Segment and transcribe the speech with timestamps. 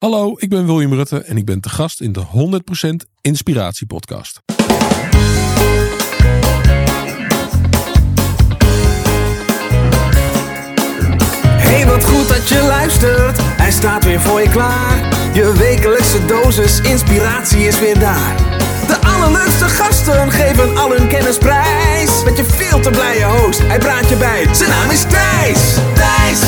[0.00, 2.24] Hallo, ik ben William Rutte en ik ben te gast in de
[3.04, 4.40] 100% Inspiratie Podcast.
[11.42, 13.38] Hey, wat goed dat je luistert.
[13.40, 15.08] Hij staat weer voor je klaar.
[15.34, 18.36] Je wekelijkse dosis inspiratie is weer daar.
[18.86, 22.24] De allerleukste gasten geven al hun kennis prijs.
[22.24, 24.54] Met je veel te blije host, hij praat je bij.
[24.54, 25.74] Zijn naam is Thijs.
[25.94, 26.40] Thijs,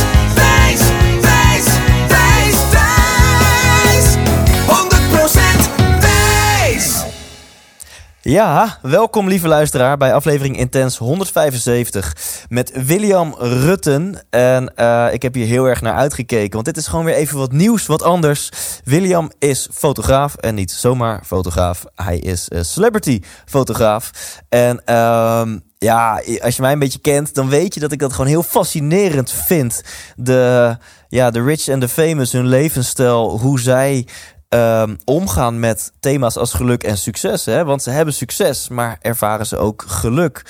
[8.24, 12.16] Ja, welkom lieve luisteraar bij aflevering Intens 175
[12.48, 14.26] met William Rutten.
[14.30, 17.38] En eh, ik heb hier heel erg naar uitgekeken, want dit is gewoon weer even
[17.38, 18.50] wat nieuws, wat anders.
[18.84, 21.84] William is fotograaf en niet zomaar fotograaf.
[21.94, 24.10] Hij is uh, celebrity fotograaf.
[24.48, 28.12] En ehm, ja, als je mij een beetje kent, dan weet je dat ik dat
[28.12, 29.82] gewoon heel fascinerend vind.
[30.16, 30.76] De,
[31.08, 34.06] ja, de rich en de famous, hun levensstijl, hoe zij
[34.54, 37.44] um, omgaan met thema's als geluk en succes.
[37.44, 37.64] Hè?
[37.64, 40.42] Want ze hebben succes, maar ervaren ze ook geluk.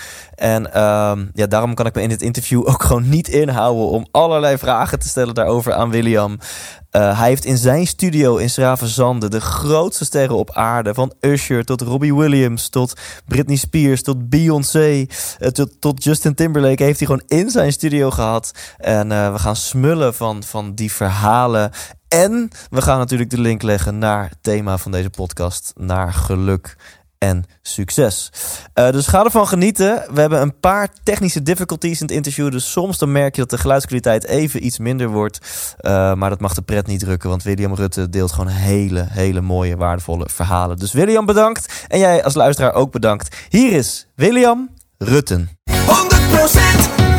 [0.43, 4.07] En um, ja, daarom kan ik me in dit interview ook gewoon niet inhouden om
[4.11, 6.33] allerlei vragen te stellen daarover aan William.
[6.33, 10.95] Uh, hij heeft in zijn studio in Schravenzande de grootste sterren op aarde.
[10.95, 15.07] Van Usher tot Robbie Williams, tot Britney Spears, tot Beyoncé,
[15.39, 16.83] uh, tot, tot, Justin Timberlake.
[16.83, 18.53] Heeft hij gewoon in zijn studio gehad.
[18.77, 21.71] En uh, we gaan smullen van, van die verhalen.
[22.09, 26.77] En we gaan natuurlijk de link leggen naar het thema van deze podcast, naar geluk
[27.23, 28.33] en succes.
[28.75, 30.05] Uh, dus ga ervan genieten.
[30.13, 32.51] We hebben een paar technische difficulties in het interview.
[32.51, 35.39] Dus soms dan merk je dat de geluidskwaliteit even iets minder wordt.
[35.81, 37.29] Uh, maar dat mag de pret niet drukken.
[37.29, 40.77] Want William Rutte deelt gewoon hele, hele mooie, waardevolle verhalen.
[40.77, 41.85] Dus William bedankt.
[41.89, 43.37] En jij als luisteraar ook bedankt.
[43.49, 45.49] Hier is William Rutten.
[45.71, 45.75] 100%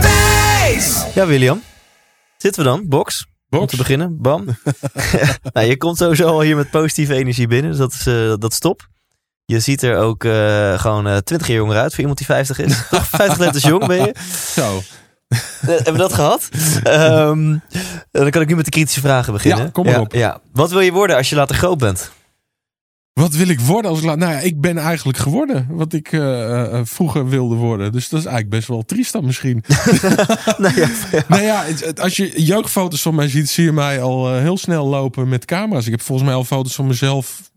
[0.02, 1.04] Thijs.
[1.14, 1.62] Ja, William.
[2.38, 2.88] Zitten we dan?
[2.88, 3.26] Box.
[3.50, 4.46] Om te beginnen, bam.
[5.54, 8.52] nou, je komt sowieso al hier met positieve energie binnen, dus dat is, uh, dat
[8.52, 8.92] is top.
[9.46, 12.60] Je ziet er ook uh, gewoon uh, 20 jaar jonger uit voor iemand die 50
[12.60, 12.82] is.
[12.90, 14.16] Toch 50 letters jong ben je.
[14.54, 14.81] Zo.
[15.66, 16.50] Hebben we dat gehad?
[16.88, 17.62] Um,
[18.12, 19.64] dan kan ik nu met de kritische vragen beginnen.
[19.64, 20.14] Ja, kom maar ja, op.
[20.14, 20.40] Ja.
[20.52, 22.12] Wat wil je worden als je later groot bent?
[23.14, 24.18] Wat wil ik worden als ik laat?
[24.18, 27.92] Nou ja, ik ben eigenlijk geworden wat ik uh, vroeger wilde worden.
[27.92, 29.64] Dus dat is eigenlijk best wel triest dan misschien.
[30.58, 30.90] nou ja,
[31.28, 31.66] nou ja,
[31.96, 35.86] als je jeugdfoto's van mij ziet, zie je mij al heel snel lopen met camera's.
[35.86, 37.52] Ik heb volgens mij al foto's van mezelf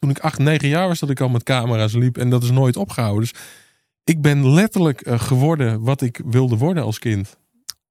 [0.00, 2.18] toen ik 8, 9 jaar was dat ik al met camera's liep.
[2.18, 3.20] En dat is nooit opgehouden.
[3.20, 3.40] Dus
[4.04, 7.38] ik ben letterlijk uh, geworden wat ik wilde worden als kind.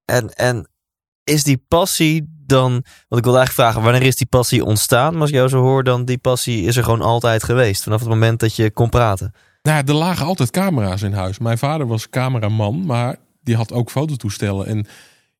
[0.05, 0.67] En, en
[1.23, 2.71] is die passie dan...
[3.07, 5.11] Want ik wilde eigenlijk vragen, wanneer is die passie ontstaan?
[5.11, 7.83] Maar als ik jou zo hoor, dan die passie is er gewoon altijd geweest.
[7.83, 9.33] Vanaf het moment dat je kon praten.
[9.61, 11.39] Nou er lagen altijd camera's in huis.
[11.39, 14.65] Mijn vader was cameraman, maar die had ook fototoestellen.
[14.65, 14.87] En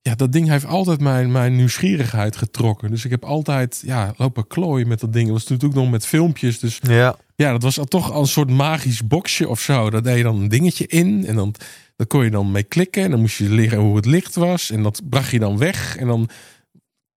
[0.02, 2.90] ja, dat ding heeft altijd mijn, mijn nieuwsgierigheid getrokken.
[2.90, 5.26] Dus ik heb altijd ja, lopen klooien met dat ding.
[5.26, 6.60] Dat was natuurlijk nog met filmpjes.
[6.60, 9.90] Dus ja, ja dat was toch al een soort magisch boxje of zo.
[9.90, 11.26] Daar deed je dan een dingetje in.
[11.26, 11.56] En dan,
[11.96, 13.04] daar kon je dan mee klikken.
[13.04, 14.72] En dan moest je leren hoe het licht was.
[14.72, 15.98] En dat bracht je dan weg.
[15.98, 16.30] En dan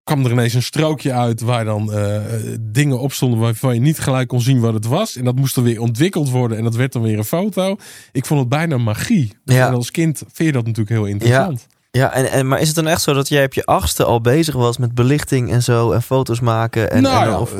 [0.03, 2.21] kwam er ineens een strookje uit waar dan uh,
[2.61, 5.15] dingen op stonden waarvan je niet gelijk kon zien wat het was.
[5.15, 7.75] En dat moest dan weer ontwikkeld worden en dat werd dan weer een foto.
[8.11, 9.33] Ik vond het bijna magie.
[9.43, 9.67] Ja.
[9.67, 11.67] En als kind vind je dat natuurlijk heel interessant.
[11.69, 14.21] Ja, en, en, maar is het dan echt zo dat jij op je achtste al
[14.21, 16.91] bezig was met belichting en zo en foto's maken?
[16.91, 17.53] En, nou, en, ja, of,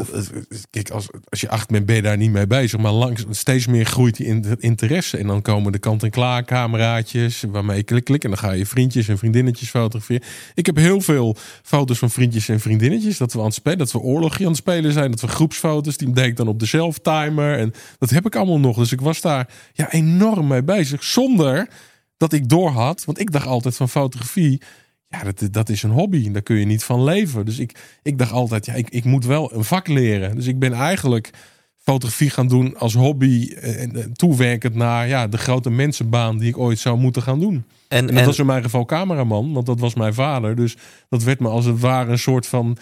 [0.70, 2.80] kijk, als, als je acht bent, ben je daar niet mee bezig.
[2.80, 5.18] Maar langs, steeds meer groeit die interesse.
[5.18, 8.24] En dan komen de kant-en-klaar cameraatjes waarmee je klik, klik.
[8.24, 10.24] En dan ga je vriendjes en vriendinnetjes fotograferen.
[10.54, 13.18] Ik heb heel veel foto's van vriendjes en vriendinnetjes.
[13.18, 15.12] Dat we aan het spelen, dat we oorlogje aan het spelen zijn.
[15.12, 17.58] Dat we groepsfoto's, die deed ik dan op de zelftimer.
[17.58, 18.78] En dat heb ik allemaal nog.
[18.78, 21.04] Dus ik was daar ja, enorm mee bezig.
[21.04, 21.68] Zonder
[22.22, 23.06] dat ik doorhad.
[23.06, 24.62] Want ik dacht altijd van fotografie.
[25.08, 26.32] Ja, dat, dat is een hobby.
[26.32, 27.46] Daar kun je niet van leven.
[27.46, 30.36] Dus ik, ik dacht altijd, ja, ik, ik moet wel een vak leren.
[30.36, 31.30] Dus ik ben eigenlijk
[31.78, 33.54] fotografie gaan doen als hobby.
[33.54, 37.54] En toewerkend naar ja, de grote mensenbaan die ik ooit zou moeten gaan doen.
[37.88, 38.26] En, en dat en...
[38.26, 40.56] was in mijn geval cameraman, want dat was mijn vader.
[40.56, 40.78] Dus
[41.10, 42.78] dat werd me als het ware een soort van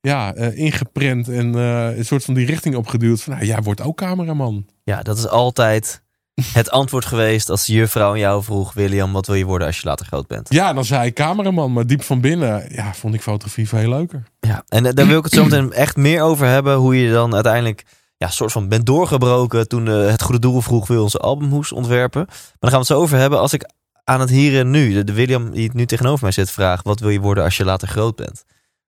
[0.00, 3.22] ja, uh, ingeprent en uh, een soort van die richting opgeduwd.
[3.22, 4.66] Van nou, jij wordt ook cameraman.
[4.84, 6.02] Ja, dat is altijd
[6.52, 9.80] het antwoord geweest als de juffrouw aan jou vroeg: William, wat wil je worden als
[9.80, 10.52] je later groot bent?
[10.52, 14.22] Ja, dan zei ik cameraman, maar diep van binnen ja, vond ik fotografie veel leuker.
[14.40, 16.76] Ja, en daar wil ik het zo meteen echt meer over hebben.
[16.76, 17.84] Hoe je dan uiteindelijk
[18.16, 21.72] ja, soort van bent doorgebroken toen uh, het goede doel vroeg: wil onze album moest
[21.72, 22.24] ontwerpen.
[22.26, 23.40] Maar dan gaan we het zo over hebben.
[23.40, 23.70] Als ik
[24.04, 26.82] aan het hier en nu, de, de William die het nu tegenover mij zit, vraag:
[26.82, 28.44] wat wil je worden als je later groot bent?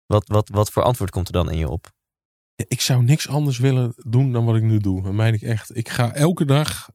[0.07, 1.91] Wat, wat, wat voor antwoord komt er dan in je op?
[2.69, 5.03] Ik zou niks anders willen doen dan wat ik nu doe.
[5.03, 5.77] Dat meen ik echt.
[5.77, 6.89] Ik ga elke dag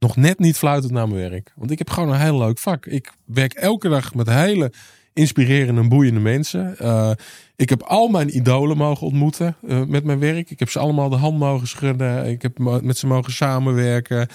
[0.00, 1.52] nog net niet fluitend naar mijn werk.
[1.56, 2.86] Want ik heb gewoon een heel leuk vak.
[2.86, 4.72] Ik werk elke dag met hele
[5.12, 6.76] inspirerende en boeiende mensen.
[6.80, 7.10] Uh,
[7.56, 10.50] ik heb al mijn idolen mogen ontmoeten uh, met mijn werk.
[10.50, 12.26] Ik heb ze allemaal de hand mogen schudden.
[12.26, 14.28] Ik heb met ze mogen samenwerken.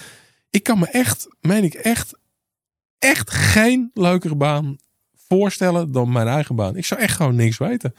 [0.50, 2.18] Ik kan me echt, meen ik echt,
[2.98, 4.76] echt geen leukere baan
[5.28, 6.76] voorstellen dan mijn eigen baan.
[6.76, 7.94] Ik zou echt gewoon niks weten.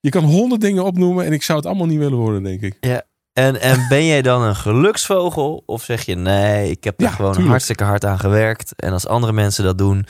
[0.00, 2.76] Je kan honderd dingen opnoemen en ik zou het allemaal niet willen worden, denk ik.
[2.80, 3.02] Ja.
[3.38, 5.62] En, en ben jij dan een geluksvogel?
[5.66, 8.74] Of zeg je nee, ik heb er gewoon hartstikke hard aan gewerkt.
[8.76, 10.06] En als andere mensen dat doen,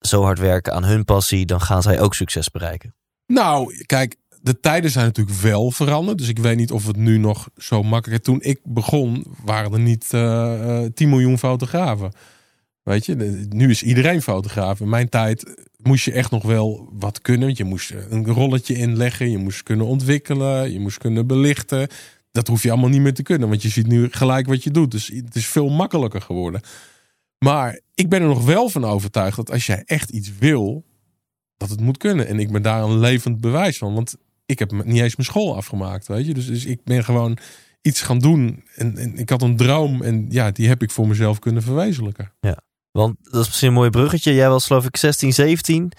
[0.00, 2.94] zo hard werken aan hun passie, dan gaan zij ook succes bereiken.
[3.26, 6.18] Nou, kijk, de tijden zijn natuurlijk wel veranderd.
[6.18, 8.26] Dus ik weet niet of het nu nog zo makkelijk is.
[8.26, 12.12] Toen ik begon, waren er niet uh, eh, 10 eh, miljoen fotografen.
[12.82, 13.14] Weet je,
[13.48, 14.80] nu is iedereen fotograaf.
[14.80, 17.46] In mijn tijd moest je echt nog wel wat kunnen.
[17.46, 21.88] Want je moest een rolletje inleggen, je moest kunnen ontwikkelen, je moest kunnen belichten.
[22.30, 24.70] Dat hoef je allemaal niet meer te kunnen, want je ziet nu gelijk wat je
[24.70, 24.90] doet.
[24.90, 26.60] Dus het is veel makkelijker geworden.
[27.38, 30.84] Maar ik ben er nog wel van overtuigd dat als jij echt iets wil,
[31.56, 32.26] dat het moet kunnen.
[32.26, 33.94] En ik ben daar een levend bewijs van.
[33.94, 34.16] Want
[34.46, 36.34] ik heb niet eens mijn school afgemaakt, weet je.
[36.34, 37.38] Dus, dus ik ben gewoon
[37.82, 38.64] iets gaan doen.
[38.74, 42.32] En, en, ik had een droom en ja, die heb ik voor mezelf kunnen verwezenlijken.
[42.40, 42.60] Ja,
[42.90, 44.34] want dat is misschien een mooi bruggetje.
[44.34, 45.92] Jij was geloof ik 16, 17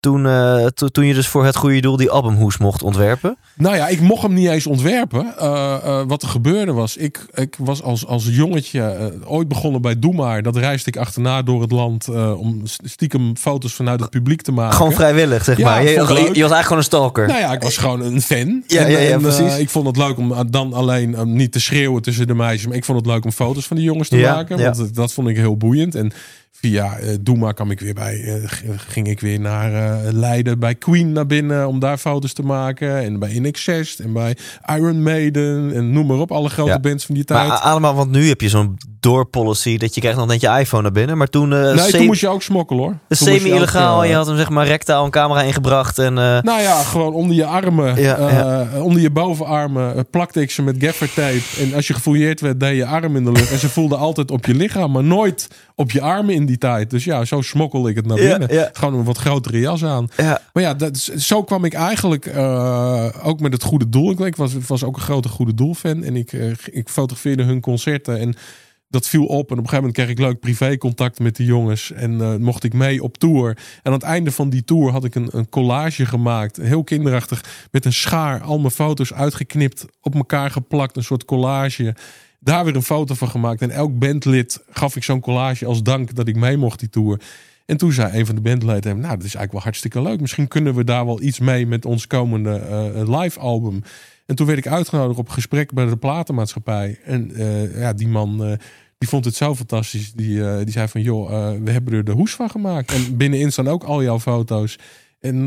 [0.00, 3.36] toen, uh, toen je dus voor het goede doel die albumhoes mocht ontwerpen?
[3.54, 5.34] Nou ja, ik mocht hem niet eens ontwerpen.
[5.40, 9.98] Uh, uh, wat er gebeurde was, ik, ik was als, als jongetje ooit begonnen bij
[9.98, 10.42] Doe Maar.
[10.42, 14.76] Dat reisde ik achterna door het land om stiekem foto's vanuit het publiek te maken.
[14.76, 15.82] Gewoon vrijwillig, zeg maar.
[15.82, 17.26] Je, je, was eigenlijk gewoon een stalker.
[17.26, 18.62] Nou ja, ik was gewoon een fan.
[18.66, 19.58] Ja, en, ja, ja, precies.
[19.58, 22.66] ik vond het leuk om dan alleen niet te schreeuwen tussen de meisjes.
[22.66, 24.58] Maar ik vond het leuk om foto's van die jongens te maken.
[24.58, 25.94] Want dat vond ik heel boeiend.
[25.94, 26.12] En
[26.60, 28.34] via uh, Doema kwam ik weer bij, uh,
[28.76, 32.98] ging ik weer naar uh, Leiden bij Queen naar binnen om daar foto's te maken.
[33.02, 34.36] En bij InXest en bij
[34.76, 37.48] Iron Maiden en noem maar op, alle grote bands van die tijd.
[37.48, 40.58] Maar allemaal, want nu heb je zo'n door policy dat je krijgt nog net je
[40.58, 41.18] iPhone naar binnen.
[41.18, 41.48] Maar toen...
[41.48, 42.98] nee, toen moest je ook smokkelen hoor.
[43.08, 45.98] Semi-illegaal, je, had hem zeg maar rectaal een camera ingebracht.
[45.98, 50.76] En, nou ja, gewoon onder je armen, ja, onder je bovenarmen plakte ik ze met
[50.78, 51.42] gaffer tape.
[51.60, 53.50] En als je gefouilleerd werd, deed je arm in de lucht.
[53.50, 56.90] En ze voelden altijd op je lichaam, maar nooit op je armen in die tijd.
[56.90, 58.54] Dus ja, zo smokkel ik het naar binnen.
[58.54, 60.08] Ja, Gewoon een wat grotere jas aan.
[60.16, 60.40] Ja.
[60.52, 64.26] Maar ja, dat, zo kwam ik eigenlijk uh, ook met het goede doel.
[64.26, 66.02] Ik was, was ook een grote goede doelfan.
[66.04, 68.18] En ik, uh, ik fotografeerde hun concerten.
[68.18, 68.34] En
[68.88, 69.30] dat viel op.
[69.30, 71.92] En op een gegeven moment kreeg ik leuk privécontact met de jongens.
[71.92, 73.48] En uh, mocht ik mee op tour.
[73.48, 76.56] En aan het einde van die tour had ik een, een collage gemaakt.
[76.56, 77.44] Heel kinderachtig.
[77.70, 78.40] Met een schaar.
[78.40, 79.86] Al mijn foto's uitgeknipt.
[80.00, 80.96] Op elkaar geplakt.
[80.96, 81.94] Een soort collage
[82.46, 83.62] daar weer een foto van gemaakt.
[83.62, 87.20] En elk bandlid gaf ik zo'n collage als dank dat ik mee mocht die tour.
[87.66, 90.20] En toen zei een van de bandleden, nou, dat is eigenlijk wel hartstikke leuk.
[90.20, 92.62] Misschien kunnen we daar wel iets mee met ons komende
[92.94, 93.82] uh, live album.
[94.26, 96.98] En toen werd ik uitgenodigd op gesprek bij de platenmaatschappij.
[97.04, 98.58] En uh, ja, die man
[98.98, 100.12] die vond het zo fantastisch.
[100.12, 101.28] Die, die zei van, joh,
[101.62, 102.92] we hebben er de hoes van gemaakt.
[102.92, 104.78] En binnenin staan ook al jouw foto's.
[105.20, 105.46] En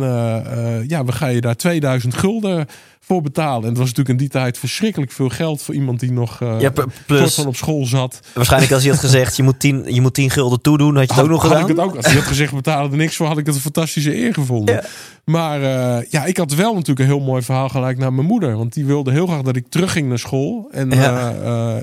[0.88, 2.68] ja, we gaan je daar 2000 gulden
[3.10, 3.62] voor betalen.
[3.62, 6.60] En het was natuurlijk in die tijd verschrikkelijk veel geld voor iemand die nog uh,
[6.60, 6.72] ja,
[7.06, 8.20] plus, van op school zat.
[8.34, 11.14] Waarschijnlijk als hij had gezegd, je moet 10 je moet tien gulden toedoen, had je
[11.14, 11.62] het ook nog gedaan?
[11.62, 11.96] Ik het ook.
[11.96, 14.84] Als hij had gezegd, betalen er niks voor, had ik het een fantastische eer gevonden.
[15.26, 18.58] Maar uh, ja, ik had wel natuurlijk een heel mooi verhaal gelijk naar mijn moeder.
[18.58, 20.68] Want die wilde heel graag dat ik terugging naar school.
[20.72, 21.34] En ja.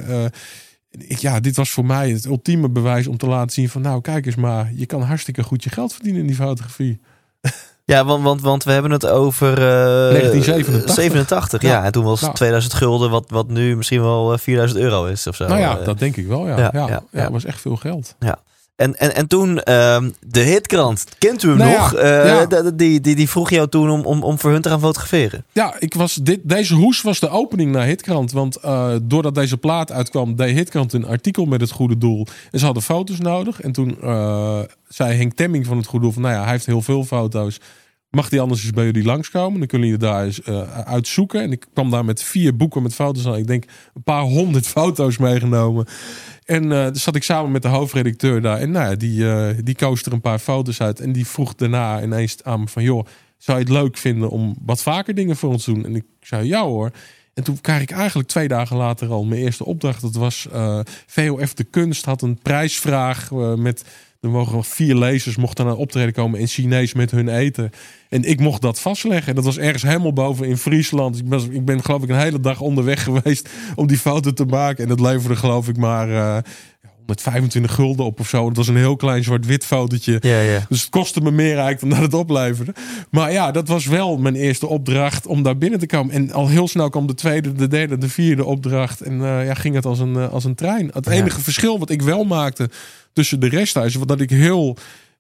[0.09, 0.25] Uh,
[0.91, 3.83] ik, ja, dit was voor mij het ultieme bewijs om te laten zien van...
[3.83, 7.01] nou, kijk eens maar, je kan hartstikke goed je geld verdienen in die fotografie.
[7.87, 9.51] Ja, want, want, want we hebben het over...
[9.51, 10.95] Uh, 1987.
[10.95, 11.85] 87, ja.
[11.85, 15.37] En toen was 2000 gulden, wat, wat nu misschien wel 4000 eh, euro is of
[15.37, 15.47] zo.
[15.47, 16.59] Nou ja, dat denk ik wel, ja.
[16.59, 17.31] Ja, ja, ja, ja.
[17.31, 18.15] was echt veel geld.
[18.19, 18.39] Ja.
[18.77, 21.95] En, en, en toen, uh, de hitkrant, kent u hem nou nog?
[21.95, 22.43] Uh,
[22.75, 25.45] die, die, die vroeg jou toen om, om, om voor hun te gaan fotograferen.
[25.53, 28.33] Ja, ik was dit, deze hoes was de opening naar hitkrant.
[28.33, 32.27] Want uh, doordat deze plaat uitkwam, deed hitkrant een artikel met het goede doel.
[32.51, 33.61] En ze hadden foto's nodig.
[33.61, 36.67] En toen uh, zei Henk Temming van het goede doel van, nou ja, hij heeft
[36.67, 37.61] heel veel foto's.
[38.17, 39.59] Mag die anders eens bij jullie langskomen?
[39.59, 40.45] Dan kunnen jullie daar eens
[40.85, 41.43] uitzoeken.
[41.43, 43.37] En ik kwam daar met vier boeken met foto's aan.
[43.37, 45.87] Ik denk een paar honderd foto's meegenomen.
[46.45, 48.59] En uh, dus zat ik samen met de hoofdredacteur daar.
[48.59, 51.01] En nou ja, die, uh, die koos er een paar foto's uit.
[51.01, 52.83] En die vroeg daarna ineens aan me van...
[52.83, 53.07] joh,
[53.39, 55.85] zou je het leuk vinden om wat vaker dingen voor ons te doen?
[55.85, 56.91] En ik zei ja hoor.
[57.35, 60.01] En toen kreeg ik eigenlijk twee dagen later al mijn eerste opdracht.
[60.01, 63.85] Dat was eh, VOF De Kunst had een prijsvraag met
[64.27, 67.71] er mogen vier lezers mochten naar optreden komen in Chinees met hun eten.
[68.09, 69.29] En ik mocht dat vastleggen.
[69.29, 71.19] En dat was ergens helemaal boven in Friesland.
[71.19, 74.45] Ik ben, ik ben geloof ik een hele dag onderweg geweest om die foto te
[74.45, 74.83] maken.
[74.83, 76.37] En dat leverde geloof ik maar uh,
[77.07, 78.49] 125 gulden op of zo.
[78.49, 80.19] Het was een heel klein zwart-wit fotootje.
[80.21, 80.67] Ja, ja.
[80.69, 82.75] Dus het kostte me meer eigenlijk dan dat het opleverde.
[83.11, 86.15] Maar ja, dat was wel mijn eerste opdracht om daar binnen te komen.
[86.15, 89.01] En al heel snel kwam de tweede, de derde, de vierde opdracht.
[89.01, 90.91] En uh, ja, ging het als een, uh, als een trein.
[90.93, 92.71] Het enige verschil wat ik wel maakte
[93.13, 94.77] tussen de rest is dat ik heel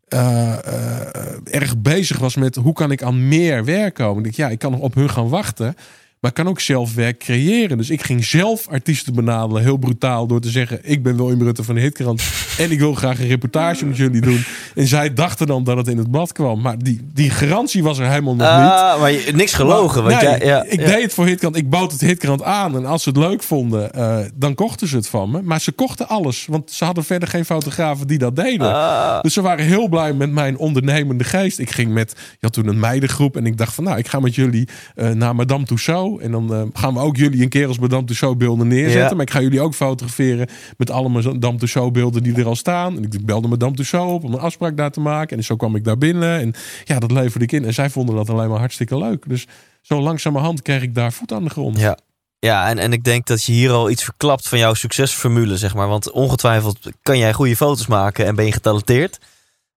[0.08, 4.18] eh, eh, erg bezig was met hoe kan ik aan meer werk komen.
[4.18, 5.76] Ik dacht, ja, ik kan nog op hun gaan wachten.
[6.20, 7.76] Maar ik kan ook zelf werk creëren.
[7.76, 9.62] Dus ik ging zelf artiesten benaderen.
[9.62, 12.22] Heel brutaal door te zeggen: Ik ben William Rutte van de Hitkrant.
[12.58, 14.44] en ik wil graag een reportage met jullie doen.
[14.74, 16.60] En zij dachten dan dat het in het blad kwam.
[16.60, 18.70] Maar die, die garantie was er helemaal nog niet.
[18.70, 20.02] Ah, maar je- niks gelogen.
[20.04, 20.86] want Nee, jij, ja, ik ja.
[20.86, 21.56] deed het voor Hitkrant.
[21.56, 22.76] Ik bood het Hitkrant aan.
[22.76, 25.42] En als ze het leuk vonden, eh, dan kochten ze het van me.
[25.42, 26.46] Maar ze kochten alles.
[26.50, 28.74] Want ze hadden verder geen fotografen die dat deden.
[28.74, 29.20] Ah.
[29.22, 31.58] Dus ze waren heel blij met mijn ondernemende geest.
[31.58, 33.36] Ik ging met, je had toen een meidengroep.
[33.36, 36.05] En ik dacht van, nou, ik ga met jullie eh, naar Madame Tussauds.
[36.14, 39.08] En dan eh, gaan we ook jullie een keer als Madame Tussauds beelden neerzetten.
[39.08, 39.14] Ja.
[39.14, 42.96] Maar ik ga jullie ook fotograferen met alle Madame Tussauds beelden die er al staan.
[42.96, 45.36] En ik belde Madame Tussauds op om een afspraak daar te maken.
[45.36, 46.40] En zo kwam ik daar binnen.
[46.40, 47.64] En ja, dat leverde ik in.
[47.64, 49.28] En zij vonden dat alleen maar hartstikke leuk.
[49.28, 49.46] Dus
[49.80, 51.80] zo langzamerhand kreeg ik daar voet aan de grond.
[51.80, 51.98] Ja.
[52.38, 55.74] Ja, en, en ik denk dat je hier al iets verklapt van jouw succesformule, zeg
[55.74, 55.88] maar.
[55.88, 59.18] Want ongetwijfeld kan jij goede foto's maken en ben je getalenteerd.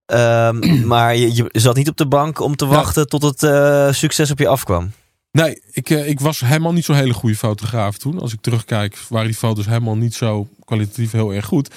[0.05, 3.91] Ehm, maar je, je zat niet op de bank om te wachten tot het eh,
[3.91, 4.91] succes op je afkwam.
[5.41, 8.19] Nee, ik, eh, ik was helemaal niet zo'n hele goede fotograaf toen.
[8.19, 11.75] Als ik terugkijk, waren die foto's helemaal niet zo kwalitatief heel erg goed.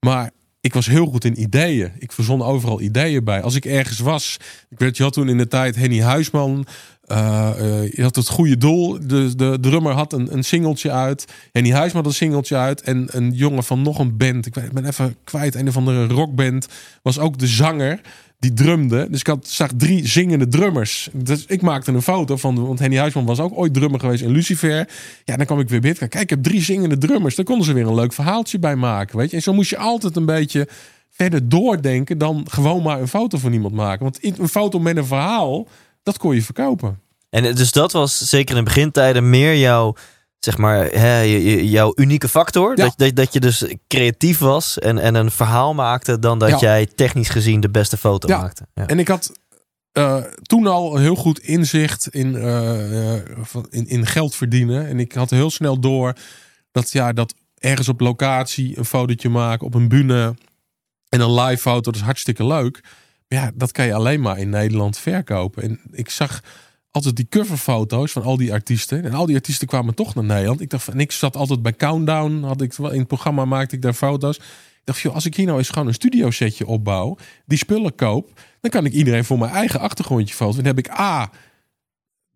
[0.00, 1.92] Maar ik was heel goed in ideeën.
[1.98, 3.42] Ik verzon overal ideeën bij.
[3.42, 4.36] Als ik ergens was,
[4.68, 6.66] ik weet, je had toen in de tijd Henny Huisman.
[7.02, 8.98] eh, eh, je had het goede doel.
[9.06, 11.24] De, de drummer had een, een singeltje uit.
[11.52, 12.80] Henny Huisman had een singeltje uit.
[12.80, 14.46] En een jongen van nog een band.
[14.46, 15.54] Ik ben even kwijt.
[15.54, 16.66] Een of andere rockband.
[17.02, 18.00] Was ook de zanger
[18.42, 19.06] die drumde.
[19.10, 21.08] Dus ik had, zag drie zingende drummers.
[21.12, 24.30] Dus ik maakte een foto van, want Henny Huisman was ook ooit drummer geweest in
[24.30, 24.88] Lucifer.
[25.24, 26.08] Ja, dan kwam ik weer binnen.
[26.08, 27.34] Kijk, ik heb drie zingende drummers.
[27.34, 29.16] Daar konden ze weer een leuk verhaaltje bij maken.
[29.16, 29.36] Weet je?
[29.36, 30.68] En zo moest je altijd een beetje
[31.10, 34.02] verder doordenken dan gewoon maar een foto van iemand maken.
[34.02, 35.68] Want een foto met een verhaal,
[36.02, 36.98] dat kon je verkopen.
[37.30, 39.94] En dus dat was zeker in begintijden meer jouw,
[40.44, 41.20] zeg maar, hè,
[41.60, 42.68] jouw unieke factor.
[42.76, 42.84] Ja.
[42.84, 46.58] Dat, dat, dat je dus creatief was en, en een verhaal maakte dan dat Ja.
[46.58, 48.40] jij technisch gezien de beste foto Ja.
[48.40, 48.66] maakte.
[48.74, 48.86] Ja.
[48.86, 49.32] En ik had
[49.92, 53.22] eh, toen al een heel goed inzicht in, eh, eh,
[53.70, 54.86] in, in geld verdienen.
[54.88, 56.12] En ik had heel snel door
[56.70, 60.34] dat, ja, dat ergens op locatie een fotootje maken op een bühne
[61.08, 62.80] en een live foto, dat is hartstikke leuk.
[63.28, 65.62] Maar ja, dat kan je alleen maar in Nederland verkopen.
[65.62, 66.40] En ik zag
[66.92, 69.04] altijd die coverfoto's van al die artiesten.
[69.04, 70.60] En al die artiesten kwamen toch naar Nederland.
[70.60, 72.42] Ik dacht en ik zat altijd bij Countdown.
[72.42, 74.36] Had ik, in het programma maakte ik daar foto's.
[74.36, 77.94] Ik dacht, joh, als ik hier nou eens gewoon een studio setje opbouw, die spullen
[77.94, 80.56] koop, dan kan ik iedereen voor mijn eigen achtergrondje foto's.
[80.56, 81.30] En dan heb ik A,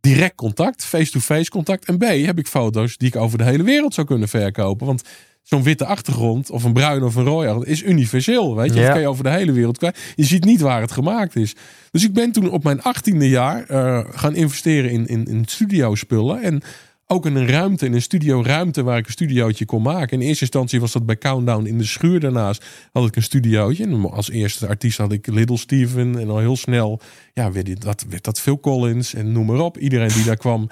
[0.01, 1.85] direct contact, face-to-face contact.
[1.85, 4.87] En B, heb ik foto's die ik over de hele wereld zou kunnen verkopen.
[4.87, 5.03] Want
[5.49, 8.57] zo'n witte achtergrond, of een bruin of een rooi is universeel.
[8.57, 8.83] Weet je, Ja.
[8.83, 9.99] dat kan je over de hele wereld kwijt.
[10.15, 11.55] Je ziet niet waar het gemaakt is.
[11.91, 15.95] Dus ik ben toen op mijn achttiende jaar eh, gaan investeren in, in, in studio
[15.95, 16.43] spullen.
[16.43, 16.62] En
[17.07, 20.21] ook in een ruimte, in een studio ruimte waar ik een studiootje kon maken.
[20.21, 22.21] In eerste instantie was dat bij Countdown in de schuur.
[22.21, 23.85] Daarnaast had ik een studiootje.
[23.85, 26.19] En als eerste artiest had ik Little Steven.
[26.19, 27.01] En al heel snel
[27.33, 29.79] ja, werd, dat, werd dat Phil Collins en noem maar op.
[29.79, 30.69] Iedereen die daar kwam,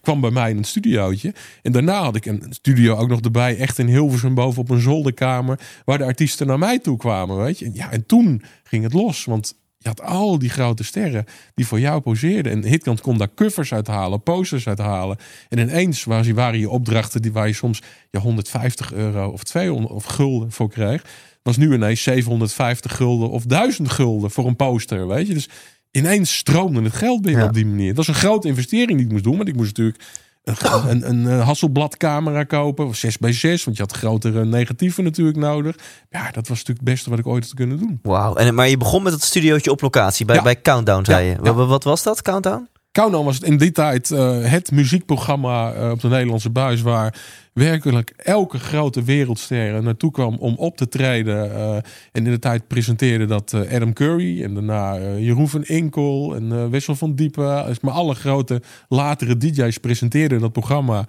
[0.00, 1.34] kwam bij mij in het studiootje.
[1.62, 3.56] En daarna had ik een studio ook nog erbij.
[3.56, 5.60] Echt in Hilversum boven op een zolderkamer.
[5.84, 7.36] Waar de artiesten naar mij toe kwamen.
[7.36, 7.64] Weet je?
[7.64, 9.24] En, ja, en toen ging het los.
[9.24, 9.54] Want
[9.88, 12.52] had al die grote sterren die voor jou poseerden.
[12.52, 15.16] En Hitkant kon daar covers uithalen, posters uithalen.
[15.48, 19.92] En ineens waren, waren je opdrachten die waar je soms je 150 euro of 200
[19.92, 21.04] of gulden voor kreeg.
[21.42, 25.34] Was nu ineens 750 gulden of 1000 gulden voor een poster, weet je.
[25.34, 25.48] Dus
[25.90, 27.48] ineens stroomde het geld binnen Ja.
[27.48, 27.88] op die manier.
[27.88, 29.36] Dat was een grote investering die ik moest doen.
[29.36, 30.04] Want ik moest natuurlijk
[30.48, 32.94] een, een, een, eh, Hasselblad camera kopen.
[32.96, 35.76] 6 bij 6 want je had grotere negatieven natuurlijk nodig.
[36.10, 37.98] Ja, dat was natuurlijk het beste wat ik ooit had kunnen doen.
[38.02, 38.34] Wauw.
[38.34, 40.42] En, maar je begon met het studiootje op locatie bij, Ja.
[40.42, 41.52] bij Countdown, zei Ja, je.
[41.66, 42.68] Wat was dat, Countdown?
[42.92, 46.80] Countdown was in die tijd eh, het muziekprogramma eh, op de Nederlandse buis...
[46.80, 47.14] waar
[47.52, 51.54] werkelijk elke grote wereldster naartoe kwam om op te treden.
[51.54, 56.70] eh, en in de tijd presenteerde dat Adam Curry en daarna Jeroen van Inkel en
[56.70, 57.76] Wessel van Diepen.
[57.80, 61.06] Maar alle grote latere DJ's presenteerden dat programma.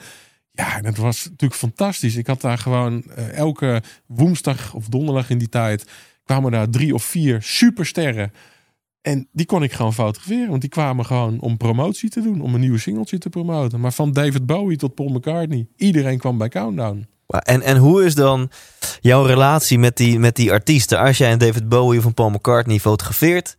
[0.52, 2.16] Ja, en het was natuurlijk fantastisch.
[2.16, 5.86] Ik had daar gewoon elke woensdag of donderdag in die tijd...
[6.24, 8.32] kwamen daar drie of vier supersterren...
[9.02, 10.50] En die kon ik gewoon fotograferen.
[10.50, 12.42] Want die kwamen gewoon om promotie te doen.
[12.42, 13.80] Om een nieuwe singeltje te promoten.
[13.80, 15.68] Maar van David Bowie tot Paul McCartney.
[15.76, 17.08] Iedereen kwam bij Countdown.
[17.28, 18.50] En, en hoe is dan
[19.02, 21.00] jouw relatie met die, met die artiesten?
[21.00, 23.58] Als jij een David Bowie of een Paul McCartney fotografeert,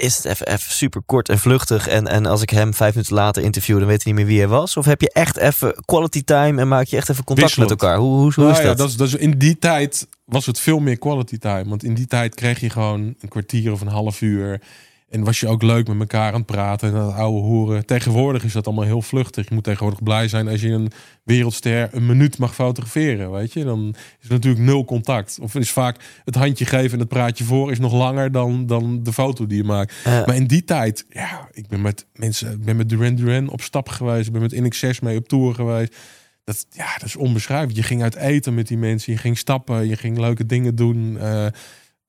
[0.00, 1.88] is het even, even super kort en vluchtig.
[1.88, 4.40] En, en als ik hem vijf minuten later interview, dan weet hij niet meer wie
[4.40, 4.76] hij was.
[4.76, 7.70] Of heb je echt even quality time en maak je echt even contact Wisselend.
[7.70, 7.98] met elkaar?
[7.98, 8.78] Hoe, hoe, hoe is Nou ja, dat?
[8.78, 11.64] dat, is, dat is, in die tijd was het veel meer quality time.
[11.68, 14.60] Want in die tijd kreeg je gewoon een kwartier of een half uur.
[15.10, 17.86] En was je ook leuk met elkaar aan het praten en dat oude horen.
[17.86, 19.48] Tegenwoordig is dat allemaal heel vluchtig.
[19.48, 20.90] Je moet tegenwoordig blij zijn als je een
[21.24, 23.30] wereldster een minuut mag fotograferen.
[23.30, 25.38] Weet je, dan is er natuurlijk nul contact.
[25.42, 29.02] Of is vaak het handje geven en het praatje voor is nog langer dan, dan
[29.02, 29.94] de foto die je maakt.
[30.04, 33.60] Maar in die tijd, ja, ik ben met mensen, ik ben met Duran Duran op
[33.60, 34.26] stap geweest.
[34.26, 35.96] Ik ben met NX6 mee op tour geweest.
[36.44, 37.76] Dat, ja, dat is onbeschrijfelijk.
[37.76, 39.12] Je ging uit eten met die mensen.
[39.12, 39.88] Je ging stappen.
[39.88, 41.18] Je ging leuke dingen doen.
[41.18, 41.46] Eh,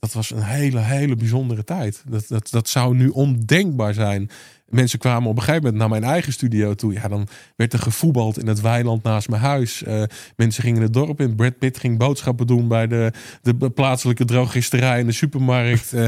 [0.01, 2.03] dat was een hele, hele bijzondere tijd.
[2.07, 4.29] Dat, dat, dat zou nu ondenkbaar zijn.
[4.65, 6.93] Mensen kwamen op een gegeven moment naar mijn eigen studio toe.
[6.93, 9.83] Ja, dan werd er gevoetbald in het weiland naast mijn huis.
[9.83, 10.03] Eh,
[10.35, 11.35] mensen gingen het dorp in.
[11.35, 15.93] Brad Pitt ging boodschappen doen bij de, de plaatselijke drogisterij in de supermarkt.
[15.93, 16.05] Eh,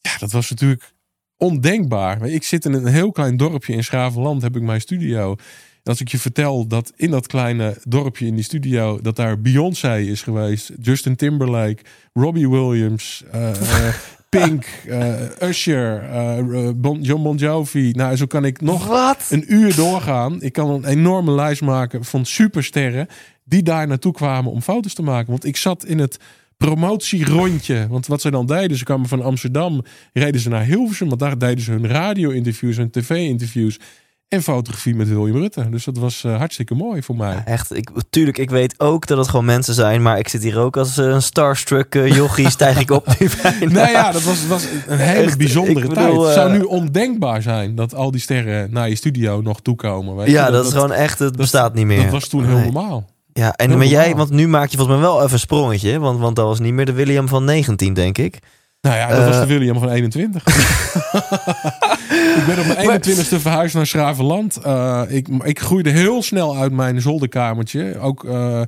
[0.00, 0.92] ja, dat was natuurlijk
[1.36, 2.26] ondenkbaar.
[2.26, 5.36] Ik zit in een heel klein dorpje in Schravenland, heb ik mijn studio.
[5.88, 9.40] En als ik je vertel dat in dat kleine dorpje in die studio, dat daar
[9.40, 13.50] Beyoncé is geweest, Justin Timberlake, Robbie Williams, eh,
[14.28, 17.90] Pink, eh, Usher, eh, bon, John Bon Jovi.
[17.90, 19.26] Nou, zo kan ik nog Wat?
[19.30, 20.42] een uur doorgaan.
[20.42, 23.06] Ik kan een enorme lijst maken van supersterren
[23.44, 25.30] die daar naartoe kwamen om foto's te maken.
[25.30, 26.18] Want ik zat in het
[26.56, 27.86] promotierondje.
[27.88, 31.08] Want wat ze dan deden, ze kwamen van Amsterdam, reden ze naar Hilversum.
[31.08, 33.78] Want daar deden ze hun radio-interviews, hun tv-interviews
[34.28, 35.68] en fotografie met William Rutte.
[35.70, 37.42] Dus dat was eh, hartstikke mooi voor mij.
[37.44, 40.58] Echt, ik, tuurlijk, ik weet ook dat het gewoon mensen zijn, maar ik zit hier
[40.58, 43.72] ook als eh, een starstruck uh, jochie, stijg ik op nu bijna.
[43.72, 46.16] Nou ja, dat was, was een hele Echt, bijzondere tijd.
[46.16, 50.16] Het zou nu ondenkbaar zijn dat al die sterren naar je studio nog toekomen.
[50.16, 50.32] Weet je?
[50.32, 52.02] Ja, dat, is gewoon echt, het bestaat niet meer.
[52.02, 53.10] Dat was toen heel normaal.
[53.32, 55.98] Ja, en heel maar jij, want nu maak je volgens mij wel even een sprongetje,
[55.98, 58.38] want, want dat was niet meer de William van 19, denk ik.
[58.80, 60.44] Nou ja, dat was de William van 21.
[62.36, 64.56] ik ben op mijn 21ste verhuisd naar Schravenland.
[64.56, 67.98] Eh, ik, ik groeide heel snel uit mijn zolderkamertje.
[67.98, 68.62] Ook eh,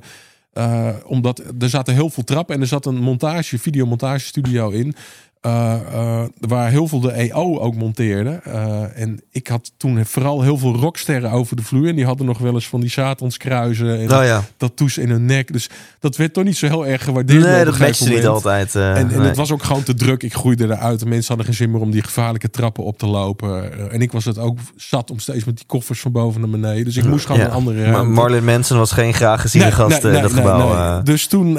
[0.53, 4.95] eh, omdat er zaten heel veel trappen en er zat een montage, videomontagestudio in.
[5.41, 8.39] Eh, eh, waar heel veel de EO ook monteerde.
[8.43, 11.87] Eh, en ik had toen vooral heel veel rocksterren over de vloer.
[11.87, 14.43] En die hadden nog wel eens van die Satanskruisen en Oh ja.
[14.57, 15.53] tattoos in hun nek.
[15.53, 15.69] Dus
[15.99, 17.43] dat werd toch niet zo heel erg gewaardeerd.
[17.43, 18.75] Nee, dat matchte niet altijd.
[18.75, 19.19] En, en nee.
[19.19, 20.23] het was ook gewoon te druk.
[20.23, 20.99] Ik groeide eruit.
[20.99, 23.91] De mensen hadden geen zin meer om die gevaarlijke trappen op te lopen.
[23.91, 26.85] En ik was het ook zat om steeds met die koffers van boven naar beneden.
[26.85, 27.47] Dus ik moest gewoon Ja.
[27.47, 28.11] een andere Maar ruimte.
[28.11, 31.01] Marlin Manson was geen graag geziene Nee, gast nee, in dat gebouw.
[31.03, 31.53] Dus toen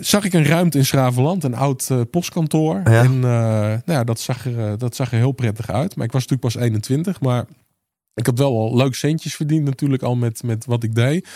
[0.00, 2.80] zag ik een ruimte in Schravenland, een oud postkantoor.
[2.84, 2.99] Ja.
[3.04, 5.96] En eh, nou ja, dat, zag er, eh, dat zag er heel prettig uit.
[5.96, 7.20] Maar ik was natuurlijk pas 21.
[7.20, 7.46] Maar
[8.14, 11.28] ik had wel al leuk centjes verdiend natuurlijk al met, met wat ik deed.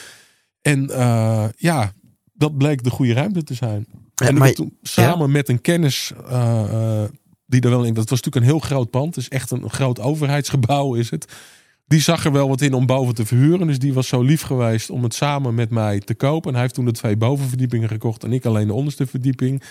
[0.60, 1.92] En eh, ja,
[2.32, 3.86] dat bleek de goede ruimte te zijn.
[4.14, 6.12] Ja, en maar- toen samen met een kennis
[7.46, 7.94] die er wel in...
[7.94, 9.16] Dat was natuurlijk een heel groot pand.
[9.16, 11.32] Is echt een groot overheidsgebouw is het.
[11.86, 13.66] Die zag er wel wat in om boven te verhuren.
[13.66, 16.48] Dus die was zo lief geweest om het samen met mij te kopen.
[16.48, 18.24] En hij heeft toen de twee bovenverdiepingen gekocht.
[18.24, 19.62] En ik alleen de onderste verdieping.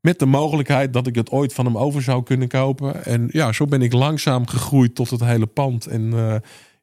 [0.00, 3.04] Met de mogelijkheid dat ik het ooit van hem over zou kunnen kopen.
[3.04, 5.86] En ja, zo ben ik langzaam gegroeid tot het hele pand.
[5.86, 6.34] En eh,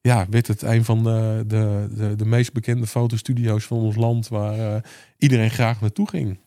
[0.01, 4.27] ja, werd het een van de, de, de, de meest bekende fotostudio's van ons land.
[4.27, 4.81] Waar eh,
[5.17, 6.39] iedereen graag naartoe ging.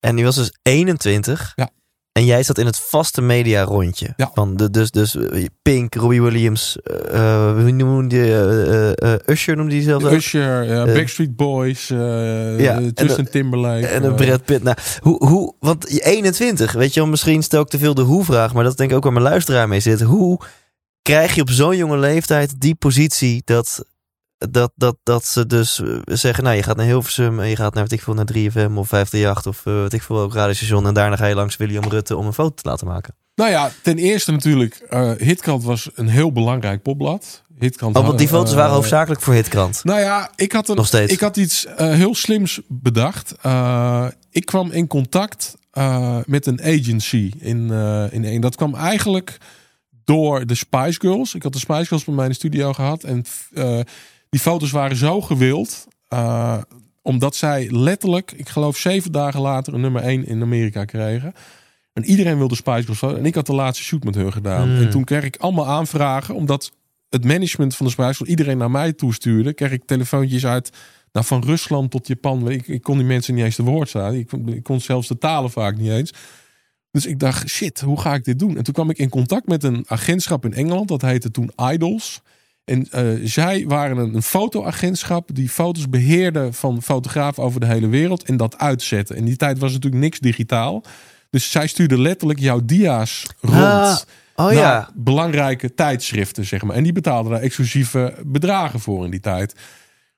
[0.00, 1.52] En die was dus 21.
[1.54, 1.70] Ja.
[2.16, 4.12] En jij zat in het vaste media rondje.
[4.16, 4.30] Ja.
[4.34, 9.72] Van de, dus, dus eh, Pink, Robbie Williams, eh, hoe noemde die, eh, Usher noemde
[9.72, 10.12] die zelfs ook.
[10.12, 13.86] Usher, Backstreet Boys, Ja, Justin Timberlake.
[13.86, 14.62] En Brad Pitt.
[14.62, 18.02] Nou, hoe, hoe, want je 21, weet je wel, misschien stel ik te veel de
[18.02, 20.00] hoe-vraag, maar dat is denk ik ook waar mijn luisteraar mee zit.
[20.00, 20.40] Hoe
[21.02, 23.84] krijg je op zo'n jonge leeftijd die positie dat,
[24.38, 27.74] dat, dat, dat ze dus eh, zeggen, nou je gaat naar Hilversum en je gaat
[27.74, 30.86] naar, weet ik veel, naar 3FM of 538 of uh, weet ik veel welk radiostation
[30.86, 33.14] en daarna ga je langs William Rutte om een foto te laten maken.
[33.34, 37.42] Nou ja, ten eerste natuurlijk, eh Hitkrant was een heel belangrijk popblad.
[37.58, 39.84] Hitkrant Oh, want die foto's eh, waren hoofdzakelijk voor Hitkrant.
[39.84, 41.12] Nou ja, ik had, een, Nog steeds.
[41.12, 43.34] ik had iets eh, heel slims bedacht.
[43.42, 48.40] Eh, ik kwam in contact eh, met een agency in, eh in een.
[48.40, 49.38] Dat kwam eigenlijk
[50.04, 51.34] door de Spice Girls.
[51.34, 53.04] Ik had de Spice Girls bij mij in de studio gehad.
[53.04, 53.80] En eh,
[54.36, 55.86] die foto's waren zo gewild.
[56.08, 56.58] eh,
[57.02, 61.32] omdat zij letterlijk, ik geloof zeven dagen later, een nummer 1 in Amerika kregen.
[61.92, 63.18] En iedereen wilde Spice Girls foto's.
[63.18, 64.68] En ik had de laatste shoot met hun gedaan.
[64.68, 64.76] Hmm.
[64.76, 66.34] En toen kreeg ik allemaal aanvragen.
[66.34, 66.72] Omdat
[67.08, 69.52] het management van de Spice Girls iedereen naar mij toestuurde.
[69.52, 70.70] Kreeg ik telefoontjes uit
[71.12, 72.50] nou, van Rusland tot Japan.
[72.50, 74.14] Ik, ik kon die mensen niet eens te woord staan.
[74.14, 76.12] Ik, ik kon zelfs de talen vaak niet eens.
[76.90, 78.56] Dus ik dacht, shit, hoe ga ik dit doen?
[78.56, 80.88] En toen kwam ik in contact met een agentschap in Engeland.
[80.88, 82.22] Dat heette toen Idols.
[82.66, 87.88] En eh, zij waren een, een fotoagentschap die foto's beheerde van fotografen over de hele
[87.88, 88.22] wereld.
[88.22, 89.16] En dat uitzetten.
[89.16, 90.82] In die tijd was natuurlijk niks digitaal.
[91.30, 94.06] Dus zij stuurden letterlijk jouw dia's rond.
[94.34, 94.90] Ah, oh ja.
[94.94, 96.76] belangrijke tijdschriften, zeg maar.
[96.76, 99.54] En die betaalden daar exclusieve bedragen voor in die tijd.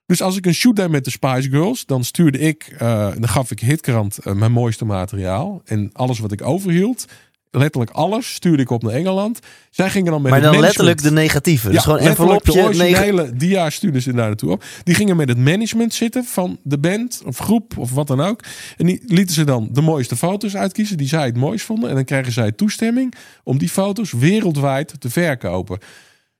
[0.05, 3.27] Dus als ik een shoot deed met de Spice Girls, dan stuurde ik, eh, dan
[3.27, 5.61] gaf ik Hitkrant eh, mijn mooiste materiaal.
[5.65, 7.05] En alles wat ik overhield,
[7.51, 9.39] letterlijk alles stuurde ik op naar Engeland.
[9.69, 11.65] Zij gingen dan met Maar dan management- letterlijk de negatieve.
[11.67, 12.83] Dus ja, gewoon letterlijk de envelopje.
[12.83, 14.63] neg- originele dia stuurden ze daar naartoe op.
[14.83, 18.43] Die gingen met het management zitten van de band of groep of wat dan ook.
[18.77, 21.89] En die lieten ze dan de mooiste foto's uitkiezen die zij het mooist vonden.
[21.89, 25.79] En dan kregen zij toestemming om die foto's wereldwijd te verkopen.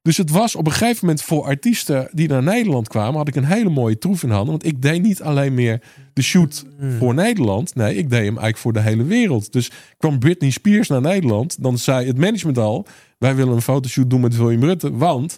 [0.02, 3.36] Dus het was op een gegeven moment voor artiesten die naar Nederland kwamen, had ik
[3.36, 4.50] een hele mooie troef in handen.
[4.50, 5.82] Want ik deed niet alleen meer
[6.14, 6.66] de shoot
[6.98, 7.76] voor Nederland.
[7.76, 9.52] Nee, ik deed hem eigenlijk voor de hele wereld.
[9.52, 14.10] Dus kwam Britney Spears naar Nederland, dan zei het management al: wij willen een fotoshoot
[14.10, 14.98] doen met William Rutte.
[14.98, 15.38] Want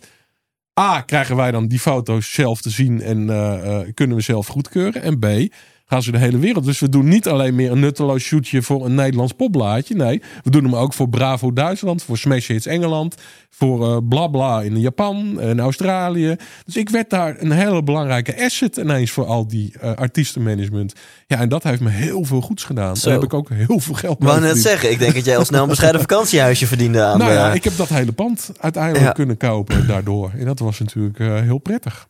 [0.80, 4.48] A, krijgen wij dan die foto's zelf te zien en eh, eh, kunnen we zelf
[4.48, 5.02] goedkeuren.
[5.02, 5.54] En B,
[5.92, 6.66] gaan ze de hele wereld.
[6.66, 9.96] Dus we doen niet alleen meer een nutteloos shootje voor een Nederlands popblaadje.
[9.96, 13.16] Nee, we doen hem ook voor Bravo Duitsland, voor Smash Hits Engeland,
[13.50, 16.36] voor eh Blabla in Japan en Australië.
[16.66, 20.94] Dus ik werd daar een hele belangrijke asset ineens voor al die eh, artiestenmanagement.
[21.28, 22.98] Ja, en dat heeft me heel veel goeds gedaan.
[22.98, 23.04] Zo.
[23.10, 25.26] Daar heb ik ook heel veel geld Ik wou mee net zeggen, ik denk dat
[25.26, 28.12] jij al snel een bescheiden vakantiehuisje verdiende aan Nou de- ja, ik heb dat hele
[28.12, 29.12] pand uiteindelijk Ja.
[29.12, 30.32] kunnen kopen daardoor.
[30.38, 32.08] En dat was natuurlijk eh, heel prettig.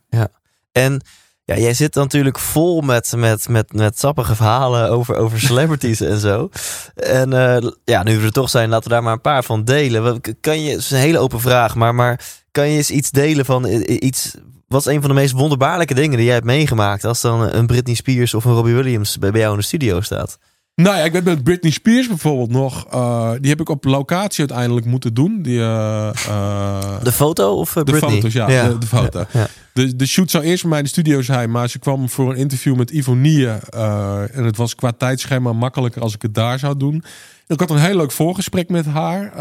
[0.72, 1.00] En
[1.44, 6.18] ja, jij zit natuurlijk vol met, met, met, met sappige verhalen over, over celebrities en
[6.18, 6.48] zo.
[6.94, 9.64] En eh, ja, nu we er toch zijn, laten we daar maar een paar van
[9.64, 10.20] delen.
[10.40, 13.44] Kan je, het is een hele open vraag, maar, maar kan je eens iets delen
[13.44, 14.34] van iets...
[14.68, 17.04] Wat is een van de meest wonderbaarlijke dingen die jij hebt meegemaakt...
[17.04, 20.38] als dan een Britney Spears of een Robbie Williams bij jou in de studio staat?
[20.74, 22.86] Nou ja, ik weet met Britney Spears bijvoorbeeld nog.
[22.90, 25.42] eh, die heb ik op locatie uiteindelijk moeten doen.
[25.42, 28.10] Die, eh, eh, De foto of eh, de Britney?
[28.14, 29.24] foto's, ja, De, de foto.
[29.32, 29.46] Ja.
[29.72, 32.30] De, de shoot zou eerst bij mij in de studio zijn, maar ze kwam voor
[32.30, 33.48] een interview met Ivonie.
[33.48, 37.04] en het was qua tijdschema makkelijker als ik het daar zou doen.
[37.46, 39.32] Ik had een heel leuk voorgesprek met haar.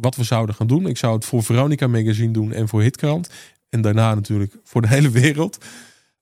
[0.00, 0.86] wat we zouden gaan doen.
[0.86, 3.28] Ik zou het voor Veronica Magazine doen en voor Hitkrant.
[3.70, 5.58] En daarna natuurlijk voor de hele wereld.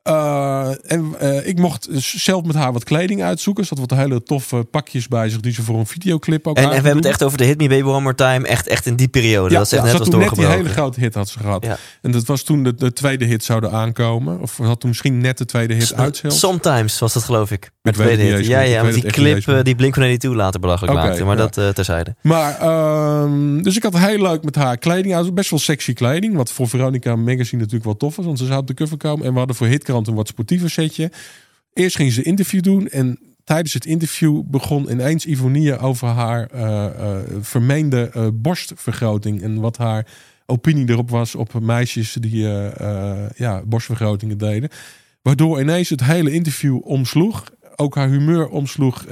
[0.06, 3.64] Eh, en eh, ik mocht dus zelf met haar wat kleding uitzoeken.
[3.66, 6.62] Ze had wat hele toffe pakjes bij zich die ze voor een videoclip ook En,
[6.62, 8.46] en we hebben het echt over de Hit Me Baby One More Time.
[8.46, 9.54] Echt, echt in die periode.
[9.54, 11.64] dat is echt ze net als toen net die hele grote hit had ze gehad.
[11.64, 11.76] Ja.
[12.02, 14.40] En dat was toen de, de tweede hit zouden aankomen.
[14.40, 16.38] Of had toen misschien net de tweede hit uit zelfs.
[16.38, 17.70] Sometimes was dat geloof ik.
[17.82, 18.46] Met het tweede hit.
[18.46, 21.24] Ja, ja, met die clip eh, die Blink-182 later belachelijk Oké, maakte.
[21.24, 21.48] Maar ja.
[21.48, 22.14] dat terzijde.
[22.22, 25.34] Maar, ehm, dus ik had heel leuk met haar kleding uit.
[25.34, 26.36] Best wel sexy kleding.
[26.36, 28.26] Wat voor Veronica Magazine natuurlijk wel tof was.
[28.26, 29.26] Want ze zou op de cover komen.
[29.26, 31.10] En we hadden voor Hitkrant een wat sportiever setje.
[31.72, 32.88] Eerst ging ze een interview doen.
[32.88, 39.42] En tijdens het interview begon ineens Ivonie over haar eh, eh, vermeende eh, borstvergroting.
[39.42, 40.06] En wat haar
[40.46, 42.42] opinie erop was op meisjes die
[43.36, 44.68] ja, borstvergrotingen deden.
[45.22, 47.44] Waardoor ineens het hele interview omsloeg.
[47.76, 49.04] Ook haar humeur omsloeg.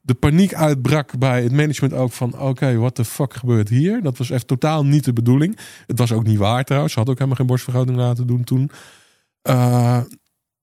[0.00, 2.38] de paniek uitbrak bij het management ook van...
[2.38, 4.02] oké, wat de fuck gebeurt hier?
[4.02, 5.58] Dat was echt totaal niet de bedoeling.
[5.86, 6.92] Het was ook niet waar trouwens.
[6.92, 8.70] Ze had ook helemaal geen borstvergroting laten doen toen.
[9.44, 10.00] Eh,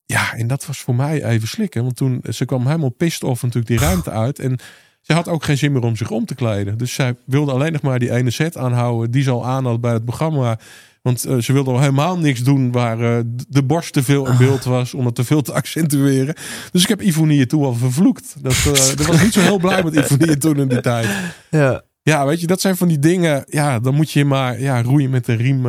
[0.06, 1.84] ja, en dat was voor mij even slikken.
[1.84, 4.40] Want toen, ze kwam helemaal pissed off natuurlijk die ruimte uit.
[4.40, 4.60] En
[5.02, 6.78] ze had ook geen zin meer om zich om te kleden.
[6.78, 9.12] Dus zij wilde alleen nog maar die ene set aanhouden...
[9.12, 10.60] die ze al aan had bij het programma...
[11.02, 14.38] Want eh, ze wilde al helemaal niks doen waar eh, de borst te veel in
[14.38, 14.94] beeld was.
[14.94, 16.36] Om het te veel te accentueren.
[16.72, 18.36] Dus ik heb Ivonie toen al vervloekt.
[18.40, 18.64] Dat,
[18.98, 21.08] dat was niet zo heel blij met Ivonie toen in die tijd.
[21.50, 21.82] Ja.
[22.04, 23.44] Ja, weet je, dat zijn van die dingen.
[23.48, 25.62] Ja, dan moet je maar ja, roeien met de riem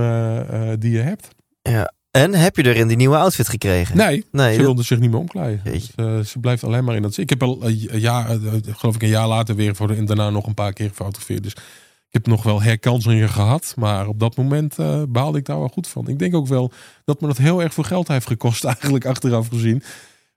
[0.78, 1.28] die je hebt.
[1.62, 1.92] ja.
[2.12, 3.96] En heb je er in die nieuwe outfit gekregen?
[3.96, 5.24] Nee, Nee, ze dat- wilde zich niet meer.
[5.64, 5.70] Jeetje.
[5.72, 7.16] Dus, eh, ze blijft alleen maar in dat.
[7.16, 8.36] Ik heb al een jaar, eh,
[8.72, 11.42] geloof ik, een jaar later weer voor de, en daarna nog een paar keer gefotografeerd.
[11.42, 13.72] Dus ik heb nog wel herkansingen gehad.
[13.76, 16.08] Maar op dat moment eh, baalde ik daar wel goed van.
[16.08, 16.72] Ik denk ook wel
[17.04, 19.82] dat me dat heel erg veel geld heeft gekost, eigenlijk achteraf gezien.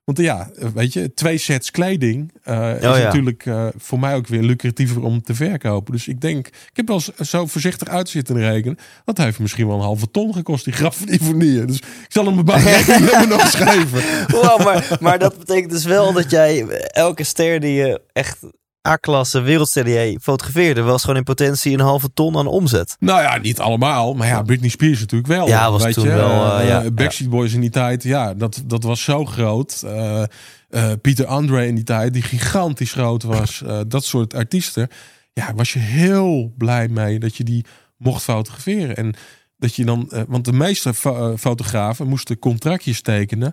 [0.06, 2.98] Want ja, weet je, twee sets kleding eh, is ja.
[2.98, 5.92] natuurlijk eh, voor mij ook weer lucratiever om te verkopen.
[5.92, 8.78] Dus ik denk, ik heb wel zo voorzichtig uit zitten rekenen.
[9.04, 11.38] Dat heeft misschien wel een halve ton gekost, die graf van.
[11.38, 12.62] Dus ik zal hem bij
[13.28, 14.02] nog schrijven.
[14.28, 18.38] Wow, maar, maar dat betekent dus wel dat jij elke ster die je echt
[18.86, 22.96] A-klasse jij fotografeerde, was gewoon in potentie een halve ton aan omzet.
[22.98, 24.14] Nou ja, niet allemaal.
[24.14, 25.48] Maar ja, Britney Spears natuurlijk wel.
[25.48, 26.10] Ja, was weet toen je?
[26.10, 29.82] wel, eh, Eh, ja, Backstreet Boys in die tijd, ja, dat, dat was zo groot.
[29.86, 30.22] Eh,
[31.02, 33.62] Pieter Andre in die tijd, die gigantisch groot was.
[33.88, 34.88] Dat soort artiesten.
[35.32, 37.64] Ja, was je heel blij mee dat je die
[37.96, 38.96] mocht fotograferen.
[38.96, 39.14] En
[39.58, 43.52] dat je dan, want de meeste fo- fotografen moesten contractjes tekenen.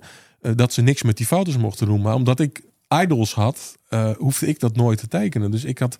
[0.55, 2.01] dat ze niks met die foto's mochten doen.
[2.01, 2.61] Maar omdat ik
[3.01, 5.51] idols had, eh, hoefde ik dat nooit te tekenen.
[5.51, 5.97] Dus ik had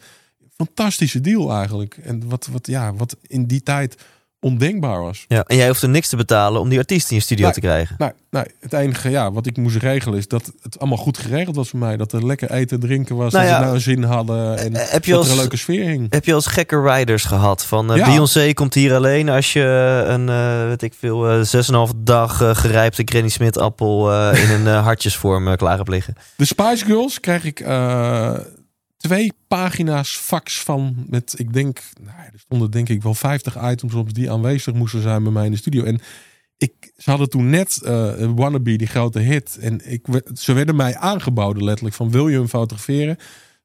[0.56, 1.98] fantastische deal eigenlijk.
[1.98, 3.98] En wat, wat, ja, wat in die tijd
[4.44, 5.26] ondenkbaar was.
[5.28, 5.44] Ja.
[5.48, 7.54] En jij hoefde niks te betalen om die artiest in je studio Nee.
[7.54, 7.96] te krijgen.
[7.98, 11.56] Nou, nou, het enige ja, wat ik moest regelen is dat het allemaal goed geregeld
[11.56, 11.98] was voor mij.
[11.98, 13.34] Dat er lekker eten en drinken was.
[13.34, 14.58] Nou dat ja, ze nou een zin hadden.
[14.58, 16.06] En eh, heb je dat als- er een leuke sfeer hing.
[16.10, 17.66] Heb je als gekke riders gehad?
[17.66, 18.06] Van eh, Ja.
[18.06, 19.62] Beyoncé komt hier alleen als je
[20.08, 24.44] een, eh, weet ik veel, eh, een half dag eh, gerijpte Granny Smith appel eh,
[24.44, 26.16] in een eh, hartjesvorm eh, klaar hebt liggen.
[26.36, 28.34] De Spice Girls kreeg ik eh,
[29.04, 33.94] twee pagina's fax van met, ik denk, nou, er stonden denk ik wel 50 items
[33.94, 35.84] op die aanwezig moesten zijn bij mij in de studio.
[35.84, 36.00] En
[36.58, 39.58] ik, ze hadden toen net uh, Wannabe, die grote hit.
[39.58, 43.18] En ik, ze werden mij aangeboden letterlijk van wil je hem fotograferen?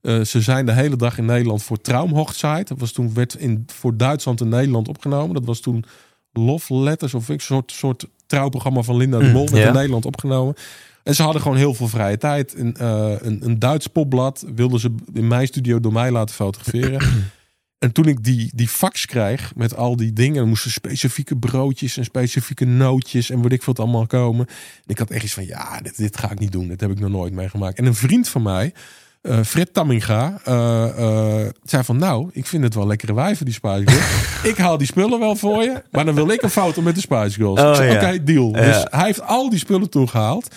[0.03, 2.68] Uh, ze zijn de hele dag in Nederland voor Traumhochzeit.
[2.68, 5.35] Dat was toen werd in, voor Duitsland en Nederland opgenomen.
[5.35, 5.85] Dat was toen
[6.33, 9.48] Love Letters of een soort, soort trouwprogramma van Linda de Mol.
[9.48, 10.55] werd in Nederland opgenomen.
[11.09, 12.55] En ze hadden gewoon heel veel vrije tijd.
[12.55, 17.01] In, uh, een, een Duits popblad wilden ze in mijn studio door mij laten fotograferen.
[17.85, 22.05] en toen ik die, die fax krijg met al die dingen, moesten specifieke broodjes en
[22.05, 24.47] specifieke nootjes en wat ik het allemaal komen.
[24.47, 26.68] En ik had echt iets van, ja, dit, dit ga ik niet doen.
[26.68, 27.79] Dit heb ik nog nooit meegemaakt.
[27.79, 28.73] En een vriend van mij,
[29.23, 30.55] uh, Fred Tamminga, uh,
[30.99, 34.44] uh, zei van nou, ik vind het wel lekkere wijven die Spice Girls.
[34.53, 37.01] ik haal die spullen wel voor je, maar dan wil ik een foto met de
[37.01, 37.61] Spice Girls.
[37.61, 38.51] Oh, Oké, deal.
[38.57, 38.62] Ja.
[38.62, 40.49] Dus hij heeft al die spullen toegehaald.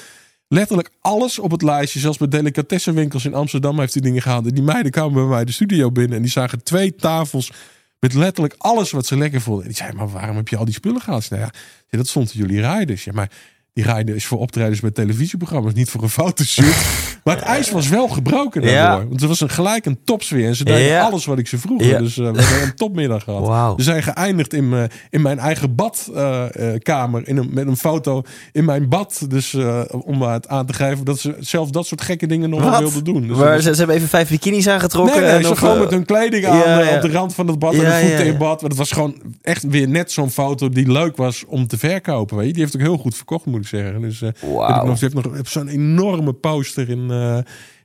[0.53, 1.99] Letterlijk alles op het lijstje.
[1.99, 4.45] Zelfs bij delicatessenwinkels in Amsterdam heeft hij dingen gehaald.
[4.47, 6.15] En die meiden kwamen bij mij de studio binnen.
[6.15, 7.51] En die zagen twee tafels
[7.99, 9.61] met letterlijk alles wat ze lekker vonden.
[9.61, 11.29] En die zeiden, maar waarom heb je al die spullen gehaald?
[11.29, 11.51] Nou ja,
[11.89, 13.03] dat stond jullie riders.
[13.03, 13.31] Ja, maar
[13.73, 16.65] die rijden is voor optredens bij televisieprogramma's, niet voor een fotoshoot.
[17.23, 19.01] maar het ijs was wel gebroken daardoor.
[19.01, 19.07] Ja.
[19.07, 20.47] Want er was een, gelijk een topsfeer.
[20.47, 21.01] En ze deden Ja.
[21.03, 21.83] alles wat ik ze vroeg.
[21.83, 21.97] Ja.
[21.97, 23.75] Dus uh, we hebben een topmiddag gehad.
[23.75, 27.27] We zijn geëindigd in, mijn- in mijn eigen badkamer.
[27.27, 29.25] in een, met een foto in mijn bad.
[29.27, 32.61] Dus eh, om het aan te geven dat ze zelf dat soort gekke dingen nog
[32.69, 33.27] wel wilden doen.
[33.27, 35.15] Dus maar dat ze, ze hebben even vijf bikinis aangetrokken.
[35.21, 37.47] Nee, nee, en ze gewoon eh, met hun kleding aan eh, op de rand van
[37.47, 38.61] het bad en de voeten in bad.
[38.61, 42.37] Maar het was gewoon echt weer net zo'n foto die leuk was om te verkopen.
[42.37, 42.53] Weet je?
[42.53, 44.01] Die heeft ook heel goed verkocht, moet ik zeggen.
[44.01, 47.37] Dus eh, ik nog, ze heeft nog heb zo'n enorme poster in, eh,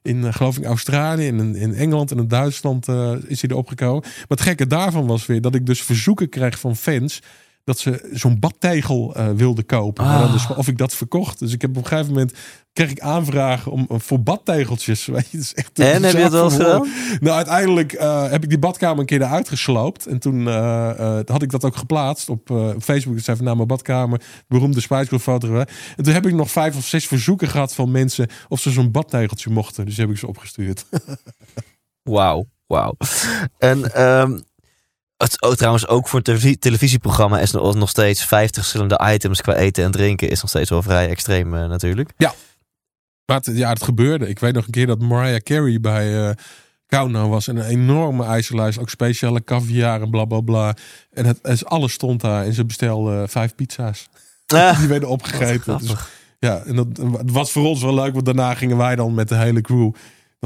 [0.02, 2.88] in eh, geloof ik, Australië, in, in Engeland en in Duitsland
[3.26, 4.02] is hij erop gekomen.
[4.02, 7.22] Maar het gekke daarvan was weer dat ik dus verzoeken kreeg van fans
[7.66, 10.04] dat ze zo'n badtegel eh wilden kopen.
[10.04, 10.32] Maar Ah.
[10.32, 11.38] dus of ik dat verkocht.
[11.38, 12.32] Dus ik heb op een gegeven moment
[12.72, 15.06] kreeg ik aanvragen om eh, voor badtegeltjes.
[15.16, 16.88] Weet je, het is echt En, heb je het wel eens gedaan?
[17.20, 20.06] nou, uiteindelijk eh, heb ik die badkamer een keer eruit gesloopt.
[20.06, 20.46] En toen
[21.26, 23.16] had ik dat ook geplaatst op Facebook.
[23.16, 25.58] Ik zei van, nou, mijn badkamer, beroemde Spice Girl foto.
[25.58, 28.90] En toen heb ik nog vijf of zes verzoeken gehad van mensen of ze zo'n
[28.90, 29.84] badtegeltje mochten.
[29.84, 30.84] Dus die heb ik ze opgestuurd.
[32.02, 32.96] Wauw, wauw.
[33.58, 34.38] En ehm,
[35.16, 39.40] het, oh, trouwens, ook voor een televisie- televisieprogramma is nog, nog steeds 50 verschillende items
[39.40, 40.28] qua eten en drinken.
[40.28, 42.10] Is nog steeds wel vrij extreem eh, natuurlijk.
[43.26, 44.28] Maar het, ja, het gebeurde.
[44.28, 46.36] Ik weet nog een keer dat Mariah Carey bij
[46.86, 47.48] Countdown was.
[47.48, 48.78] En een enorme eisenlijst.
[48.78, 50.74] Ook speciale caviar en bla bla bla.
[51.12, 52.44] En het, het- alles stond daar.
[52.44, 54.08] En ze bestelde vijf pizza's.
[54.46, 55.78] Ah, Die werden opgegeten.
[55.78, 55.92] Dus.
[56.38, 59.28] Ja, en dat het was voor ons wel leuk, want daarna gingen wij dan met
[59.28, 59.92] de hele crew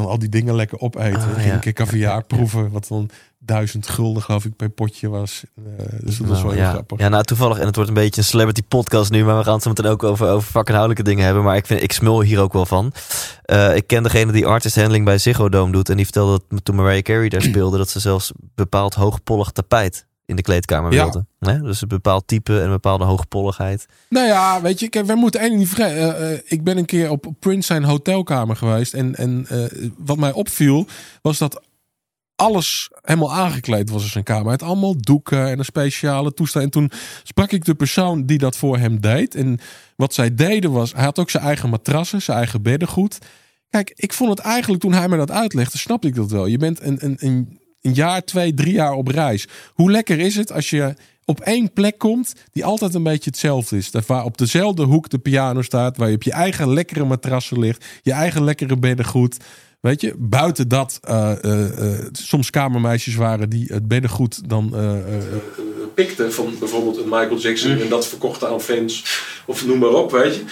[0.01, 1.21] dan al die dingen lekker opeten.
[1.21, 1.73] Ah, Dan ging ja.
[1.73, 5.45] caviar proeven, wat dan duizend gulden geloof ik per potje was.
[5.57, 6.71] Eh, dus dat was Nou, wel heel ja.
[6.71, 6.99] grappig.
[6.99, 7.59] Ja, nou toevallig.
[7.59, 9.25] En het wordt een beetje een celebrity podcast nu.
[9.25, 11.43] Maar we gaan het zo meteen ook over, over vakinhoudelijke dingen hebben.
[11.43, 12.93] Maar ik, vind, ik smul hier ook wel van.
[13.43, 15.89] Eh, ik ken degene die artist handling bij Ziggo Dome doet.
[15.89, 17.77] En die vertelde dat toen Mariah Carey daar speelde...
[17.79, 21.03] dat ze zelfs bepaald hoogpollig tapijt in de kleedkamer Ja.
[21.03, 21.27] wilde.
[21.39, 21.61] Hè?
[21.61, 23.87] Dus een bepaald type en een bepaalde hoogpolligheid.
[24.09, 26.17] Nou ja, weet je, kijk, wij moeten één niet vergeten.
[26.17, 28.95] Eh, eh, ik ben een keer op Prince zijn hotelkamer geweest.
[28.95, 30.87] En, en eh, wat mij opviel,
[31.23, 31.63] was dat
[32.37, 34.51] alles helemaal aangekleed was in zijn kamer.
[34.51, 36.65] Had allemaal doeken en een speciale toestand.
[36.65, 36.91] En toen
[37.23, 39.35] sprak ik de persoon die dat voor hem deed.
[39.35, 39.59] En
[39.97, 43.19] wat zij deden was, hij had ook zijn eigen matrassen, zijn eigen beddengoed.
[43.71, 46.47] Kijk, ik vond het eigenlijk toen hij me dat uitlegde, snapte ik dat wel.
[46.47, 49.49] Je bent een, een, een, een jaar, twee, drie jaar op reis.
[49.75, 53.77] Hoe lekker is het als je op één plek komt die altijd een beetje hetzelfde
[53.77, 53.91] is.
[53.91, 57.59] Dat waar op dezelfde hoek de piano staat, waar je op je eigen lekkere matrassen
[57.59, 59.37] ligt, je eigen lekkere beddengoed.
[59.81, 64.75] Weet je, buiten dat eh, eh, eh, soms kamermeisjes waren die het beddengoed dan
[65.95, 70.11] pikten van bijvoorbeeld een Michael Jackson en dat verkochten aan fans of noem maar op,
[70.11, 70.45] weet je.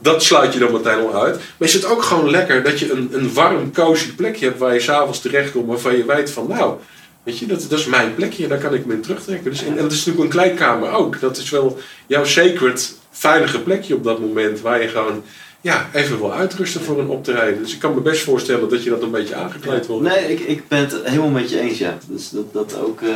[0.00, 1.34] Dat sluit je dan meteen al uit.
[1.34, 4.74] Maar is het ook gewoon lekker dat je een, een warm, cozy plekje hebt waar
[4.74, 6.74] je s'avonds terechtkomt, waarvan je weet van nou,
[7.22, 9.50] weet je, dat, dat is mijn plekje, daar kan ik me in terugtrekken.
[9.50, 11.20] Dus, en, en dat is natuurlijk een kleedkamer ook.
[11.20, 15.22] Dat is wel jouw sacred, veilige plekje op dat moment waar je gewoon
[15.60, 17.62] ja, even wil uitrusten voor een optreden.
[17.62, 20.00] Dus ik kan me best voorstellen dat je dat een beetje aangekleed wil.
[20.00, 21.98] Nee, ik, ik ben het helemaal met je eens, ja.
[22.08, 23.08] Dus dat, dat ook, eh,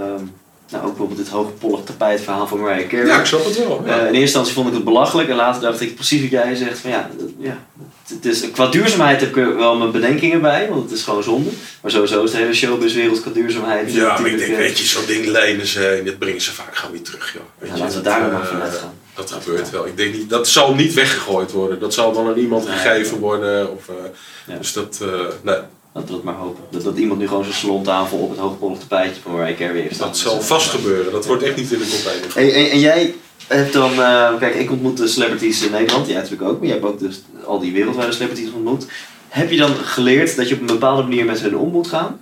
[0.00, 0.24] ehm,
[0.70, 3.06] nou, ook bijvoorbeeld dit hoogpollig tapijtverhaal van Mariah Carey.
[3.06, 3.82] Ja, ik snap het wel.
[3.86, 6.54] Eh, in eerste instantie vond ik het belachelijk en later dacht ik precies wat jij
[6.54, 7.64] zegt van ja, dat- ja
[8.06, 11.22] het is, qua duurzaamheid heb ik er wel mijn bedenkingen bij, want het is gewoon
[11.22, 11.50] zonde.
[11.82, 13.92] Maar sowieso is de hele showbizwereld qua duurzaamheid.
[13.92, 16.52] Ja, maar ik denk, eh, weet je, zo'n ding lenen ze en dit brengen ze
[16.52, 17.42] vaak gewoon weer terug, joh.
[17.58, 18.92] Weet ja, je, laten we dat, daar eh, maar vanuit gaan.
[19.14, 19.86] Dat gebeurt wel.
[19.86, 21.78] Ik denk niet, dat zal niet weggegooid worden.
[21.80, 23.72] Dat zal dan aan iemand gegeven worden.
[23.72, 24.56] Of, eh.
[24.58, 25.08] Dus dat, eh,
[25.42, 25.56] nee,
[25.96, 26.64] Laten we dat maar hopen.
[26.70, 29.94] Dat, dat iemand nu gewoon zijn salontafel op het hoogpollig tapijtje van Mariah Carey heeft
[29.94, 30.08] staan.
[30.08, 31.12] dat zal vast gebeuren.
[31.12, 32.34] Dat wordt echt niet in de container.
[32.34, 33.14] Hey, en, en jij
[33.46, 36.76] hebt dan, eh, kijk, ik ontmoet de celebrities in Nederland, jij natuurlijk ook, maar jij
[36.76, 38.86] hebt ook dus al die wereldwijde celebrities ontmoet.
[39.28, 42.20] heb je dan geleerd dat je op een bepaalde manier met hen om moet gaan?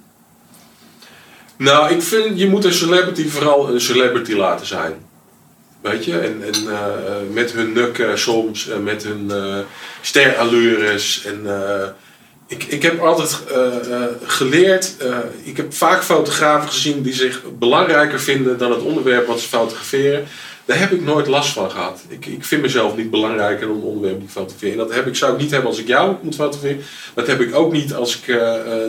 [1.56, 4.92] Nou, ik vind je moet een celebrity vooral een celebrity laten zijn.
[5.80, 6.78] Weet je, en, en uh,
[7.32, 9.58] met hun nukken soms, en met hun uh,
[10.00, 11.24] sterallures.
[11.24, 11.86] En uh,
[12.54, 13.38] ik, ik heb altijd
[14.24, 14.94] geleerd,
[15.42, 20.26] ik heb vaak fotografen gezien die zich belangrijker vinden dan het onderwerp wat ze fotograferen.
[20.64, 22.04] Daar heb ik nooit last van gehad.
[22.08, 24.72] Ik, ik vind mezelf niet belangrijker dan het onderwerp die ik fotografeer.
[24.72, 26.84] En dat heb ik, zou ik niet hebben als ik jou moet fotograferen.
[27.14, 28.38] Dat heb ik ook niet als ik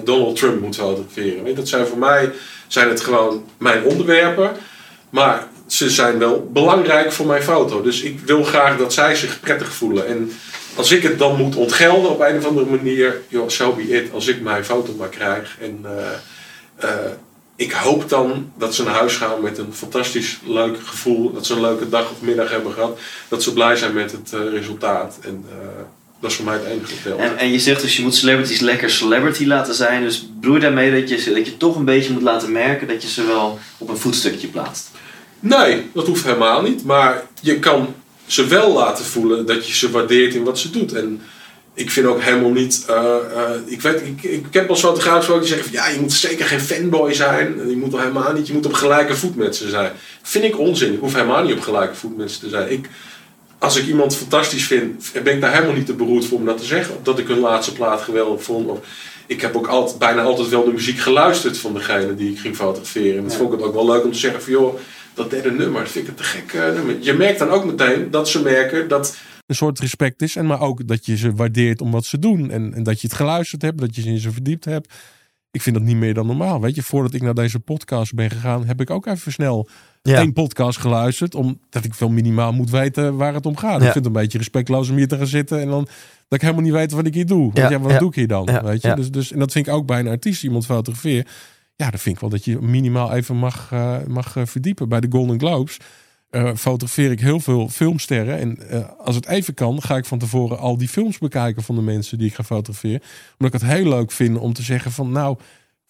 [0.03, 1.43] Donald Trump moet fotograferen.
[1.43, 2.31] Weet, dat zijn voor mij
[2.67, 4.51] zijn het gewoon mijn onderwerpen.
[5.09, 7.81] Maar ze zijn wel belangrijk voor mijn foto.
[7.81, 10.07] Dus ik wil graag dat zij zich prettig voelen.
[10.07, 10.31] En
[10.75, 14.11] als ik het dan moet ontgelden op een of andere manier, joh, so be it.
[14.13, 15.57] Als ik mijn foto maar krijg.
[15.61, 15.91] En uh,
[16.83, 16.89] uh,
[17.55, 21.33] ik hoop dan dat ze naar huis gaan met een fantastisch leuk gevoel.
[21.33, 22.99] Dat ze een leuke dag of middag hebben gehad.
[23.27, 25.17] Dat ze blij zijn met het uh, resultaat.
[25.21, 25.45] En
[26.19, 27.19] dat is voor mij het enige telt.
[27.19, 30.03] En, en je zegt dus je moet celebrities lekker celebrity laten zijn.
[30.03, 33.01] Dus bedoel je daarmee dat je, dat je toch een beetje moet laten merken dat
[33.01, 34.91] je ze wel op een voetstukje plaatst?
[35.39, 36.83] Nee, dat hoeft helemaal niet.
[36.83, 40.93] Maar je kan ze wel laten voelen dat je ze waardeert in wat ze doet.
[40.93, 41.21] En
[41.73, 42.85] ik vind ook helemaal niet.
[42.89, 45.99] Uh, uh, ik, weet, ik, ik heb wel fotografen ook die zeggen van ja, je
[45.99, 47.69] moet zeker geen fanboy zijn.
[47.69, 48.47] Je moet wel helemaal niet.
[48.47, 49.91] Je moet op gelijke voet met ze zijn.
[50.21, 50.93] Vind ik onzin.
[50.93, 52.71] Ik hoef helemaal niet op gelijke voet met ze te zijn.
[52.71, 52.89] Ik,
[53.59, 56.57] als ik iemand fantastisch vind, ben ik daar helemaal niet te beroerd voor om dat
[56.57, 56.95] te zeggen.
[57.03, 58.69] Dat ik hun laatste plaat geweldig vond.
[58.69, 58.79] Of,
[59.27, 62.55] ik heb ook altijd, bijna altijd wel de muziek geluisterd van degene die ik ging
[62.55, 63.17] fotograferen.
[63.17, 64.79] En dat vond ik het ook wel leuk om te zeggen van joh
[65.13, 66.95] dat derde nummer, dat vind ik het te gek uh, nummer.
[66.99, 69.17] Je merkt dan ook meteen dat ze merken dat...
[69.45, 70.35] Een soort respect is.
[70.35, 72.51] En maar ook dat je ze waardeert om wat ze doen.
[72.51, 74.93] En, en dat je het geluisterd hebt, dat je ze in ze verdiept hebt.
[75.55, 76.61] Ik vind dat niet meer dan normaal.
[76.61, 79.67] Weet je, voordat ik naar deze podcast ben gegaan, heb ik ook even snel
[80.01, 80.17] ja.
[80.17, 81.35] één podcast geluisterd.
[81.35, 83.81] Omdat ik wel minimaal moet weten waar het om gaat.
[83.81, 83.85] Ja.
[83.85, 85.61] Ik vind het een beetje respectloos om hier te gaan zitten.
[85.61, 85.83] En dan
[86.27, 87.51] dat ik helemaal niet weet wat ik hier doe.
[87.53, 87.79] Ja.
[87.79, 88.45] wat doe ik hier dan?
[88.63, 88.95] Weet je?
[88.95, 91.27] Dus, dus, en dat vind ik ook bij een artiest, iemand fotografeer
[91.75, 94.89] ja, dan vind ik wel dat je minimaal even mag, uh, mag uh, verdiepen.
[94.89, 95.77] Bij de Golden Globes
[96.35, 98.39] uh, fotografeer ik heel veel filmsterren.
[98.39, 98.57] En
[98.97, 102.17] als het even kan, ga ik van tevoren al die films bekijken van de mensen
[102.17, 103.01] die ik ga fotograferen.
[103.37, 105.37] Omdat ik het heel leuk vind om te zeggen van nou,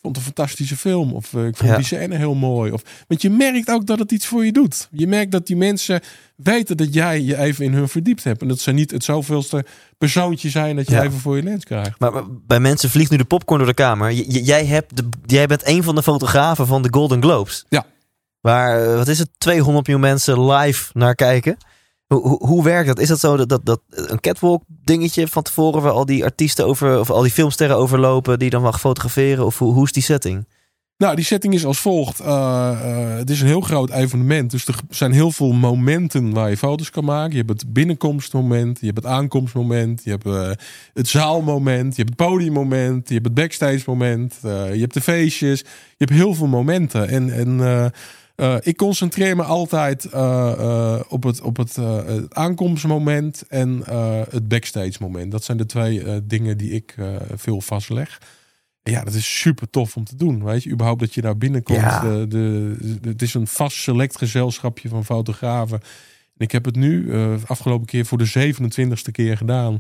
[0.06, 1.14] vond een fantastische film.
[1.14, 1.76] Of uh, ik vond ja.
[1.76, 2.72] die scène heel mooi.
[2.72, 4.88] Of, want je merkt ook dat het iets voor je doet.
[4.92, 6.02] Je merkt dat die mensen
[6.36, 8.42] weten dat jij je even in hun verdiept hebt.
[8.42, 9.66] En dat ze niet het zoveelste
[9.98, 12.00] persoontje zijn dat je even voor je lens krijgt.
[12.00, 12.12] Maar,
[12.48, 14.12] bij mensen vliegt nu de popcorn door de kamer.
[14.14, 17.66] jij, hebt de, jij bent een van de fotografen van de Golden Globes.
[17.70, 17.86] Ja.
[18.46, 21.58] Waar, eh, wat is het, 200 miljoen mensen live naar kijken.
[22.08, 23.00] Hoe, hoe, werkt dat?
[23.00, 27.00] Is dat zo dat, dat, een catwalk dingetje van tevoren waar al die artiesten over
[27.00, 29.46] of al die filmsterren overlopen die dan mag fotograferen?
[29.46, 30.48] Of hoe, hoe is die setting?
[30.98, 32.22] Nou, die setting is als volgt.
[32.22, 34.52] Uh, uh, het is een heel groot evenement.
[34.52, 37.32] Dus er zijn heel veel momenten waar je foto's kan maken.
[37.32, 40.58] Je hebt het binnenkomstmoment, je hebt het aankomstmoment, je hebt
[40.94, 45.60] het zaalmoment, je hebt het podiummoment, je hebt het backstage moment, je hebt de feestjes.
[45.60, 47.08] Je hebt heel veel momenten.
[47.08, 47.92] En, en
[48.36, 50.12] uh, ik concentreer me altijd uh,
[50.60, 51.78] uh, op het, op het,
[52.30, 53.84] aankomstmoment en
[54.30, 55.32] het backstage moment.
[55.32, 56.96] Dat zijn de twee dingen die ik
[57.36, 58.20] veel vastleg.
[58.84, 60.44] En ja, dat is super tof om te doen.
[60.44, 61.80] Weet je, überhaupt dat je daar binnenkomt.
[61.80, 62.02] Ja.
[62.02, 65.80] De, de, het is een vast select gezelschapje van fotografen.
[66.38, 69.80] Ik heb het nu uh, afgelopen keer voor de 27ste keer gedaan.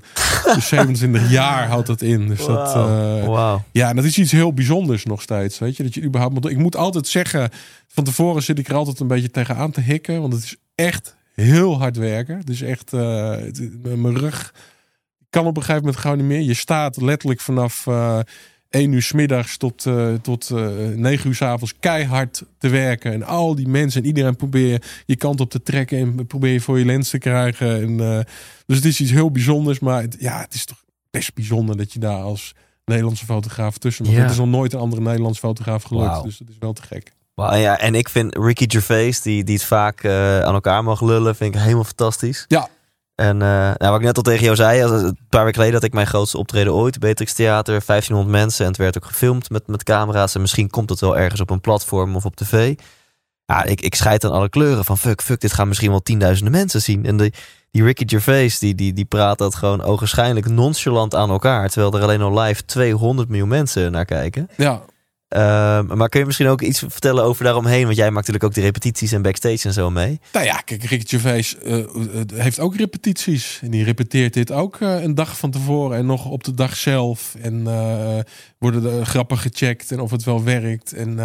[0.53, 2.27] dus 27 jaar houdt dat in.
[2.27, 2.55] Dus wow.
[2.55, 3.59] dat, uh, wow.
[3.71, 5.59] Ja, dat is iets heel bijzonders nog steeds.
[5.59, 6.49] Weet je, dat je überhaupt.
[6.49, 7.49] Ik moet altijd zeggen,
[7.87, 10.21] van tevoren zit ik er altijd een beetje tegenaan te hikken.
[10.21, 12.41] Want het is echt heel hard werken.
[12.41, 13.01] Dus echt, uh,
[13.81, 14.53] mijn rug
[15.29, 16.41] kan op een gegeven moment gewoon niet meer.
[16.41, 17.87] Je staat letterlijk vanaf
[18.75, 22.69] 1 uur s middags tot, uh, tot uh, eh, 9 uur s avonds keihard te
[22.69, 23.13] werken.
[23.13, 26.61] En al die mensen en iedereen probeer je, kant op te trekken en probeer je
[26.61, 27.81] voor je lens te krijgen.
[27.81, 28.19] En, uh,
[28.65, 29.79] dus het is iets heel bijzonders.
[29.79, 34.03] Maar het, ja, het is toch best bijzonder dat je daar als Nederlandse fotograaf tussen.
[34.05, 34.23] Want ja.
[34.23, 36.15] het is nog nooit een andere Nederlandse fotograaf gelukt.
[36.15, 36.23] Wow.
[36.23, 37.13] Dus dat is wel te gek.
[37.33, 41.35] Wow, ja, en ik vind Ricky Gervais, die, die het vaak aan elkaar mag lullen,
[41.35, 42.45] vind ik helemaal fantastisch.
[42.47, 42.69] Ja,
[43.15, 45.93] en uh, wat ik net al tegen jou zei, een paar weken geleden had ik
[45.93, 46.99] mijn grootste optreden ooit.
[46.99, 48.65] Beatrix Theater, 1500 mensen.
[48.65, 50.35] En het werd ook gefilmd met, met camera's.
[50.35, 52.75] En misschien komt het wel ergens op een platform of op tv.
[53.45, 56.53] Ja, ik, ik scheid aan alle kleuren van fuck, fuck, dit gaan misschien wel tienduizenden
[56.53, 57.05] mensen zien.
[57.05, 57.33] En die,
[57.71, 61.69] die Ricky Gervais, die, die, die praat dat gewoon ogenschijnlijk nonchalant aan elkaar.
[61.69, 64.49] Terwijl er alleen al live 200 miljoen mensen naar kijken.
[64.57, 64.81] Ja,
[65.95, 67.83] maar kun je misschien ook iets vertellen over daaromheen?
[67.83, 70.19] Want jij maakt natuurlijk ook die repetities en backstage en zo mee.
[70.33, 71.85] Nou ja, kijk, Rick Gervais uh,
[72.33, 73.59] heeft ook repetities.
[73.61, 76.75] En die repeteert dit ook uh, een dag van tevoren en nog op de dag
[76.75, 77.35] zelf.
[77.41, 77.63] En
[78.57, 80.93] worden de grappen gecheckt en of het wel werkt.
[80.93, 81.17] En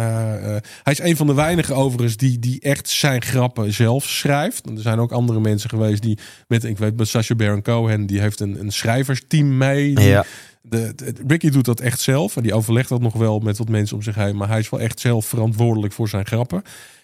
[0.83, 4.65] hij is een van de weinigen overigens die, die echt zijn grappen zelf schrijft.
[4.65, 8.19] er zijn ook andere mensen geweest die met, ik weet met Sacha Baron Cohen, die
[8.19, 9.95] heeft een, een schrijversteam mee.
[9.95, 10.25] Die, ja
[10.61, 12.35] De, de- Ricky doet dat echt zelf.
[12.35, 14.35] En die overlegt dat nog wel met wat mensen om zich heen.
[14.37, 16.61] Maar hij is wel echt zelf verantwoordelijk voor zijn grappen.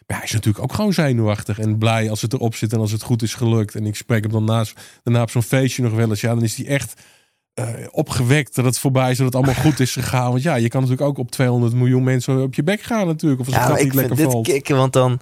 [0.08, 2.92] Maar hij is natuurlijk ook gewoon zenuwachtig en blij als het erop zit en als
[2.92, 3.76] het goed is gelukt.
[3.76, 6.22] En ik spreek hem dan naast, daarna op zo'n feestje nog wel eens.
[6.22, 7.02] Ja, dan is hij echt
[7.54, 10.32] eh, opgewekt dat het voorbij is, dat het allemaal goed is gegaan.
[10.32, 13.42] Want ja, je kan natuurlijk ook op 200 miljoen mensen op je bek gaan natuurlijk.
[13.42, 14.48] Of als Ja, maar niet ik vind lekker dit valt.
[14.48, 15.20] kicken, want dan...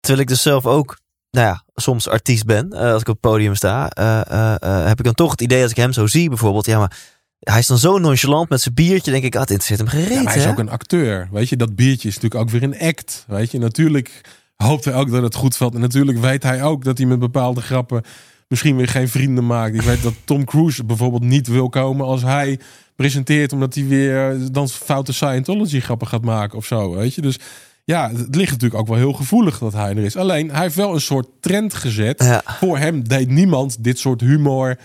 [0.00, 0.98] Terwijl ik dus zelf ook,
[1.34, 4.98] nou ja, soms artiest ben, eh, als ik op het podium sta, eh, eh, heb
[4.98, 6.96] ik dan toch het idee als ik hem zo zie bijvoorbeeld, ja, maar
[7.38, 10.22] hij is dan zo nonchalant met zijn biertje, denk ik, ah, het interesseert hem gereed,
[10.22, 10.50] Ja, hij is hè?
[10.50, 11.28] ook een acteur.
[11.32, 13.24] Weet je, dat biertje is natuurlijk ook weer een act.
[13.26, 14.20] Weet je, natuurlijk
[14.56, 15.74] hoopt hij ook dat het goed valt.
[15.74, 18.02] En natuurlijk weet hij ook dat hij met bepaalde grappen
[18.48, 19.74] misschien weer geen vrienden maakt.
[19.74, 22.60] Ik weet dat Tom Cruise bijvoorbeeld niet wil komen als hij
[22.96, 26.94] presenteert, omdat hij weer dan foute Scientology grappen gaat maken of zo.
[26.94, 27.38] Weet je, dus
[27.84, 30.16] ja, het ligt natuurlijk ook wel heel gevoelig dat hij er is.
[30.16, 32.22] Alleen hij heeft wel een soort trend gezet.
[32.22, 32.42] Ja.
[32.44, 34.78] Voor hem deed niemand dit soort humor.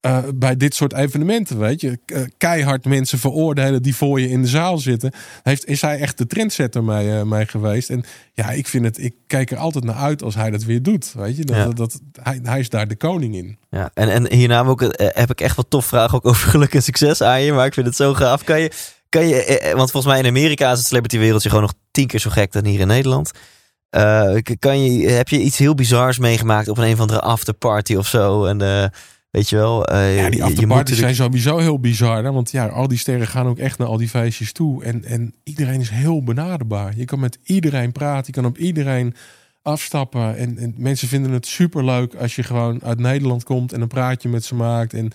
[0.00, 4.42] eh, bij dit soort evenementen, weet je, eh, keihard mensen veroordelen die voor je in
[4.42, 5.12] de zaal zitten.
[5.42, 7.90] Heeft, is hij echt de trendsetter mij, eh, mij geweest?
[7.90, 10.82] En ja, ik vind het, ik kijk er altijd naar uit als hij dat weer
[10.82, 11.12] doet.
[11.16, 11.64] Weet je, dat, Ja.
[11.64, 13.58] dat, dat- hij, hij is daar de koning in.
[13.70, 16.82] Ja, en, en hierna ook, heb ik echt wat tof vragen ook over geluk en
[16.82, 17.52] succes aan je.
[17.52, 18.44] Maar ik vind het zo gaaf.
[18.44, 18.70] Kan je,
[19.16, 21.74] kan je eh, eh, want volgens mij in Amerika is het celebrity wereldje gewoon nog
[21.90, 23.30] tien keer zo gek dan hier in Nederland.
[23.90, 27.94] Eh, kan je, heb je iets heel bizars meegemaakt op een, een of andere afterparty
[27.94, 28.44] of zo?
[28.44, 28.58] En
[29.30, 29.94] weet je wel.
[29.94, 32.24] Ja, die afterparties zijn sowieso heel bizar.
[32.24, 32.32] Hè?
[32.32, 34.84] Want ja, al die sterren gaan ook echt naar al die feestjes toe.
[34.84, 36.92] En, en iedereen is heel benaderbaar.
[36.96, 38.24] Je kan met iedereen praten.
[38.26, 39.14] Je kan op iedereen
[39.62, 40.36] afstappen.
[40.36, 44.28] En, en mensen vinden het superleuk als je gewoon uit Nederland komt en een praatje
[44.28, 44.94] met ze maakt.
[44.94, 45.12] En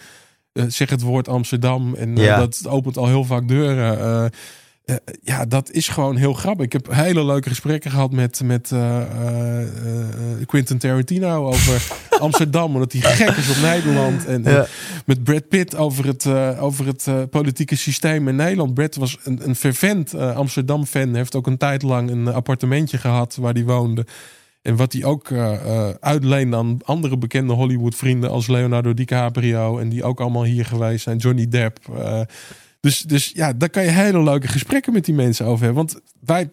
[0.54, 1.96] eh, zeg het woord Amsterdam.
[1.96, 2.38] En eh, Ja.
[2.38, 4.00] dat opent al heel vaak deuren.
[4.86, 6.66] Eh, ja, dat is gewoon heel grappig.
[6.66, 8.72] Ik heb hele leuke gesprekken gehad met, met
[10.46, 12.74] Quentin Tarantino over Amsterdam.
[12.74, 14.26] Omdat hij gek is op Nederland.
[14.26, 14.66] En, Ja.
[15.06, 16.28] met Brad Pitt over het,
[16.60, 18.74] over het politieke systeem in Nederland.
[18.74, 21.16] Brad was een, een fervent Amsterdam-fan.
[21.16, 24.06] Heeft ook een tijd lang een appartementje gehad waar hij woonde.
[24.62, 29.78] En wat hij ook eh eh, uitleende aan andere bekende Hollywood-vrienden als Leonardo DiCaprio.
[29.78, 31.18] En die ook allemaal hier geweest zijn.
[31.18, 31.78] Johnny Depp.
[31.98, 32.22] eh.
[32.80, 35.86] dus, dus ja, daar kan je hele leuke gesprekken met die mensen over hebben.
[35.86, 36.50] Want wij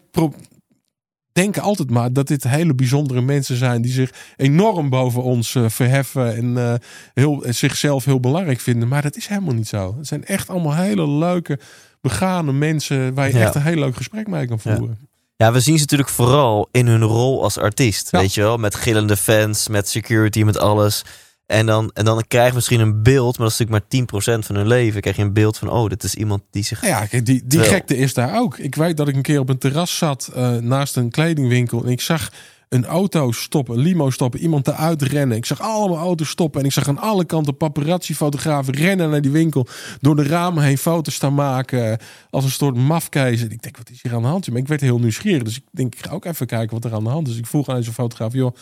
[1.32, 6.36] denken altijd maar dat dit hele bijzondere mensen zijn die zich enorm boven ons verheffen
[6.36, 6.80] en
[7.14, 8.88] heel, zichzelf heel belangrijk vinden.
[8.88, 9.94] Maar dat is helemaal niet zo.
[9.96, 11.59] Het zijn echt allemaal hele leuke,
[12.00, 13.40] begane mensen waar je Ja.
[13.44, 14.98] echt een heel leuk gesprek mee kan voeren.
[15.00, 15.06] Ja,
[15.47, 18.09] we zien ze natuurlijk vooral in hun rol als artiest.
[18.11, 18.20] Ja.
[18.20, 21.05] Weet je wel, met gillende fans, met security, met alles.
[21.47, 24.47] En dan, en dan krijg je misschien een beeld, maar dat is natuurlijk maar 10%
[24.47, 25.01] van hun leven.
[25.01, 26.86] Krijg je een beeld van, oh, dit is iemand die zich...
[26.86, 28.59] Ja, kijk, die, die gekte is daar ook.
[28.59, 31.84] Ik weet dat ik een keer op een terras zat eh, naast een kledingwinkel.
[31.84, 32.30] En ik zag
[32.69, 35.37] een auto stoppen, limo stoppen, iemand eruit rennen.
[35.37, 36.61] Ik zag allemaal auto's stoppen.
[36.61, 39.66] En ik zag aan alle kanten paparazzi-fotografen rennen naar die winkel.
[40.01, 41.91] Door de ramen heen foto's staan maken.
[41.91, 43.43] eh, Als een soort mafkees.
[43.43, 44.49] En ik denk, wat is hier aan de hand?
[44.51, 45.43] Maar ik werd heel nieuwsgierig.
[45.43, 47.37] Dus ik denk, ik ga ook even kijken wat er aan de hand is.
[47.37, 48.55] Ik vroeg aan deze fotograaf, joh,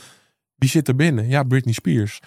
[0.56, 1.28] wie zit er binnen?
[1.28, 2.20] Ja, Britney Spears.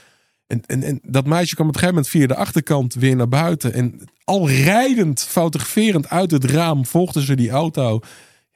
[0.48, 3.28] En, en, en dat meisje kwam op een gegeven moment via de achterkant weer naar
[3.30, 3.74] buiten.
[3.74, 8.00] En al rijdend, fotograferend uit het raam volgden ze die auto.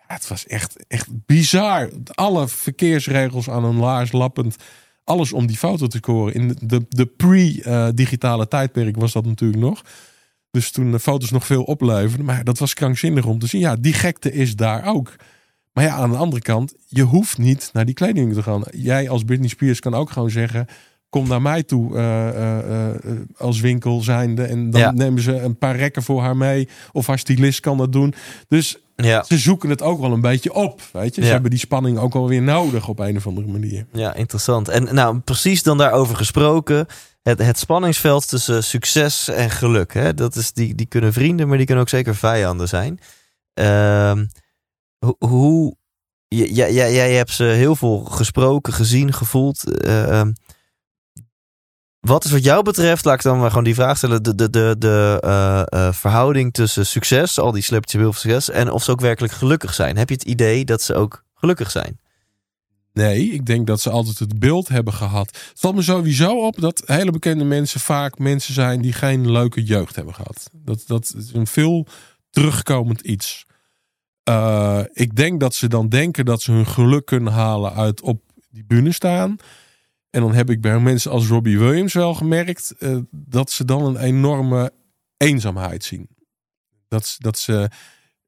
[0.08, 1.90] Ja, het was echt, echt bizar.
[2.14, 4.56] Alle verkeersregels aan hun laars lappend.
[5.04, 6.34] Alles om die foto te scoren.
[6.34, 9.82] In de, de pre-digitale tijdperk was dat natuurlijk nog.
[10.52, 12.26] Dus toen de foto's nog veel opleverden.
[12.26, 13.62] Maar dat was krankzinnig om te zien.
[13.62, 15.16] Ja, die gekte is daar ook.
[15.74, 18.64] Maar ja, aan de andere kant, je hoeft niet naar die kleding te gaan.
[18.72, 20.68] Jij als Britney Spears kan ook gewoon zeggen:
[21.10, 22.96] kom naar mij toe eh, eh, eh,
[23.38, 24.44] als winkel zijnde.
[24.44, 24.92] En dan Ja.
[24.92, 26.68] nemen ze een paar rekken voor haar mee.
[26.92, 28.14] Of haar stylist kan dat doen.
[28.48, 30.82] Dus Ja, ze zoeken het ook wel een beetje op.
[30.92, 31.22] Weet je?
[31.22, 31.34] Ze Ja.
[31.34, 33.86] hebben die spanning ook wel weer nodig op een of andere manier.
[33.94, 34.68] ja, interessant.
[34.68, 36.86] En nou, precies dan daarover gesproken.
[37.22, 39.94] Het, het spanningsveld tussen succes en geluk.
[39.94, 40.14] Hè?
[40.14, 43.00] Dat is, die, die kunnen vrienden, maar die kunnen ook zeker vijanden zijn.
[45.00, 45.76] Ho- hoe...
[46.28, 49.64] Jij, hebt ze heel veel gesproken, gezien, gevoeld.
[49.82, 50.32] Eh, ehm,
[52.04, 54.50] wat is wat jou betreft, laat ik dan maar gewoon die vraag stellen, de, de,
[54.50, 58.92] de, de eh, eh, verhouding tussen succes, al die celebrity wil succes, en of ze
[58.92, 59.98] ook werkelijk gelukkig zijn.
[59.98, 62.00] Heb je het idee dat ze ook gelukkig zijn?
[62.94, 65.26] Nee, ik denk dat ze altijd het beeld hebben gehad.
[65.28, 69.64] Het valt me sowieso op dat hele bekende mensen vaak mensen zijn die geen leuke
[69.64, 70.50] jeugd hebben gehad.
[70.54, 71.88] Dat, dat is een veel
[72.30, 73.46] terugkomend iets.
[74.24, 78.22] Eh, ik denk dat ze dan denken dat ze hun geluk kunnen halen uit op
[78.50, 79.38] die bühne staan.
[80.14, 83.86] En dan heb ik bij mensen als Robbie Williams wel gemerkt eh, dat ze dan
[83.86, 84.72] een enorme
[85.18, 86.08] eenzaamheid zien.
[86.88, 87.70] Dat, ze- dat ze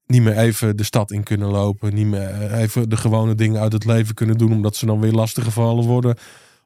[0.06, 1.94] niet meer even de stad in kunnen lopen.
[1.94, 4.52] Niet meer even de gewone dingen uit het leven kunnen doen.
[4.52, 6.18] Omdat ze dan weer lastiggevallen worden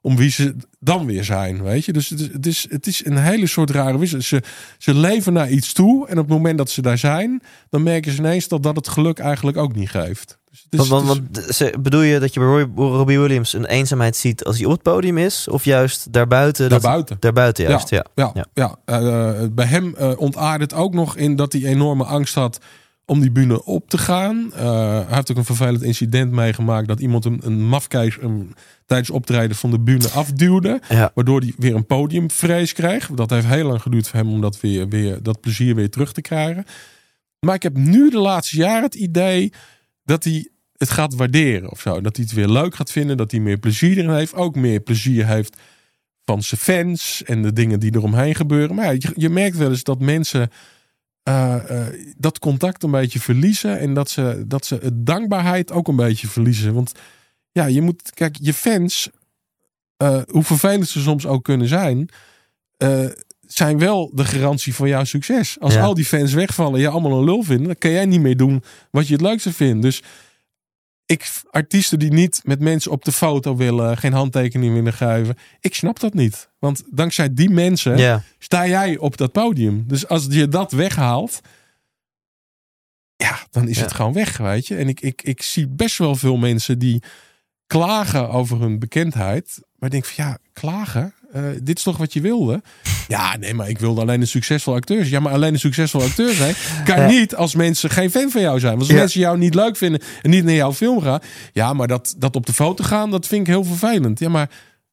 [0.02, 1.94] om wie ze dan weer zijn, weet je.
[1.94, 4.22] Dus het is, het is, het is een hele soort rare wissel.
[4.22, 4.42] Ze,
[4.78, 8.12] ze leven naar iets toe en op het moment dat ze daar zijn, dan merken
[8.12, 10.38] ze ineens dat dat het geluk eigenlijk ook niet geeft.
[10.50, 13.20] Dus het is, Want, want, het is- want ze- bedoel je dat je bij Robbie
[13.20, 15.48] Williams een eenzaamheid ziet als hij op het podium is?
[15.48, 16.70] Of juist daarbuiten?
[16.70, 17.18] dat- daarbuiten.
[17.20, 18.06] Daarbuiten juist, ja.
[18.16, 18.46] Ja, Ja.
[18.54, 18.76] ja.
[18.86, 22.60] Eh, bij hem uh, ontaarde het ook nog in dat hij enorme angst had
[23.10, 24.54] om die bühne op te gaan.
[24.54, 28.54] Eh, hij heeft ook een vervelend incident meegemaakt dat iemand een, een mafkeis hem
[28.86, 30.82] tijdens optreden van de bühne afduwde.
[30.90, 31.12] Ja.
[31.14, 33.08] Waardoor hij weer een podiumvrees kreeg.
[33.08, 36.14] Dat heeft heel lang geduurd voor hem om dat, weer, weer, dat plezier weer terug
[36.14, 36.66] te krijgen.
[37.40, 39.54] Maar ik heb nu de laatste jaren het idee
[40.04, 42.02] dat hij het gaat waarderen of zo.
[42.02, 43.18] Dat hij het weer leuk gaat vinden.
[43.18, 44.34] Dat hij meer plezier erin heeft.
[44.34, 45.58] Ook meer plezier heeft
[46.26, 48.76] van zijn fans en de dingen die eromheen gebeuren.
[48.76, 50.50] Maar ja, je, je merkt wel eens dat mensen
[51.30, 51.56] eh,
[51.88, 53.80] eh, dat contact een beetje verliezen.
[53.80, 56.74] En dat ze, dat ze het dankbaarheid ook een beetje verliezen.
[56.74, 56.92] Want
[57.52, 59.10] ja, je moet, kijk, je fans,
[59.98, 62.10] eh, hoe vervelend ze soms ook kunnen zijn,
[63.48, 65.58] zijn wel de garantie van jouw succes.
[65.60, 65.82] Als Ja.
[65.84, 68.38] al die fans wegvallen en je allemaal een lul vinden, dan kan jij niet meer
[68.38, 69.82] doen wat je het leukste vindt.
[69.82, 70.02] Dus
[71.12, 75.76] ik, artiesten die niet met mensen op de foto willen, geen handtekening willen geven, ik
[75.76, 76.50] snap dat niet.
[76.60, 77.98] Want dankzij die mensen
[78.40, 79.84] sta jij op dat podium.
[79.88, 81.42] Dus als je dat weghaalt,
[83.16, 83.84] ja, dan is Ja.
[83.84, 84.76] het gewoon weg, weet je.
[84.76, 87.04] En ik, ik, ik zie best wel veel mensen die
[87.68, 89.60] klagen over hun bekendheid.
[89.76, 91.14] Maar ik denk van ja, klagen?
[91.32, 92.62] Eh, dit is toch wat je wilde?
[93.08, 95.10] Ja, nee, maar ik wilde alleen een succesvol acteur zijn.
[95.10, 96.56] Ja, maar alleen een succesvol acteur zijn
[96.86, 97.08] kan Ja.
[97.08, 98.72] niet als mensen geen fan van jou zijn.
[98.72, 98.98] Want als Ja.
[98.98, 101.20] mensen jou niet leuk vinden en niet naar jouw film gaan.
[101.54, 104.20] Ja, maar dat, dat op de foto gaan, dat vind ik heel vervelend.
[104.20, 104.50] Ja, maar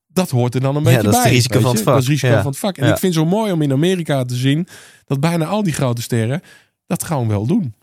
[0.09, 1.23] dat hoort er dan een beetje dat is bij.
[1.23, 1.93] het risico van het vak.
[1.95, 2.77] Dat is het risico van het vak.
[2.77, 4.69] En ik vind het zo mooi om in Amerika te zien
[5.07, 6.41] dat bijna al die grote sterren
[6.87, 7.75] dat gewoon wel doen.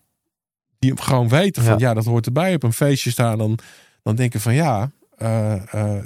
[0.80, 1.88] Die gewoon weten van Ja.
[1.88, 2.54] ja, dat hoort erbij.
[2.54, 3.58] Op een feestje staan, dan,
[4.04, 6.04] dan denken van ja, eh, eh,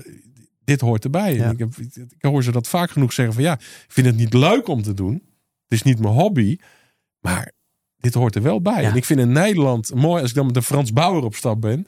[0.68, 1.36] dit hoort erbij.
[1.36, 1.44] Ja.
[1.44, 4.16] En ik, heb, ik hoor ze dat vaak genoeg zeggen van ja, ik vind het
[4.16, 5.14] niet leuk om te doen.
[5.14, 6.58] Het is niet mijn hobby,
[7.20, 7.52] maar
[7.98, 8.82] dit hoort er wel bij.
[8.82, 8.90] Ja.
[8.90, 11.62] En ik vind in Nederland mooi als ik dan met een Frans Bauer op stap
[11.62, 11.88] ben.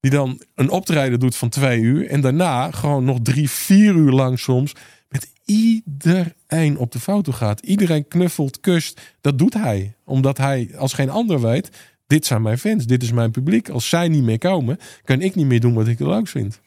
[0.00, 2.06] Die dan een optreden doet van twee uur.
[2.06, 4.74] En daarna gewoon nog drie, vier uur lang soms.
[5.08, 7.60] Met iedereen op de foto gaat.
[7.60, 9.00] Iedereen knuffelt, kust.
[9.20, 9.94] Dat doet hij.
[10.04, 11.70] Omdat hij als geen ander weet.
[12.06, 12.86] Dit zijn mijn fans.
[12.86, 13.68] Dit is mijn publiek.
[13.68, 14.78] Als zij niet meer komen.
[15.04, 16.60] Kan ik niet meer doen wat ik leuk vind.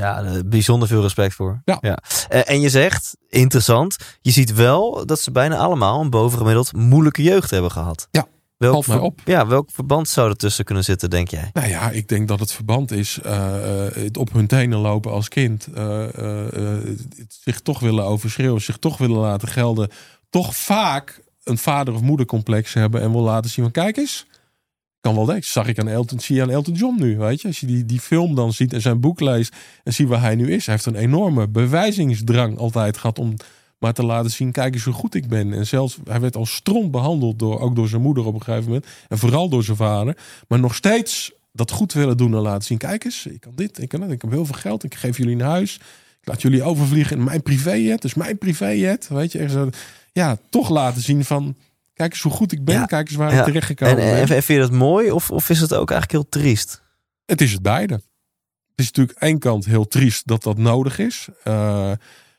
[0.00, 1.62] Ja, bijzonder veel respect voor.
[1.64, 1.98] Ja.
[2.28, 7.22] Eh, en je zegt, interessant, je ziet wel dat ze bijna allemaal een bovengemiddeld moeilijke
[7.22, 8.08] jeugd hebben gehad.
[8.10, 8.26] Ja,
[8.56, 9.20] welk valt mij ver- op.
[9.24, 11.50] Ja, welk verband zou er tussen kunnen zitten, denk jij?
[11.52, 15.12] Nou ja, ik denk dat het verband is eh, eh, het op hun tenen lopen
[15.12, 15.66] als kind.
[15.74, 19.88] het zich toch willen overschreeuwen, zich toch willen laten gelden.
[20.30, 24.26] Toch vaak een vader- of moedercomplex hebben en wil laten zien van kijk eens.
[25.00, 27.48] Kan wel denken, zag ik aan Elton, zie je aan Elton John nu, weet je.
[27.48, 30.34] Als je die, die film dan ziet en zijn boek leest en ziet waar hij
[30.34, 30.66] nu is.
[30.66, 33.36] Hij heeft een enorme bewijzingsdrang altijd gehad om
[33.80, 35.52] maar te laten zien, kijk eens hoe goed ik ben.
[35.52, 38.64] En zelfs, hij werd als stront behandeld, door, ook door zijn moeder op een gegeven
[38.64, 38.86] moment.
[39.08, 40.16] En vooral door zijn vader.
[40.48, 42.78] Maar nog steeds dat goed willen doen en laten zien.
[42.78, 44.84] Kijk eens, ik kan dit, ik kan dat, ik heb heel veel geld.
[44.84, 45.74] Ik geef jullie een huis.
[46.20, 48.02] Ik laat jullie overvliegen in mijn privéjet.
[48.02, 49.38] Dus mijn privéjet, weet je.
[49.38, 49.56] Echt
[50.12, 51.54] ja, toch laten zien van,
[52.00, 52.74] kijk eens hoe goed ik ben.
[52.74, 52.84] Ja.
[52.84, 54.14] Kijk eens waar ik terecht gekomen En, ben.
[54.14, 56.82] en, en vind je dat mooi of, of is het ook eigenlijk heel triest?
[57.26, 57.94] Het is het beide.
[57.94, 58.02] Het
[58.74, 61.28] is natuurlijk aan één kant heel triest dat dat nodig is.
[61.42, 61.54] Eh,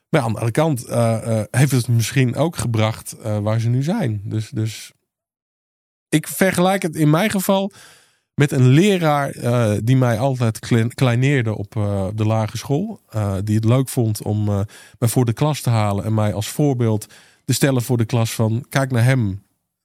[0.10, 3.84] maar aan de andere kant eh, eh, heeft het misschien ook gebracht waar ze nu
[3.84, 4.22] zijn.
[4.24, 4.92] Dus, dus
[6.10, 7.72] ik vergelijk het in mijn geval
[8.34, 9.34] met een leraar
[9.84, 11.72] die mij altijd klein- kleineerde op
[12.16, 13.00] de lagere school.
[13.44, 14.44] Die het leuk vond om
[15.00, 17.08] mij voor de klas te halen en mij als voorbeeld
[17.46, 19.44] te stellen voor de klas van kijk naar hem.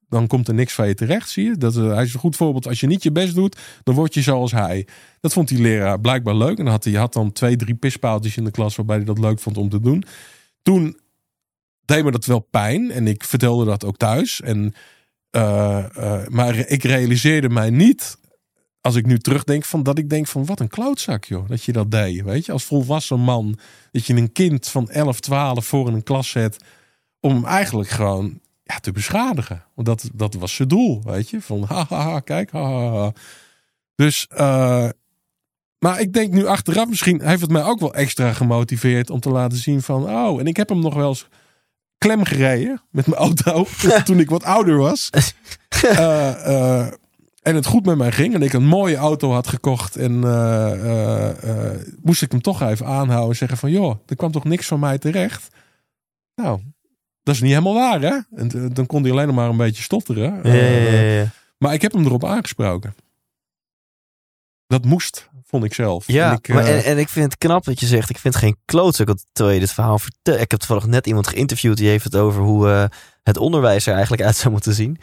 [0.08, 1.56] Dan komt er niks van je terecht, zie je.
[1.56, 2.66] Dat, eh, hij is een goed voorbeeld.
[2.66, 4.86] Als je niet je best doet, dan word je zoals hij.
[5.20, 6.58] Dat vond die leraar blijkbaar leuk.
[6.58, 9.18] En dan had hij had dan twee, drie pispaaltjes in de klas waarbij hij dat
[9.18, 10.04] leuk vond om te doen.
[10.62, 11.00] Toen
[11.84, 12.90] deed me dat wel pijn.
[12.90, 14.40] En ik vertelde dat ook thuis.
[14.40, 14.74] En,
[15.30, 18.18] eh, eh, maar ik realiseerde mij niet,
[18.80, 21.48] als ik nu terugdenk, van dat ik denk van wat een klootzak joh.
[21.48, 22.52] Dat je dat deed, weet je.
[22.52, 23.58] Als volwassen man.
[23.92, 26.56] Dat je een kind van 11, 12 voor in een klas zet.
[27.20, 29.64] Om hem eigenlijk gewoon ja, te beschadigen.
[29.74, 31.40] Want dat, dat was zijn doel, weet je.
[31.40, 33.12] Van haha, kijk, haha.
[33.94, 34.88] Dus, eh,
[35.78, 39.30] maar ik denk nu achteraf, misschien heeft het mij ook wel extra gemotiveerd om te
[39.30, 41.28] laten zien van, oh, en ik heb hem nog wel eens
[41.98, 43.66] klem gereden met mijn auto
[44.04, 45.10] toen ik wat ouder was.
[45.76, 46.92] Eh, eh,
[47.42, 50.18] en het goed met mij ging en ik een mooie auto had gekocht en
[52.02, 54.80] moest ik hem toch even aanhouden en zeggen van, joh, er kwam toch niks van
[54.80, 55.48] mij terecht.
[56.34, 56.60] Nou,
[57.26, 58.18] dat is niet helemaal waar, hè?
[58.36, 60.22] En eh, dan kon hij alleen nog maar een beetje stotteren.
[60.22, 61.30] Ja, ja, Eh, ja, ja.
[61.58, 62.94] maar ik heb hem erop aangesproken.
[64.66, 66.06] Dat moest vond ik zelf.
[66.06, 68.18] Ja, en ik, maar eh, en, en ik vind het knap dat je zegt, ik
[68.18, 69.16] vind het geen klootzak.
[69.32, 70.40] Terwijl je dit verhaal vertelt.
[70.40, 72.90] Ik heb toevallig net iemand geïnterviewd die heeft het over hoe
[73.22, 74.98] het onderwijs er eigenlijk uit zou moeten zien.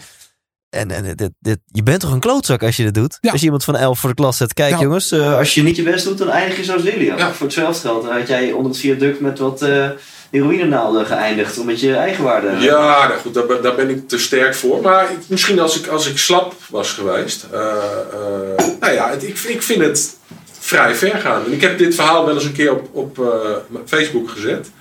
[0.73, 3.17] En, en dit, dit, je bent toch een klootzak als je dit doet?
[3.21, 3.31] Ja.
[3.31, 4.53] Als je iemand van elf voor de klas zet.
[4.53, 7.17] Kijk Nou, jongens, eh, als je niet je best doet, dan eindig je zoals William.
[7.17, 7.33] Ja.
[7.33, 9.89] Voor hetzelfde geld had jij onder het viaduct met wat eh
[10.31, 11.57] heroïnenaalden geëindigd.
[11.59, 12.47] Om met je eigenwaarde...
[12.59, 14.81] Ja, nou goed, daar, ben- daar ben ik te sterk voor.
[14.81, 17.45] Maar ik- misschien als ik, als ik slap was geweest.
[17.51, 20.15] eh, eh, nou ja, het- ik, ik vind het
[20.59, 21.45] vrij ver gaan.
[21.45, 24.71] En ik heb dit verhaal wel eens een keer op, op eh, Facebook gezet.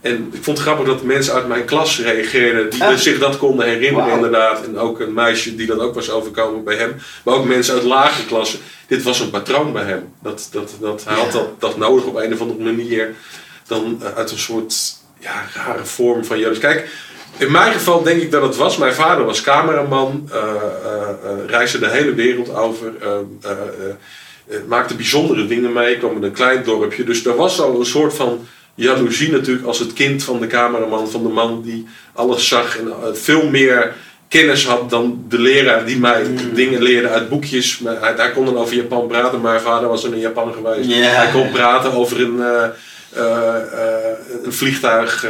[0.00, 2.70] En ik vond het grappig dat mensen uit mijn klas reageerden.
[2.70, 2.96] Die Ah.
[2.96, 4.64] zich dat konden herinneren inderdaad.
[4.64, 6.96] En ook een meisje die dat ook was overkomen bij hem.
[7.24, 8.58] Maar ook mensen uit lagere klassen.
[8.86, 10.12] Dit was een patroon bij hem.
[10.22, 13.14] Dat, dat, dat, hij had dat, dat nodig op een of andere manier.
[13.66, 14.74] Dan eh, uit een soort
[15.18, 16.58] ja, rare vorm van.
[16.60, 16.88] Kijk,
[17.36, 18.76] in mijn geval denk ik dat het was.
[18.76, 22.92] Mijn vader was cameraman, eh, eh, reisde de hele wereld over,
[24.66, 27.04] maakte bijzondere dingen mee, kwam in een klein dorpje.
[27.04, 28.46] Dus er was al een soort van
[28.78, 32.86] jaloezie natuurlijk als het kind van de cameraman, van de man die alles zag en
[32.88, 33.94] eh, veel meer
[34.28, 36.24] kennis had dan de leraar die mij
[36.54, 37.78] dingen leerde uit boekjes.
[37.78, 40.94] Maar Hij, hij kon dan over Japan praten, maar mijn vader was in Japan geweest.
[40.94, 42.64] Hij kon praten over een, eh,
[43.12, 45.26] eh, een vliegtuig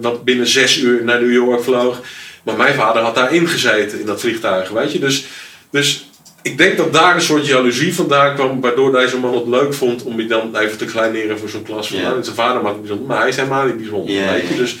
[0.00, 2.00] wat binnen zes uur naar New York vloog.
[2.42, 4.98] Maar mijn vader had daarin gezeten in dat vliegtuig, weet je.
[4.98, 5.26] Dus,
[5.70, 6.09] dus
[6.42, 10.02] ik denk dat daar een soort jaloezie vandaan kwam, waardoor deze man het leuk vond
[10.02, 11.88] om je dan even te kleineren voor zo'n klas.
[11.88, 12.08] Van, Ja.
[12.08, 14.54] nou, zijn vader maakt het bijzonder, maar hij is helemaal niet bijzonder, Ja, weet je.
[14.54, 14.76] ja, Dus,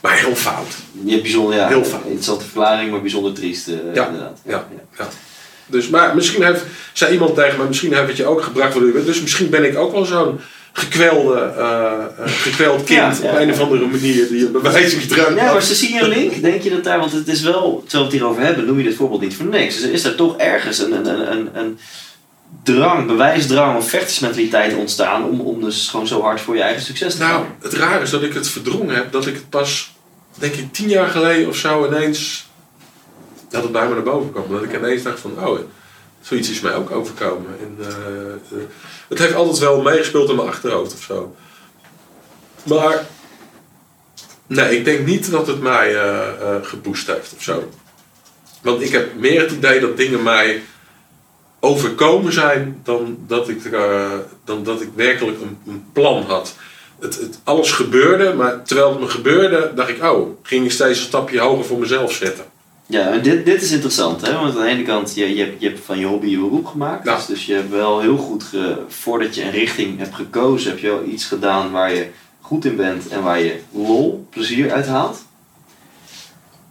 [0.00, 0.66] maar heel fout.
[1.06, 2.02] Hebt bijzonder, ja, Heel fout.
[2.04, 4.38] interessante verklaring, maar bijzonder triest eh, Ja, inderdaad.
[4.46, 5.08] ja, ja.
[5.66, 8.80] Dus, maar misschien heeft, zei iemand tegen me, misschien heeft het je ook gebracht je
[8.92, 9.06] bent.
[9.06, 10.40] Dus misschien ben ik ook wel zo'n
[10.78, 15.52] gekwelde, eh, gekweld kind Ja, ja, op een of andere manier die een bewijsingsdrang Ja,
[15.52, 16.42] maar ze zien je link.
[16.42, 18.84] Denk je dat daar, want het is wel, terwijl we het hierover hebben, noem je
[18.84, 19.80] dit voorbeeld niet voor niks.
[19.80, 21.78] Dus is er toch ergens een, een, een, een, een
[22.62, 27.14] drang, bewijsdrang of vechtersmentaliteit ontstaan om, om dus gewoon zo hard voor je eigen succes
[27.14, 27.46] te Nou, gaan?
[27.62, 29.12] het raar is dat ik het verdrongen heb.
[29.12, 29.92] Dat ik het pas,
[30.34, 32.46] denk ik, tien jaar geleden of zo ineens...
[33.50, 34.44] Dat het bij me naar boven kwam.
[34.50, 35.58] Dat ik ineens dacht van, oh,
[36.28, 37.56] zoiets is mij ook overkomen.
[37.60, 38.64] En, eh, eh,
[39.08, 41.36] het heeft altijd wel meegespeeld in mijn achterhoofd of zo.
[42.62, 43.06] Maar...
[44.46, 47.68] Nee, ik denk niet dat het mij eh geboost heeft of zo.
[48.62, 50.62] Want ik heb meer het idee dat dingen mij
[51.60, 53.70] overkomen zijn dan dat ik,
[54.44, 56.54] dan dat ik werkelijk een, een plan had.
[57.00, 60.98] Het, het, alles gebeurde, maar terwijl het me gebeurde, dacht ik, oh, ging ik steeds
[60.98, 62.44] een stapje hoger voor mezelf zetten.
[62.90, 64.32] Ja, en dit, dit is interessant, hè?
[64.32, 66.66] want aan de ene kant, je, je, hebt, je hebt van je hobby je beroep
[66.66, 67.04] gemaakt.
[67.04, 67.16] Ja.
[67.16, 70.78] Dus, dus je hebt wel heel goed, ge, voordat je een richting hebt gekozen, heb
[70.78, 72.06] je wel iets gedaan waar je
[72.40, 75.26] goed in bent en waar je lol, plezier uit haalt.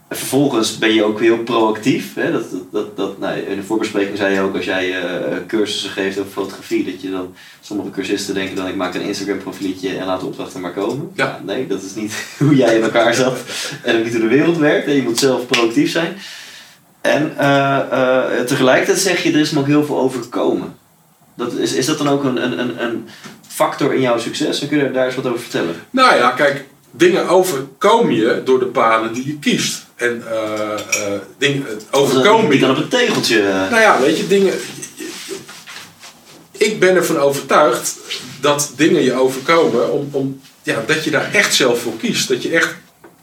[0.08, 2.14] En vervolgens ben je ook heel proactief.
[2.14, 2.32] Hè?
[2.32, 5.90] Dat, dat, dat, dat, nou, in de voorbespreking zei je ook, als jij eh, cursussen
[5.90, 9.96] geeft over fotografie, dat je dan, sommige cursisten denken dan, ik maak een Instagram profieletje
[9.96, 11.10] en laat de opdrachten maar komen.
[11.14, 11.40] Ja.
[11.44, 13.38] nee, dat is niet hoe jij in elkaar zat
[13.82, 14.86] en ook niet hoe de wereld werkt.
[14.86, 14.92] hè.
[14.92, 16.16] Je moet zelf proactief zijn.
[17.00, 20.74] En eh, eh, tegelijkertijd zeg je, er is me ook heel veel overkomen.
[21.34, 23.08] Dat is, is dat dan ook een, een, een, een
[23.48, 24.60] factor in jouw succes?
[24.60, 25.74] Dan kun je daar eens wat over vertellen.
[25.90, 29.86] Nou ja, kijk, dingen overkomen je door de paden die je kiest.
[29.98, 32.58] En eh, eh, dingen het overkomen je.
[32.60, 33.40] dan op een tegeltje.
[33.40, 34.54] eh, Nou ja, weet je, dingen.
[36.52, 37.96] Ik ben ervan overtuigd
[38.40, 42.28] dat dingen je overkomen, om, om, ja, dat je daar echt zelf voor kiest.
[42.28, 42.74] Dat je echt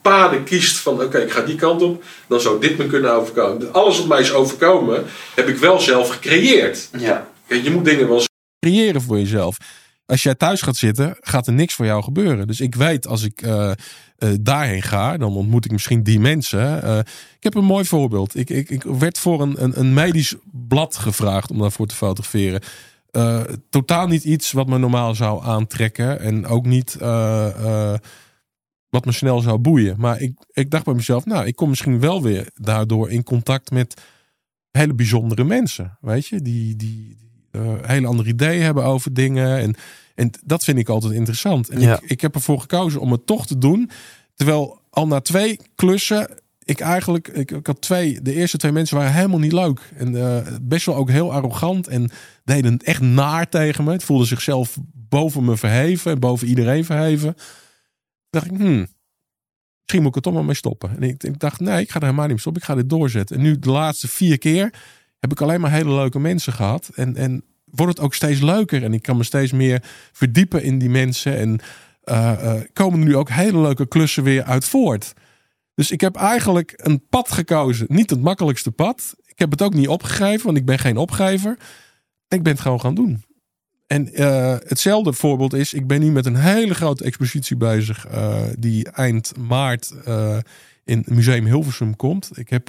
[0.01, 3.73] paden kiest van, oké, ik ga die kant op, dan zou dit me kunnen overkomen.
[3.73, 5.05] Alles wat mij is overkomen,
[5.35, 6.89] heb ik wel zelf gecreëerd.
[6.97, 7.27] ja.
[7.47, 8.23] Je moet dingen wel
[8.59, 9.57] creëren voor jezelf.
[10.05, 12.47] Als jij thuis gaat zitten, gaat er niks voor jou gebeuren.
[12.47, 16.83] Dus ik weet, als ik eh, eh, daarheen ga, dan ontmoet ik misschien die mensen.
[16.83, 16.97] Eh,
[17.37, 18.37] ik heb een mooi voorbeeld.
[18.37, 22.61] Ik, ik, ik werd voor een, een, een medisch blad gevraagd om daarvoor te fotograferen.
[23.69, 26.19] Totaal niet iets wat me normaal zou aantrekken.
[26.19, 26.97] En ook niet
[28.89, 29.95] wat me snel zou boeien.
[29.99, 33.71] Maar ik, ik dacht bij mezelf, nou, ik kom misschien wel weer daardoor in contact
[33.71, 34.01] met
[34.71, 35.97] hele bijzondere mensen.
[36.01, 37.24] Weet je, die, die,
[37.81, 39.57] hele andere ideeën hebben over dingen.
[39.59, 39.75] En,
[40.15, 41.69] en dat vind ik altijd interessant.
[41.69, 41.99] En Ja.
[42.01, 43.89] ik, ik heb ervoor gekozen om het toch te doen.
[44.33, 46.29] Terwijl al na twee klussen
[46.65, 49.79] ik eigenlijk, ik, ik had twee, de eerste twee mensen waren helemaal niet leuk.
[49.95, 52.09] En eh, best wel ook heel arrogant en
[52.43, 53.91] deden echt naar tegen me.
[53.91, 57.33] Het voelde zichzelf boven me verheven en boven iedereen verheven.
[57.33, 57.43] Toen
[58.29, 58.87] dacht ik, hmm,
[59.81, 60.89] misschien moet ik er toch maar mee stoppen.
[60.95, 62.61] En ik, ik dacht, nee, ik ga er helemaal niet mee stoppen.
[62.61, 63.35] Ik ga dit doorzetten.
[63.35, 64.73] En nu de laatste vier keer
[65.29, 66.89] heb ik alleen maar hele leuke mensen gehad.
[66.95, 68.83] En, en wordt het ook steeds leuker.
[68.83, 71.37] En ik kan me steeds meer verdiepen in die mensen.
[71.37, 71.59] En
[72.03, 75.13] eh, eh, komen er nu ook hele leuke klussen weer uit voort.
[75.73, 77.85] Dus ik heb eigenlijk een pad gekozen.
[77.89, 79.15] Niet het makkelijkste pad.
[79.25, 81.57] Ik heb het ook niet opgegeven, want ik ben geen opgever.
[82.27, 83.23] Ik ben het gewoon gaan doen.
[83.87, 88.43] En eh, hetzelfde voorbeeld is, ik ben nu met een hele grote expositie bezig, eh,
[88.59, 90.37] die eind maart eh,
[90.83, 92.29] in Museum Hilversum komt.
[92.33, 92.67] Ik heb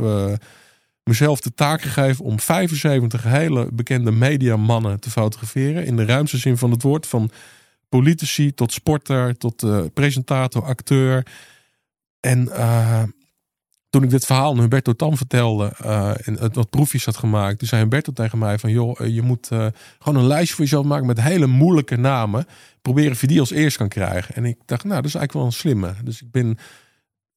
[1.09, 5.87] mezelf de taak gegeven om 75 hele bekende mediamannen te fotograferen.
[5.87, 7.31] In de ruimste zin van het woord, van
[7.89, 11.27] politici tot sporter, tot eh, presentator, acteur.
[12.21, 13.03] En eh,
[13.91, 17.59] toen ik dit verhaal aan Humberto Tan vertelde eh, en het wat proefjes had gemaakt,
[17.59, 19.47] toen zei Humberto tegen mij van joh, je moet
[19.99, 22.47] gewoon een lijstje voor jezelf maken met hele moeilijke namen.
[22.83, 24.35] Proberen of je die als eerst kan krijgen.
[24.35, 25.95] En ik dacht, nou, dat is eigenlijk wel een slimme.
[26.05, 26.59] Dus ik ben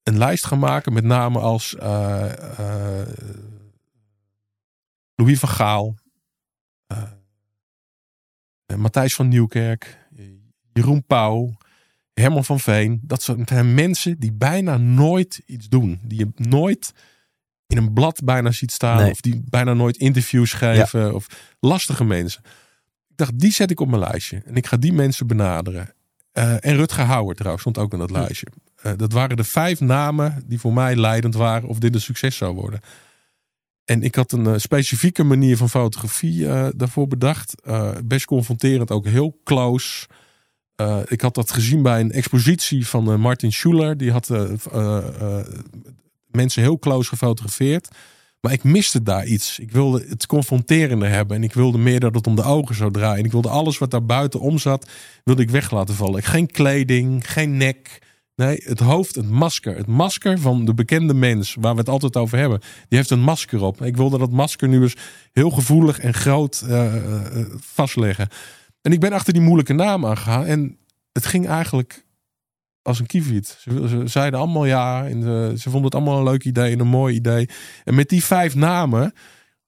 [0.03, 1.75] een lijst gaan maken met namen als
[5.19, 5.95] Louis van Gaal,
[6.87, 7.03] eh,
[8.77, 9.97] Matthijs van Nieuwkerk,
[10.73, 11.57] Jeroen Pauw,
[12.13, 12.99] Herman van Veen.
[13.03, 15.99] Dat zijn mensen die bijna nooit iets doen.
[16.03, 16.93] Die je nooit
[17.67, 18.97] in een blad bijna ziet staan.
[18.97, 19.11] Nee.
[19.11, 21.13] Of die bijna nooit interviews geven.
[21.13, 21.27] Of
[21.59, 22.41] lastige mensen.
[23.07, 24.41] Ik dacht, die zet ik op mijn lijstje.
[24.45, 25.93] En ik ga die mensen benaderen.
[26.31, 28.47] Eh, en Rutger Hauer trouwens stond ook in dat lijstje.
[28.75, 32.37] Eh, dat waren de vijf namen die voor mij leidend waren of dit een succes
[32.37, 32.79] zou worden.
[33.89, 37.61] En ik had een eh, specifieke manier van fotografie eh, daarvoor bedacht.
[37.61, 40.07] Eh, best confronterend, ook heel close.
[41.07, 43.97] Ik had dat gezien bij een expositie van Martin Schuler.
[43.97, 44.29] Die had
[46.31, 47.87] mensen heel close gefotografeerd.
[48.41, 49.59] Maar ik miste daar iets.
[49.59, 51.37] Ik wilde het confronterende hebben.
[51.37, 53.17] En ik wilde meer dat het om de ogen zou draaien.
[53.17, 54.89] En ik wilde alles wat daar buiten om zat,
[55.23, 56.23] wilde ik weg laten vallen.
[56.23, 58.08] Geen kleding, geen nek.
[58.39, 59.75] Nee, het hoofd, het masker.
[59.75, 62.59] Het masker van de bekende mens, waar we het altijd over hebben.
[62.59, 63.81] Die heeft een masker op.
[63.81, 64.95] Ik wilde dat masker nu eens
[65.31, 68.27] heel gevoelig en groot eh, eh, vastleggen.
[68.81, 70.45] En ik ben achter die moeilijke naam aangegaan.
[70.45, 70.77] En
[71.11, 72.05] het ging eigenlijk
[72.81, 73.57] als een kieviet.
[73.59, 75.07] Ze, ze zeiden allemaal ja.
[75.07, 75.21] En
[75.57, 77.49] ze, vonden het allemaal een leuk idee en een mooi idee.
[77.83, 79.13] En met die vijf namen,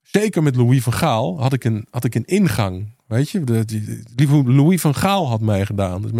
[0.02, 2.96] zeker met Louis van Gaal, had ik een, had ik een ingang.
[3.08, 6.02] Weet je, de, Louis van Gaal had meegedaan.
[6.02, 6.12] Dus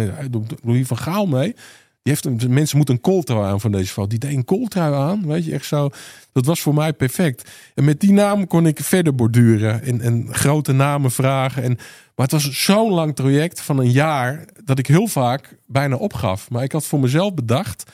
[0.62, 1.54] Louis van Gaal mee.
[2.02, 4.08] Die heeft een, mensen moeten een kooltrui aan van deze foto.
[4.08, 5.90] Die deed een kooltrui aan, weet je, echt zo.
[6.32, 7.50] Dat was voor mij perfect.
[7.74, 11.62] En met die naam kon ik verder borduren en, en grote namen vragen.
[11.62, 11.76] En,
[12.14, 16.50] maar het was zo'n lang traject van een jaar dat ik heel vaak bijna opgaf.
[16.50, 17.90] Maar ik had voor mezelf bedacht,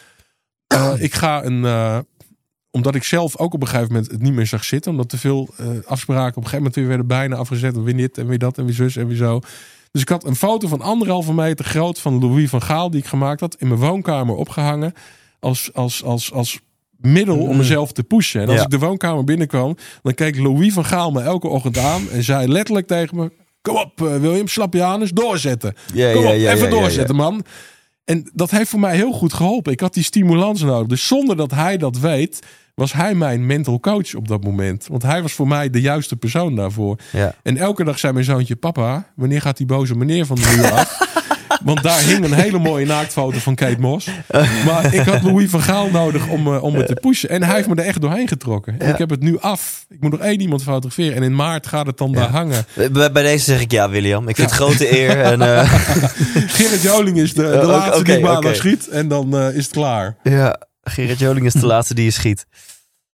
[0.66, 1.98] eh, ik ga een, eh,
[2.70, 5.18] omdat ik zelf ook op een gegeven moment het niet meer zag zitten, omdat te
[5.18, 7.76] veel eh, afspraken op een gegeven moment weer werden bijna afgezet.
[7.76, 9.40] En weer dit en weer dat en weer zus en weer zo.
[9.92, 13.06] Dus ik had een foto van anderhalve meter groot van Louis van Gaal die ik
[13.06, 14.92] gemaakt had in mijn woonkamer opgehangen
[15.40, 16.60] als, als, als, als
[16.96, 18.40] middel om mezelf te pushen.
[18.40, 18.62] En als Ja.
[18.62, 22.48] ik de woonkamer binnenkwam, dan keek Louis van Gaal me elke ochtend aan en zei
[22.48, 25.74] letterlijk tegen me: Kom op, eh, William, slap je aan eens doorzetten.
[25.94, 27.44] Ja, Kom ja, op, even doorzetten, man.
[28.04, 29.72] En dat heeft voor mij heel goed geholpen.
[29.72, 30.86] Ik had die stimulans nodig.
[30.86, 32.46] Dus zonder dat hij dat weet,
[32.78, 34.86] was hij mijn mental coach op dat moment.
[34.90, 36.98] Want hij was voor mij de juiste persoon daarvoor.
[37.12, 37.34] Ja.
[37.42, 40.72] En elke dag zei mijn zoontje: Papa, wanneer gaat die boze meneer van de muur
[40.72, 40.98] af?
[41.64, 44.08] Want daar hing een hele mooie naaktfoto van Kate Moss.
[44.66, 47.28] Maar ik had Louis van Gaal nodig om, eh, om me te pushen.
[47.28, 48.74] En hij heeft me er echt doorheen getrokken.
[48.78, 49.86] En ik heb het nu af.
[49.88, 51.16] Ik moet nog één iemand fotograferen.
[51.16, 52.64] En in maart gaat het dan daar hangen.
[52.92, 54.28] Bij, bij deze zeg ik ja, William.
[54.28, 55.16] Ik vind het grote eer.
[55.28, 55.72] En, eh,
[56.46, 58.54] Gerrit Joling is de, de laatste die ik maandag oké.
[58.54, 58.88] schiet.
[58.88, 60.16] En dan eh, is het klaar.
[60.22, 62.46] ja, Gerrit Joling is de laatste die je schiet.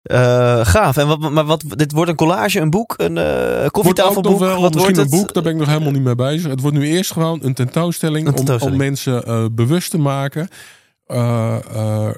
[0.03, 0.97] Eh, gaaf.
[0.97, 4.31] En wat, maar wat, dit wordt een collage, een boek, een eh Wordt ook koffietafelboek?
[4.31, 5.11] nog wel wat misschien wordt een het?
[5.27, 5.33] boek.
[5.35, 6.51] Daar ben ik nog helemaal niet mee bezig.
[6.51, 8.27] Het wordt nu eerst gewoon een tentoonstelling.
[8.27, 8.81] Een om- tentoonstelling.
[8.81, 10.49] Om, mensen eh, bewust te maken.
[11.07, 12.11] eh, eh,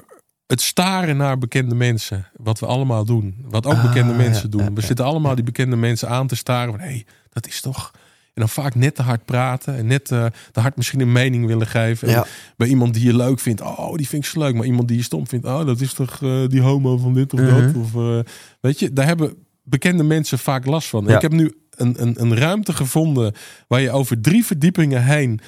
[0.47, 2.27] het staren naar bekende mensen.
[2.35, 3.45] Wat we allemaal doen.
[3.49, 4.63] Wat ook Ah, bekende mensen ja, doen.
[4.63, 4.87] ja, we ja.
[4.87, 6.71] zitten allemaal die bekende mensen aan te staren.
[6.71, 7.91] Van, hé, hey, dat is toch...
[8.41, 9.75] En dan vaak net te hard praten.
[9.77, 12.07] En net eh, te hard misschien een mening willen geven.
[12.07, 12.25] En Ja.
[12.57, 13.61] Bij iemand die je leuk vindt.
[13.61, 14.55] Oh, die vind ik zo leuk.
[14.55, 15.45] Maar iemand die je stom vindt.
[15.45, 17.49] Oh, dat is toch eh, die homo van dit of Mhm.
[17.73, 17.75] dat.
[17.75, 18.19] Of, eh,
[18.61, 19.33] weet je, daar hebben
[19.63, 21.05] bekende mensen vaak last van.
[21.07, 21.15] Ja.
[21.15, 23.33] Ik heb nu een, een, een ruimte gevonden
[23.67, 25.39] waar je over drie verdiepingen heen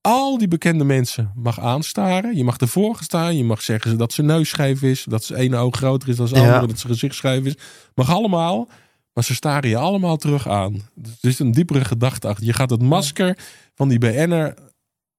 [0.00, 2.36] al die bekende mensen mag aanstaren.
[2.36, 3.36] Je mag ervoor gaan staan.
[3.36, 5.04] Je mag zeggen dat zijn neus scheef is.
[5.08, 6.48] Dat zijn ene oog groter is dan zijn Ja.
[6.52, 6.66] andere.
[6.66, 7.54] Dat zijn gezicht scheef is.
[7.94, 8.68] Mag allemaal.
[9.14, 10.72] Maar ze staren je allemaal terug aan.
[10.94, 12.44] Dus er is een diepere gedachte achter.
[12.44, 13.38] Je gaat het masker
[13.74, 14.54] van die BN'er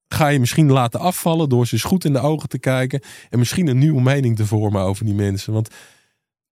[0.08, 3.39] ga je misschien laten afvallen door ze eens goed in de ogen te kijken en
[3.39, 5.54] misschien een nieuwe mening te vormen over die mensen.
[5.54, 5.70] Want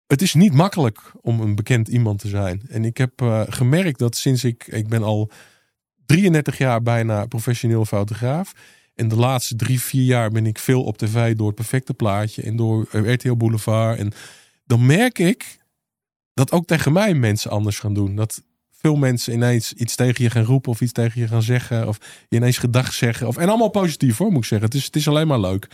[0.07, 2.61] het is niet makkelijk om een bekend iemand te zijn.
[2.69, 5.31] En ik heb eh, gemerkt dat sinds ik, ik ben al
[6.05, 8.53] 33 jaar bijna professioneel fotograaf.
[8.95, 12.41] En de laatste drie, vier jaar ben ik veel op tv door het perfecte plaatje
[12.41, 13.99] en door eh, RTL Boulevard.
[13.99, 14.11] En
[14.65, 15.57] dan merk ik
[16.33, 18.15] dat ook tegen mij mensen anders gaan doen.
[18.15, 21.87] Dat veel mensen ineens iets tegen je gaan roepen of iets tegen je gaan zeggen.
[21.87, 21.97] Of
[22.29, 23.27] je ineens gedag zeggen.
[23.27, 24.67] Of, en allemaal positief hoor, moet ik zeggen.
[24.67, 25.67] Het is, het is alleen maar leuk.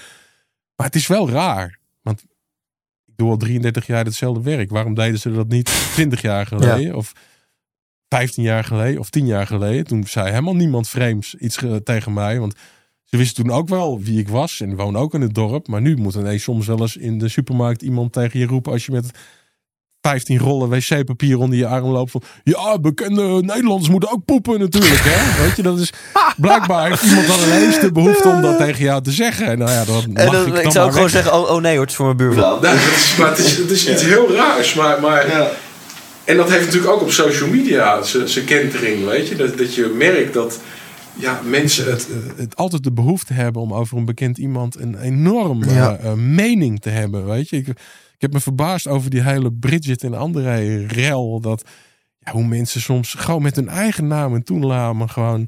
[0.76, 1.80] Maar het is wel raar.
[2.01, 2.22] Want
[3.05, 4.70] ik doe al 33 jaar hetzelfde werk.
[4.70, 6.95] Waarom deden ze dat niet 20 jaar geleden?
[6.95, 7.14] Of
[8.07, 9.84] 15 jaar geleden of 10 jaar geleden.
[9.86, 12.39] Toen zei helemaal niemand vreemds iets ge- tegen mij.
[12.39, 12.55] Want
[13.03, 14.60] ze wisten toen ook wel wie ik was.
[14.62, 15.68] En woon ook in het dorp.
[15.68, 18.72] Maar nu moet ineens soms wel eens in de supermarkt iemand tegen je roepen.
[18.72, 19.12] Als je met
[20.02, 22.12] 15 rollen wc-papier onder je arm loopt.
[22.12, 25.02] Van, ja, bekende Nederlanders moeten ook poepen natuurlijk.
[25.04, 25.18] Hè?
[25.43, 25.93] Weet je, dat is
[26.38, 29.45] blijkbaar heeft iemand dan ineens de behoefte om dat tegen jou te zeggen.
[29.45, 31.72] En nou ja, dat mag En dan, ik, zou ook gewoon zeggen, oh, oh nee
[31.72, 32.50] hoor, het is voor mijn buurvrouw.
[32.50, 34.74] Nou, dat is, maar het is, het is iets heel raars.
[34.74, 35.26] Maar, maar,
[36.24, 39.36] En dat heeft natuurlijk ook op social media zijn kentering, weet je.
[39.36, 40.60] Dat, dat je merkt dat
[41.14, 42.08] ja, mensen het...
[42.08, 45.97] het, het altijd de behoefte hebben om over een bekend iemand een enorm Ja.
[45.97, 47.26] eh, eh, mening te hebben.
[47.26, 47.68] Weet je, ik,
[48.20, 51.40] ik heb me verbaasd over die hele Bridget en André rel.
[51.40, 51.64] Dat
[52.20, 55.48] ja, hoe mensen soms gewoon met hun eigen naam en toename gewoon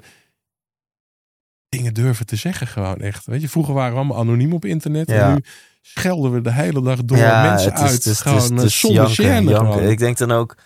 [1.70, 2.68] dingen durven te zeggen.
[2.68, 3.26] Gewoon echt.
[3.26, 5.10] Weet je, vroeger waren we allemaal anoniem op internet.
[5.10, 5.28] Ja.
[5.28, 5.44] En nu
[5.82, 7.94] schelden we de hele dag door ja, mensen het is, uit.
[7.94, 9.90] het is, het gewoon is, het eh, is zonder janken.
[9.90, 10.58] Ik denk dan ook,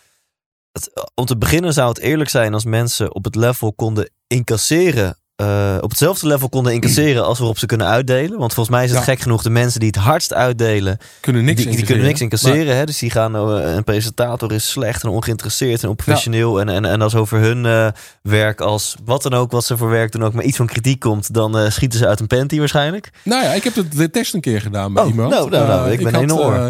[0.71, 5.17] het- om te beginnen zou het eerlijk zijn als mensen op het level konden incasseren.
[5.35, 8.39] Eh, op hetzelfde level konden incasseren als waarop ze kunnen uitdelen.
[8.39, 9.05] Want volgens mij is het Ja.
[9.05, 12.75] gek genoeg de mensen die het hardst uitdelen, kunnen niks die, die kunnen niks incasseren.
[12.75, 12.85] Hè?
[12.85, 16.59] Dus die gaan, eh, een presentator is slecht en ongeïnteresseerd en onprofessioneel.
[16.59, 17.87] En, en, en als over hun eh,
[18.21, 20.99] werk, als wat dan ook, wat ze voor werk doen, ook maar iets van kritiek
[20.99, 23.09] komt, dan schieten ze uit een panty waarschijnlijk.
[23.23, 25.29] Nou ja, ik heb de, de test een keer gedaan bij Oh, iemand.
[25.29, 26.53] nou, nou, nou, ik ben oor.
[26.55, 26.67] eh,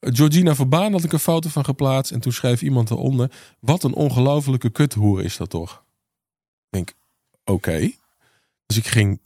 [0.00, 2.12] Georgina Verbaan had ik een foto van geplaatst.
[2.12, 3.30] En toen schreef iemand eronder.
[3.60, 5.82] Wat een ongelofelijke kuthoer is dat toch?
[6.70, 6.92] Ik denk,
[7.44, 7.90] oké.
[8.66, 9.20] Dus ik ging...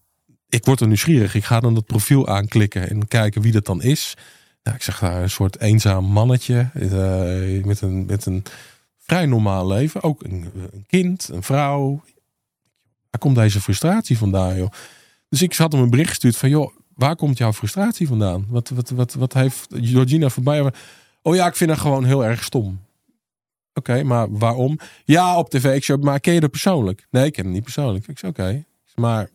[0.49, 1.35] Ik word er nieuwsgierig.
[1.35, 4.15] Ik ga dan dat profiel aanklikken en kijken wie dat dan is.
[4.63, 6.71] Nou, ik zag daar een soort eenzaam mannetje.
[6.75, 8.45] eh, met, een, met een
[8.99, 10.03] vrij normaal leven.
[10.03, 12.03] Ook een, een kind, een vrouw.
[13.11, 14.71] Waar komt deze frustratie vandaan, joh?
[15.29, 18.47] Dus ik had hem een bericht gestuurd van, joh, waar komt jouw frustratie vandaan?
[18.49, 20.73] Wat, wat, wat, wat heeft Georgina voorbij?
[21.23, 22.81] Oh ja, ik vind haar gewoon heel erg stom.
[23.75, 24.79] Oké, maar waarom?
[25.05, 25.75] Ja, op tv.
[25.75, 27.07] Ik zei, maar ken je dat persoonlijk?
[27.11, 28.07] Nee, ik ken het niet persoonlijk.
[28.09, 28.65] Ik zei, oké.
[28.99, 29.29] Maar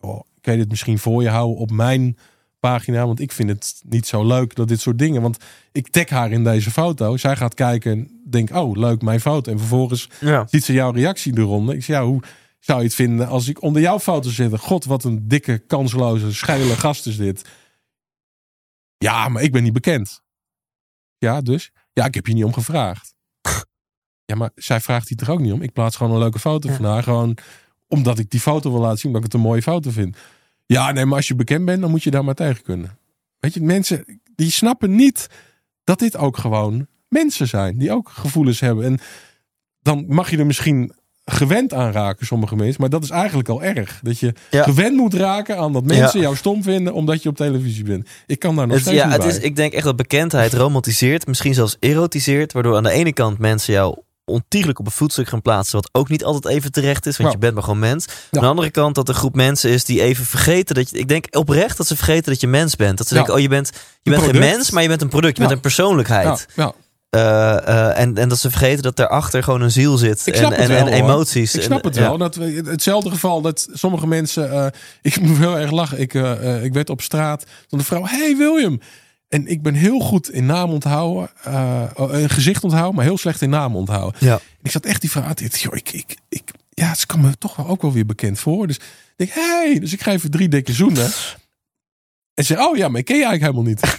[0.00, 2.16] joh, kan je dit misschien voor je houden op mijn
[2.60, 3.06] pagina?
[3.06, 5.22] Want ik vind het niet zo leuk dat dit soort dingen...
[5.22, 5.36] Want
[5.72, 7.16] ik tag haar in deze foto.
[7.16, 9.52] Zij gaat kijken en denkt, oh, leuk, mijn foto.
[9.52, 10.46] En vervolgens Ja.
[10.50, 11.74] ziet ze jouw reactie eronder.
[11.74, 12.22] Ik zeg, ja, hoe
[12.58, 14.58] zou je het vinden als ik onder jouw foto zit?
[14.58, 17.48] God, wat een dikke, kansloze, scheile gast is dit.
[18.98, 20.22] Ja, maar ik ben niet bekend.
[21.18, 21.72] Ja, dus?
[21.92, 23.14] Ja, ik heb je niet om gevraagd.
[24.24, 25.62] Ja, maar zij vraagt hier toch ook niet om?
[25.62, 26.74] Ik plaats gewoon een leuke foto Ja.
[26.74, 27.02] van haar.
[27.02, 27.36] Gewoon
[27.90, 30.16] omdat ik die foto wil laten zien, omdat ik het een mooie foto vind.
[30.66, 32.98] Ja, nee, maar als je bekend bent, dan moet je daar maar tegen kunnen.
[33.40, 35.26] Weet je, mensen die snappen niet
[35.84, 37.78] dat dit ook gewoon mensen zijn.
[37.78, 38.84] Die ook gevoelens hebben.
[38.84, 38.98] En
[39.82, 40.92] dan mag je er misschien
[41.24, 42.80] gewend aan raken, sommige mensen.
[42.80, 44.00] Maar dat is eigenlijk al erg.
[44.02, 44.62] Dat je Ja.
[44.62, 46.24] gewend moet raken aan dat mensen Ja.
[46.24, 48.08] jou stom vinden omdat je op televisie bent.
[48.26, 49.30] Ik kan daar nog Het, steeds ja, niet het bij.
[49.36, 53.38] is, ik denk echt dat bekendheid romantiseert, misschien zelfs erotiseert, waardoor aan de ene kant
[53.38, 53.98] mensen jou
[54.30, 57.38] ontiegelijk op een voetstuk gaan plaatsen, wat ook niet altijd even terecht is, want je
[57.38, 58.04] bent maar gewoon mens.
[58.08, 58.14] Ja.
[58.30, 60.98] Aan de andere kant dat er een groep mensen is die even vergeten dat je,
[60.98, 62.98] ik denk oprecht dat ze vergeten dat je mens bent.
[62.98, 63.70] Dat ze denken, oh je bent,
[64.02, 64.52] je bent geen product.
[64.54, 66.46] mens, maar je bent een product, je bent een persoonlijkheid.
[66.54, 66.72] ja.
[67.10, 70.52] Eh, eh, en, en dat ze vergeten dat daarachter gewoon een ziel zit Ik en,
[70.52, 71.54] en, wel, en emoties.
[71.54, 72.02] Ik snap En- het ja.
[72.02, 72.18] wel.
[72.18, 74.50] Dat, we- hetzelfde geval dat sommige mensen...
[74.52, 74.66] eh,
[75.12, 76.00] ik moet heel erg lachen.
[76.00, 76.14] Ik,
[76.62, 78.04] ik werd op straat door een vrouw...
[78.04, 78.80] Hey William!
[79.30, 81.30] En ik ben heel goed in naam onthouden.
[81.42, 84.26] eh een gezicht onthouden, maar heel slecht in naam onthouden.
[84.26, 84.40] Ja.
[84.62, 87.66] Ik zat echt die te joh, ik, ik, ik, Ja, het kan me toch wel
[87.66, 88.66] ook wel weer bekend voor.
[88.66, 88.82] Dus ik
[89.16, 89.78] denk, hey!
[89.78, 91.10] Dus ik geef er drie dikke zoenen.
[92.34, 93.98] En ze oh ja, maar ik ken je eigenlijk helemaal niet.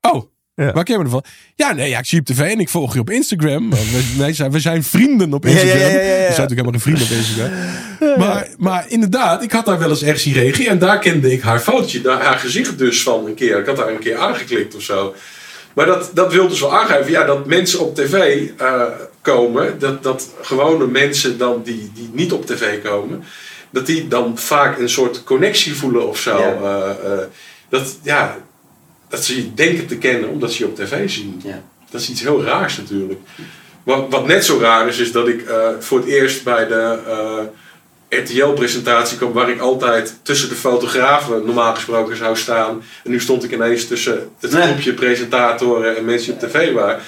[0.00, 0.24] Oh,
[0.64, 0.72] Ja.
[0.72, 1.24] waar ken je me ervan?
[1.54, 3.70] Ja, nee, ja, ik zie je op tv en ik volg je op Instagram.
[3.70, 5.78] We, zijn- we zijn vrienden op ja, Instagram.
[5.80, 6.00] ja, ja, ja.
[6.00, 8.18] We zijn natuurlijk helemaal geen vrienden op Instagram.
[8.18, 10.70] Maar, maar inderdaad, ik had daar wel eens ergens zien reageren.
[10.72, 11.64] En daar kende ik haar
[12.02, 13.58] daar, haar gezicht dus van een keer.
[13.58, 15.14] Ik had daar een keer aangeklikt of zo.
[15.74, 18.82] Maar dat, dat wil dus wel aangeven, ja, dat mensen op tv eh,
[19.22, 23.24] komen, dat, dat gewone mensen dan die, die niet op tv komen,
[23.70, 26.36] dat die dan vaak een soort connectie voelen of zo.
[26.36, 27.18] Eh, eh,
[27.68, 28.36] dat, ja,
[29.08, 31.40] dat ze je denken te kennen omdat ze je op tv zien.
[31.44, 31.62] Ja.
[31.90, 33.20] Dat is iets heel raars natuurlijk.
[33.82, 36.98] Wat, wat net zo raar is, is dat ik eh, voor het eerst bij de
[37.06, 42.82] eh, RTL-presentatie kwam, waar ik altijd tussen de fotografen normaal gesproken zou staan.
[43.04, 44.62] En nu stond ik ineens tussen het Nee.
[44.62, 47.00] groepje presentatoren en mensen die op tv waren.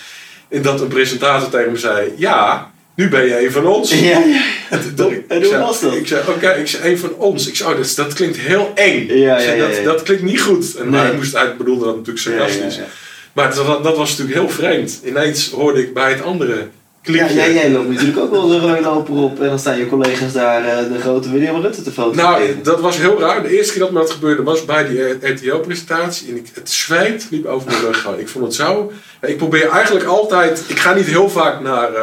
[0.49, 2.71] En dat een presentator tegen me zei: Ja,
[3.01, 3.93] nu ben je een van ons.
[4.01, 4.43] Ja, ja.
[4.71, 5.95] En toen- ik En hoe zei- was dat?
[5.95, 7.49] Ik zei, oké, ik zei, een van ons.
[7.49, 9.07] Ik zei, oh, dat, dat klinkt heel eng.
[9.09, 9.83] Ja, zei, ja, ja, dat, ja.
[9.83, 10.77] dat klinkt niet goed.
[10.77, 11.01] En Nee.
[11.01, 12.75] hij, moest, hij bedoelde dat natuurlijk sarcastisch.
[12.75, 12.93] Ja, ja, ja.
[13.33, 15.01] Maar dat, dat was natuurlijk heel vreemd.
[15.05, 16.67] Ineens hoorde ik bij het andere Ja,
[17.03, 17.35] klikje.
[17.55, 20.65] jij, loopt natuurlijk ook wel zo'n rode loper op en dan staan je collega's daar
[20.65, 22.49] eh, de grote William Rutte te fotograferen.
[22.55, 23.43] Nou, dat was heel raar.
[23.43, 25.01] De eerste keer dat me dat gebeurde was bij die
[25.33, 26.29] RTO-presentatie.
[26.29, 28.09] En ik, het zweet liep over mijn rug.
[28.19, 28.93] Ik vond het zo...
[29.23, 30.63] Ik probeer eigenlijk altijd...
[30.67, 32.03] Ik ga niet heel vaak naar eh,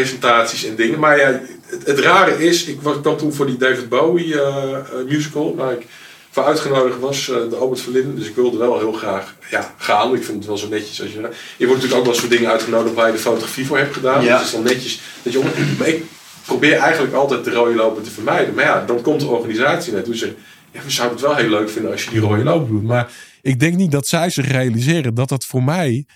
[0.00, 0.98] presentaties en dingen.
[0.98, 4.76] Maar ja, het, het rare is, ik was, kwam toen voor die David Bowie eh,
[5.08, 5.86] musical, waar ik
[6.30, 8.14] voor uitgenodigd was, eh, de Albert Verlinde.
[8.14, 10.14] Dus ik wilde wel heel graag ja, gaan.
[10.14, 11.28] Ik vind het wel zo netjes als je...
[11.56, 14.24] Je wordt natuurlijk ook wel voor dingen uitgenodigd waar je de fotografie voor hebt gedaan.
[14.24, 14.38] Ja.
[14.38, 15.38] Dus het is dan netjes dat je...
[15.38, 15.46] om-
[15.78, 16.02] Maar ik
[16.46, 18.54] probeer eigenlijk altijd de rode loper te vermijden.
[18.54, 20.34] Maar ja, dan komt de organisatie naartoe zegt...
[20.72, 22.82] Ja, we zouden het wel heel leuk vinden als je die rode loper doet.
[22.82, 23.10] Maar Maar
[23.42, 26.06] ik denk niet dat zij zich realiseren dat dat voor mij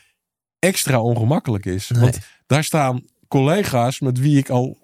[0.58, 1.88] extra ongemakkelijk is.
[1.88, 2.00] Nee.
[2.00, 4.76] Want daar staan collega's met wie ik al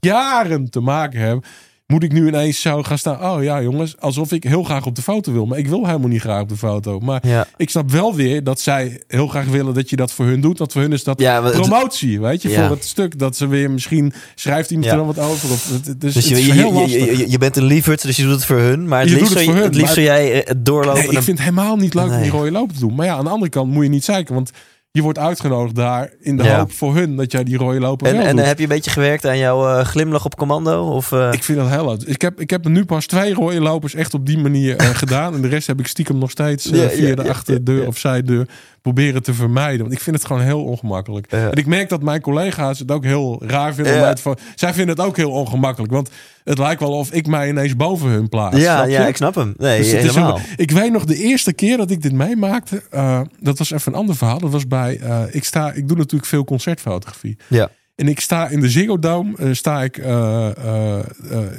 [0.00, 1.44] jaren te maken heb.
[1.86, 3.24] Moet ik nu ineens zo gaan staan?
[3.24, 5.46] Oh ja, jongens, alsof ik heel graag op de foto wil.
[5.46, 6.98] Maar ik wil helemaal niet graag op de foto.
[7.00, 7.46] Maar Ja.
[7.56, 10.58] ik snap wel weer dat zij heel graag willen dat je dat voor hun doet.
[10.58, 12.66] Want voor hun is dat Ja, het- promotie, weet je, Ja.
[12.66, 13.18] voor het stuk.
[13.18, 15.50] Dat ze weer misschien schrijft iemand er dan wat over.
[15.50, 18.22] Of, het, het is, Dus het je, je, je, je, bent een lieverd, dus je
[18.22, 18.88] doet het voor hun.
[18.88, 21.00] Maar het Je liefst, het hun, het liefst zou jij eh, het doorlopen.
[21.00, 22.94] Nee, ik vind het helemaal niet leuk om die rode loper te doen.
[22.94, 24.34] Maar ja, aan de andere kant moet je niet zeiken.
[24.34, 24.50] Want
[24.96, 26.58] je wordt uitgenodigd daar in de Ja.
[26.58, 28.44] hoop voor hun dat jij die rode loper en, en doet.
[28.46, 30.84] heb je een beetje gewerkt aan jouw eh, glimlach op commando?
[30.94, 32.02] Of, eh, Ik vind dat heel leuk.
[32.02, 34.88] Ik heb, ik heb er nu pas twee rode lopers echt op die manier eh,
[35.04, 35.34] gedaan.
[35.34, 38.46] En de rest heb ik stiekem nog steeds Ja, via ja, de achterdeur of zijdeur
[38.92, 39.80] proberen te vermijden.
[39.80, 41.30] Want ik vind het gewoon heel ongemakkelijk.
[41.30, 41.50] Ja.
[41.50, 43.94] En ik merk dat mijn collega's het ook heel raar vinden.
[43.94, 44.16] Ja.
[44.16, 45.92] vo- Zij vinden het ook heel ongemakkelijk.
[45.92, 46.10] Want
[46.44, 48.56] het lijkt wel of ik mij ineens boven hun plaats.
[48.56, 49.54] ja, ja, ik snap hem.
[49.56, 50.16] Nee, Dus is
[50.56, 52.82] ik weet nog de eerste keer dat ik dit meemaakte.
[52.90, 54.38] eh, dat was even een ander verhaal.
[54.38, 54.98] Dat was bij.
[54.98, 57.36] eh, ik, sta, ik doe natuurlijk veel concertfotografie.
[57.48, 57.70] Ja.
[57.94, 59.36] En ik sta in de Ziggo Dome.
[59.36, 59.92] eh, sta ik,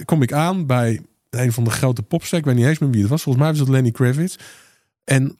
[0.05, 2.39] kom ik aan bij een van de grote popstars.
[2.41, 3.21] Ik weet niet eens meer wie het was.
[3.23, 4.36] Volgens mij was het Lenny Kravitz.
[5.03, 5.38] En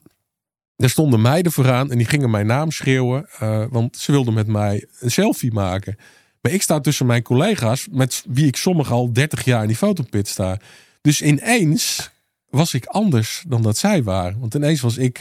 [0.78, 3.26] er stonden meiden vooraan en die gingen mijn naam schreeuwen.
[3.38, 5.96] eh, want ze wilden met mij een selfie maken.
[6.40, 9.76] Maar ik sta tussen mijn collega's, met wie ik sommige al 30 jaar in die
[9.76, 10.58] fotopit sta.
[11.00, 12.10] Dus ineens
[12.50, 14.36] was ik anders dan dat zij waren.
[14.40, 15.20] Want ineens was ik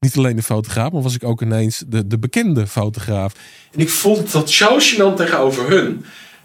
[0.00, 3.32] niet alleen de fotograaf, maar was ik ook ineens de, de bekende fotograaf.
[3.72, 6.04] En ik vond dat zo gênant tegenover hun.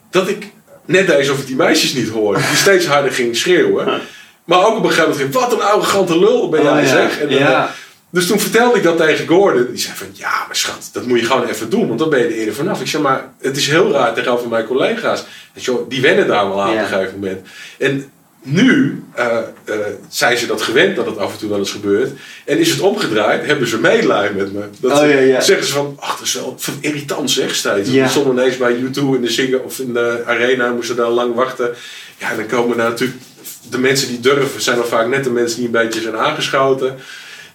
[0.09, 0.51] Dat ik
[0.85, 2.39] net alsof ik die meisjes niet hoorde.
[2.47, 4.01] Die steeds harder gingen schreeuwen.
[4.45, 6.87] Maar ook op een gegeven moment ging, wat een arrogante lul ben jij Oh, ja.
[6.89, 7.19] zeg.
[7.19, 7.73] En, eh, Ja.
[8.13, 9.67] Dus toen vertelde ik dat tegen Gordon.
[9.69, 11.87] Die zei van, ja maar schat, dat moet je gewoon even doen.
[11.87, 12.81] Want dan ben je er eerder vanaf.
[12.81, 15.23] Ik zeg maar, het is heel raar tegenover mijn collega's.
[15.53, 16.75] Dus, joh, die wennen daar wel aan Ja.
[16.75, 17.47] op een gegeven moment.
[17.77, 18.11] En
[18.43, 19.75] nu eh, eh,
[20.09, 22.11] zijn ze dat gewend dat het af en toe wel eens gebeurt.
[22.45, 24.63] En is het omgedraaid, hebben ze medelijden met me.
[24.79, 25.41] Dat Oh, ze- ja, ja.
[25.41, 27.89] zeggen ze van, ach, dat is wel van irritant zeg steeds.
[27.89, 28.07] Ja.
[28.07, 31.75] Stonden ineens bij U2 in de Ziggo of in de Arena, moesten daar lang wachten.
[32.17, 33.19] Ja, dan komen daar natuurlijk
[33.69, 36.95] de mensen die durven, zijn dan vaak net de mensen die een beetje zijn aangeschoten.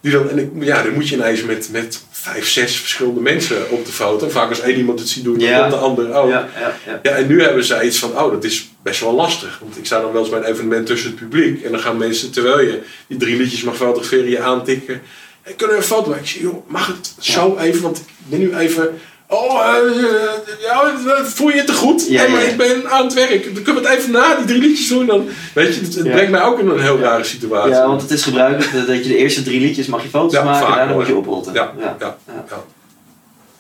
[0.07, 3.70] Die dan, en ik, ja, dan moet je ineens met, met vijf, zes verschillende mensen
[3.70, 4.28] op de foto.
[4.28, 5.59] Vaak als één iemand het ziet doen, dan Ja.
[5.61, 6.28] komt de ander ook.
[6.28, 7.00] Ja, ja, ja.
[7.02, 9.59] Ja, en nu hebben zij iets van, oh, dat is best wel lastig.
[9.61, 11.62] Want ik sta dan wel eens bij een evenement tussen het publiek.
[11.62, 15.00] En dan gaan mensen, terwijl je die drie liedjes mag fotograferen, je aantikken.
[15.42, 16.22] Hey, kunnen we een foto maken?
[16.24, 17.82] Ik zeg, joh, mag het zo even?
[17.82, 18.98] Want ik ben nu even...
[19.29, 20.93] Oh, eh, eh, ja,
[21.24, 22.07] voel je het te goed?
[22.09, 23.55] Ja, maar ik ben aan het werk.
[23.55, 25.07] Dan kunnen we het even na die drie liedjes doen.
[25.07, 27.70] Dan, weet je, het, brengt mij ook in een heel rare situatie.
[27.70, 30.66] Ja, want het is gebruikelijk dat- je de eerste drie liedjes mag je foto's maken
[30.66, 31.18] en daarna moet je ja.
[31.18, 31.53] oprotten.
[31.55, 32.16] Ja, Ja.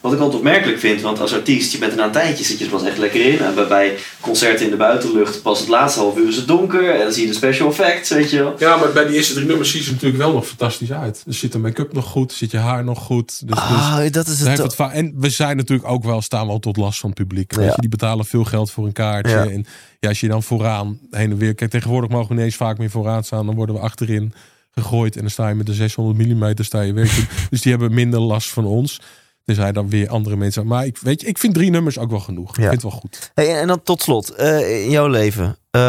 [0.06, 2.58] Wat ik altijd opmerkelijk vind, want als artiest, je bent er na een tijdje, zit
[2.58, 3.38] je er pas echt lekker in.
[3.38, 6.90] En bij- bij concerten in de buitenlucht, pas het laatste half uur is het donker.
[6.90, 8.54] En dan zie je de special effects, weet je wel.
[8.58, 11.22] Ja, maar bij die eerste drie nummers ziet ze natuurlijk wel nog fantastisch uit.
[11.26, 13.26] Dus zit de make-up nog goed, zit je haar nog goed.
[13.48, 14.76] Dus, dus Ah, dat is het.
[14.92, 17.52] en we zijn natuurlijk ook wel, staan wel tot last van het publiek.
[17.54, 19.34] Weet je, die betalen veel geld voor een kaartje.
[19.36, 19.46] Ja.
[19.48, 19.66] En
[20.00, 21.54] ja, als je dan vooraan heen en weer...
[21.54, 23.46] Kijk, tegenwoordig mogen we niet eens vaak meer vooraan staan.
[23.46, 24.32] Dan worden we achterin
[24.70, 25.14] gegooid.
[25.14, 27.08] En dan sta je met de 600 mm sta je doen.
[27.50, 29.00] Dus die hebben minder last van ons.
[29.46, 30.66] Tenzij dan weer andere mensen.
[30.66, 32.48] Maar ik, weet je, ik vind drie nummers ook wel genoeg.
[32.48, 33.30] Ik vind het wel goed.
[33.34, 35.58] Hey, en dan tot slot, eh, in jouw leven.
[35.70, 35.80] Eh,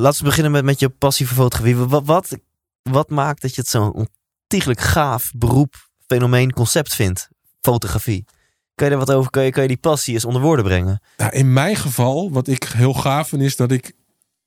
[0.00, 1.76] laten we beginnen met, met je passie voor fotografie.
[1.76, 2.38] Wat, wat,
[2.82, 4.06] wat maakt dat je het zo'n
[4.46, 5.74] ontiegelijk gaaf beroep,
[6.06, 7.28] fenomeen, concept vindt?
[7.60, 8.24] Fotografie.
[8.74, 9.30] Kan je daar wat over?
[9.30, 11.02] Kan je, kan je die passie eens onder woorden brengen?
[11.16, 13.92] Nou, in mijn geval, wat ik heel gaaf vind, is dat ik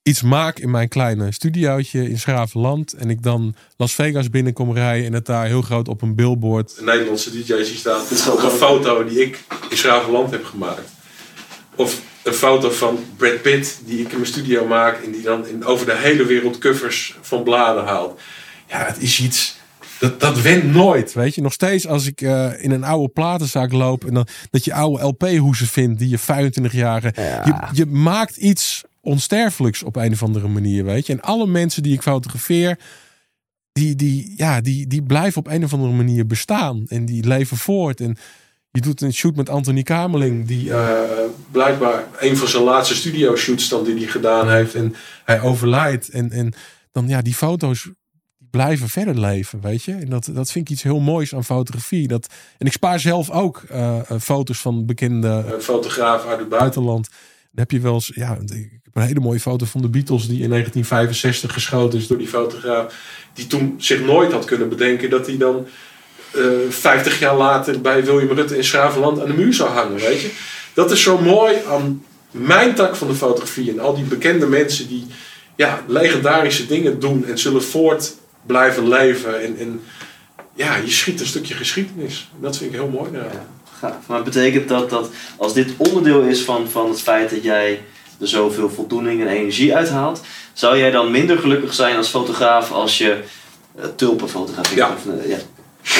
[0.04, 2.94] iets maak in mijn kleine studiootje in Schravenland.
[2.94, 6.76] En ik dan Las Vegas binnenkom rijden en het daar heel groot op een billboard.
[6.78, 8.02] Een Nederlandse DJ's die staan.
[8.10, 10.90] is Of een foto die ik in Schravenland heb gemaakt.
[11.76, 15.04] Of een foto van Brad Pitt die ik in mijn studio maak.
[15.04, 18.20] En die dan in, over de hele wereld covers van bladen haalt.
[18.68, 19.62] Ja, het is iets...
[20.00, 21.14] Dat, dat went nooit.
[21.14, 24.66] Weet je, nog steeds als ik eh, in een oude platenzaak loop en dan dat
[24.66, 27.12] je oude LP-hoezen vindt die je 25 jaar.
[27.16, 27.42] Ja.
[27.46, 31.14] Je, je maakt iets onsterfelijks op een of andere manier, weet je.
[31.14, 32.80] En alle mensen die ik fotografeer,
[33.72, 37.58] die, die, ja, die, die blijven op een of andere manier bestaan en die leven
[37.58, 38.00] voort.
[38.02, 38.18] En
[38.72, 41.00] je doet een shoot met Anthony Kamerling, die eh,
[41.52, 44.76] blijkbaar een van zijn laatste studio shoots dan die hij gedaan heeft.
[44.76, 44.96] En
[45.26, 46.10] hij overlijdt.
[46.10, 46.54] En, en
[46.92, 47.90] dan ja, die foto's
[48.38, 49.94] blijven verder leven, weet je.
[49.94, 52.08] En dat, dat vind ik iets heel moois aan fotografie.
[52.08, 57.10] Dat, en ik spaar zelf ook uh, foto's van bekende fotografen uit het buitenland.
[57.10, 57.20] Dan
[57.64, 60.50] heb je wel eens, ja, ik een hele mooie foto van de Beatles die in
[60.50, 62.94] 1965 geschoten is door die fotograaf.
[63.34, 65.68] Die toen zich nooit had kunnen bedenken dat hij dan
[66.36, 70.22] uh, 50 jaar later bij William Rutte in Schravenland aan de muur zou hangen, weet
[70.22, 70.30] je.
[70.74, 74.88] Dat is zo mooi aan mijn tak van de fotografie en al die bekende mensen
[74.88, 75.06] die
[75.56, 78.16] ja, legendarische dingen doen en zullen voort
[78.46, 79.58] blijven leven.
[79.60, 79.82] En,
[80.56, 82.30] ja, je schiet een stukje geschiedenis.
[82.40, 83.12] Dat vind ik heel mooi.
[84.08, 87.82] Maar betekent dat dat als dit onderdeel is van, van het feit dat jij
[88.24, 90.22] er zoveel voldoening en energie uithaalt,
[90.54, 93.18] zou jij dan minder gelukkig zijn als fotograaf als je
[93.80, 94.78] uh, tulpen fotografeert?
[94.78, 94.96] Ja.
[94.96, 95.38] Of, uh, ja.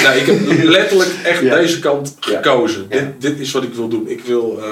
[0.02, 1.54] Nou, ik heb letterlijk echt ja.
[1.54, 2.86] deze kant gekozen.
[2.88, 2.96] Ja.
[2.96, 4.08] Dit, dit is wat ik wil doen.
[4.08, 4.64] Ik wil, uh,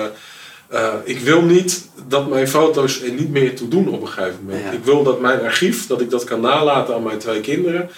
[0.73, 4.39] uh, ik wil niet dat mijn foto's er niet meer toe doen op een gegeven
[4.45, 4.73] moment.
[4.73, 7.91] Ik wil dat mijn archief, dat ik dat kan nalaten aan mijn twee kinderen.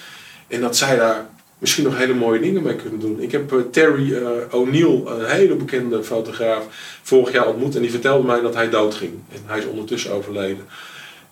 [0.48, 1.26] En dat zij daar
[1.64, 3.20] misschien nog hele mooie dingen mee kunnen doen.
[3.20, 6.64] Ik heb uh, Terry uh, O'Neill, een hele bekende fotograaf,
[7.02, 7.74] vorig jaar ontmoet.
[7.74, 9.12] En die vertelde mij dat hij doodging.
[9.32, 10.66] En hij is ondertussen overleden.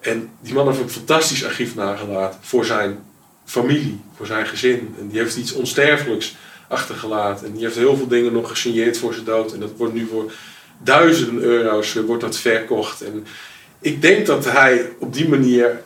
[0.01, 2.99] En die man heeft een fantastisch archief nagelaten voor zijn
[3.45, 4.95] familie, voor zijn gezin.
[4.99, 6.37] En die heeft iets onsterfelijks
[6.69, 7.47] achtergelaten.
[7.47, 9.53] En die heeft heel veel dingen nog gesigneerd voor zijn dood.
[9.53, 10.33] En dat wordt nu voor
[10.79, 13.03] duizenden euro's wordt dat verkocht.
[13.03, 13.27] En
[13.81, 15.83] ik denk dat hij op die manier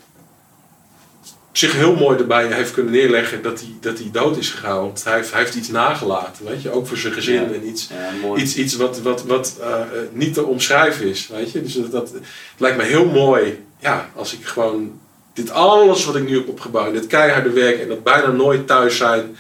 [1.58, 4.80] zich heel mooi erbij heeft kunnen neerleggen dat hij, dat hij dood is gegaan.
[4.80, 7.34] Want hij heeft, hij heeft iets nagelaten, weet je, ook voor zijn gezin.
[7.34, 7.54] Ja.
[7.54, 9.80] En iets, ja, iets, iets wat, wat, wat uh,
[10.12, 11.62] niet te omschrijven is, weet je.
[11.62, 12.12] Dus dat,
[12.56, 15.00] lijkt me heel mooi, ja, als ik gewoon
[15.32, 18.96] dit alles wat ik nu heb opgebouwd, dit keiharde werk en dat bijna nooit thuis
[18.96, 19.36] zijn,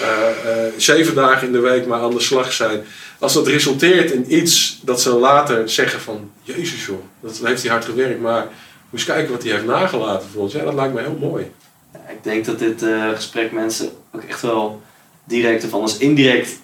[0.00, 0.06] uh,
[0.44, 2.84] uh, zeven dagen in de week maar aan de slag zijn.
[3.18, 7.70] Als dat resulteert in iets dat ze later zeggen van, jezus joh, dat heeft hij
[7.70, 8.46] hard gewerkt, maar
[8.92, 10.52] eens kijken wat hij heeft nagelaten voor ons.
[10.52, 11.50] Ja, dat lijkt me heel mooi.
[11.92, 14.80] Ja, ik denk dat dit uh, gesprek mensen ook echt wel
[15.24, 16.58] direct of anders indirect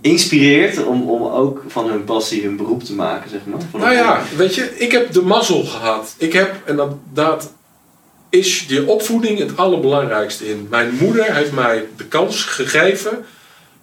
[0.00, 3.60] inspireert om, om ook van hun passie hun beroep te maken, zeg maar.
[3.70, 6.14] Van nou ja, weet je, ik heb de mazzel gehad.
[6.18, 7.52] Ik heb, en dat, dat
[8.28, 10.66] is die opvoeding het allerbelangrijkste in.
[10.70, 13.24] Mijn moeder heeft mij de kans gegeven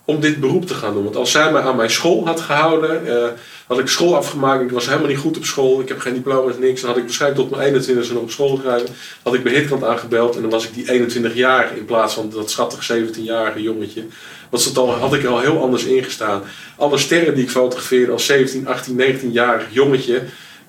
[0.05, 1.03] om dit beroep te gaan doen.
[1.03, 3.27] Want als zij mij aan mijn school had gehouden, uh,
[3.67, 6.57] had ik school afgemaakt, ik was helemaal niet goed op school, ik heb geen diploma's,
[6.57, 6.81] niks.
[6.81, 8.81] Dan had ik waarschijnlijk tot mijn 21 nog op school gegaan.
[9.23, 12.29] Had ik bij Hitkant aangebeld en dan was ik die 21 jaar in plaats van
[12.29, 14.05] dat schattig 17-jarige jongetje.
[14.49, 16.43] Want al, had ik er al heel anders ingestaan.
[16.77, 20.21] Alle sterren die ik fotografeerde als 17, 18, 19-jarig jongetje.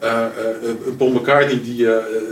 [0.05, 2.29] Uh, uh, een Paul McCartney die, je,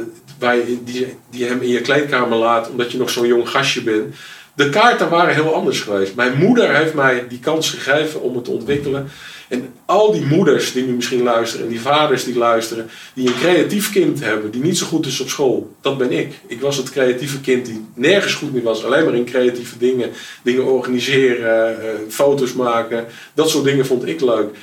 [0.84, 4.14] die, die hem in je kleedkamer laat omdat je nog zo'n jong gastje bent.
[4.54, 6.14] De kaarten waren heel anders geweest.
[6.14, 9.10] Mijn moeder heeft mij die kans gegeven om het te ontwikkelen.
[9.54, 13.34] En al die moeders die nu misschien luisteren en die vaders die luisteren, die een
[13.34, 16.40] creatief kind hebben, die niet zo goed is op school, dat ben ik.
[16.46, 20.10] Ik was het creatieve kind die nergens goed meer was, alleen maar in creatieve dingen.
[20.42, 24.56] Dingen organiseren, uh, foto's maken, dat soort dingen vond ik leuk.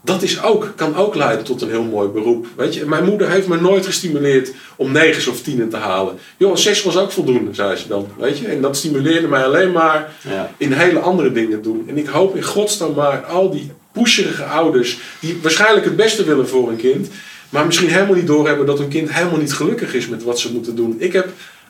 [0.00, 2.46] Dat is ook, kan ook leiden tot een heel mooi beroep.
[2.56, 6.18] Weet je, mijn moeder heeft me nooit gestimuleerd om negens of tienen te halen.
[6.36, 8.08] Joh, zes was ook voldoende, zei ze dan.
[8.18, 8.46] Weet je?
[8.46, 10.50] En dat stimuleerde mij alleen maar ja.
[10.56, 11.84] in hele andere dingen doen.
[11.88, 16.48] En ik hoop in godsnaam maar al die pusherige ouders, die waarschijnlijk het beste willen
[16.48, 17.08] voor een kind,
[17.48, 20.52] maar misschien helemaal niet doorhebben dat hun kind helemaal niet gelukkig is met wat ze
[20.52, 20.96] moeten doen.
[20.98, 21.28] Ik heb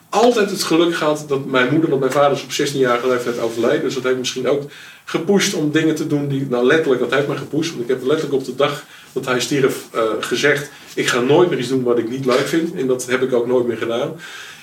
[0.09, 3.81] altijd het geluk gehad dat mijn moeder en mijn vader is op 16-jarige leeftijd overleden.
[3.81, 4.63] Dus dat heeft misschien ook
[5.05, 7.69] gepusht om dingen te doen die, nou letterlijk, dat heeft mij gepusht.
[7.71, 11.49] Want ik heb letterlijk op de dag dat hij stierf uh, gezegd, ik ga nooit
[11.49, 12.75] meer iets doen wat ik niet leuk vind.
[12.75, 14.15] En dat heb ik ook nooit meer gedaan.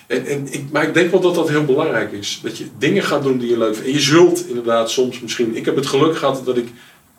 [0.06, 2.40] En, en ik, maar ik denk wel dat dat heel belangrijk is.
[2.42, 3.88] Dat je dingen gaat doen die je leuk vindt.
[3.88, 5.56] En je zult inderdaad soms misschien...
[5.56, 6.68] Ik heb het geluk gehad dat ik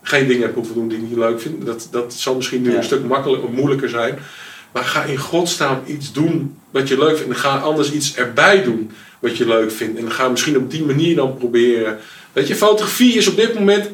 [0.01, 1.65] geen dingen heb hoeven doen die ik niet leuk vind.
[1.65, 2.77] Dat, dat zal misschien nu ja.
[2.77, 4.19] een stuk makkelijker of moeilijker zijn.
[4.71, 7.31] Maar ga in godsnaam iets doen wat je leuk vindt.
[7.31, 9.99] En ga anders iets erbij doen wat je leuk vindt.
[9.99, 11.97] En ga misschien op die manier dan proberen.
[12.33, 13.89] Weet je, fotografie is op dit moment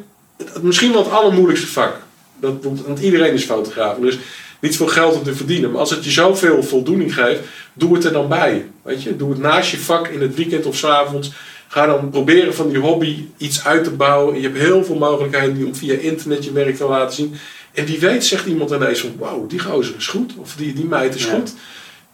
[0.62, 1.96] misschien wel het allermoeilijkste vak.
[2.40, 3.98] Dat, want iedereen is fotograaf.
[3.98, 4.18] Dus
[4.60, 5.72] niet veel geld om te verdienen.
[5.72, 7.40] Maar als het je zoveel voldoening geeft,
[7.74, 8.66] doe het er dan bij.
[8.82, 11.32] Weet je, doe het naast je vak in het weekend of s avonds.
[11.74, 14.34] Ga dan proberen van die hobby iets uit te bouwen.
[14.34, 17.36] En je hebt heel veel mogelijkheden om via internet je werk te laten zien.
[17.72, 20.34] En wie weet zegt iemand ineens van, wauw, die gozer is goed.
[20.38, 21.34] Of die, die meid is ja.
[21.34, 21.54] goed.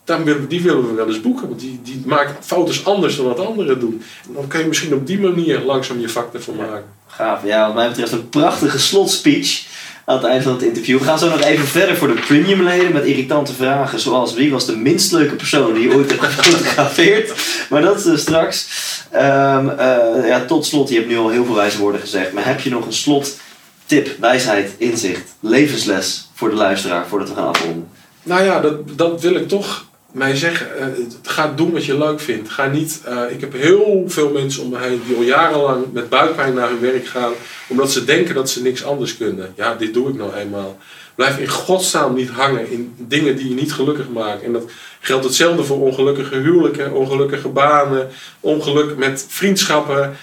[0.03, 1.47] Dan willen, die willen we wel eens boeken.
[1.47, 4.03] Want die, die maakt foto's anders dan wat anderen doen.
[4.27, 6.65] En dan kun je misschien op die manier langzaam je vak ervan ja.
[6.65, 6.89] maken.
[7.07, 7.45] Gaaf.
[7.45, 9.67] Ja, wat mij betreft een prachtige slotspeech
[10.09, 10.97] aan het eind van het interview.
[10.97, 13.99] We gaan zo nog even verder voor de premium leden met irritante vragen.
[13.99, 17.33] Zoals wie was de minst leuke persoon die je ooit hebt gefotografeerd.
[17.69, 18.67] Maar dat is uh, straks.
[19.13, 22.33] Um, uh, ja, tot slot, je hebt nu al heel veel wijze woorden gezegd.
[22.33, 23.37] Maar heb je nog een slot
[23.85, 27.87] tip, wijsheid, inzicht, levensles voor de luisteraar voordat we gaan afronden?
[28.23, 30.87] Nou ja, dat, dat wil ik toch mij zeggen, eh,
[31.23, 32.49] ga doen wat je leuk vindt.
[32.49, 36.09] Ga niet, eh, ik heb heel veel mensen om me heen die al jarenlang met
[36.09, 37.31] buikpijn naar hun werk gaan,
[37.67, 39.53] omdat ze denken dat ze niks anders kunnen.
[39.55, 40.77] Ja, dit doe ik nou eenmaal.
[41.15, 44.45] Blijf in godsnaam niet hangen in dingen die je niet gelukkig maken.
[44.45, 48.09] En dat geldt hetzelfde voor ongelukkige huwelijken, ongelukkige banen,
[48.39, 50.17] ongeluk met vriendschappen.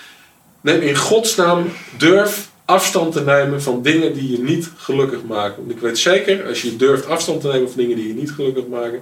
[0.60, 5.56] Neem in godsnaam, durf afstand te nemen van dingen die je niet gelukkig maken.
[5.56, 8.30] Want ik weet zeker, als je durft afstand te nemen van dingen die je niet
[8.30, 9.00] gelukkig maken,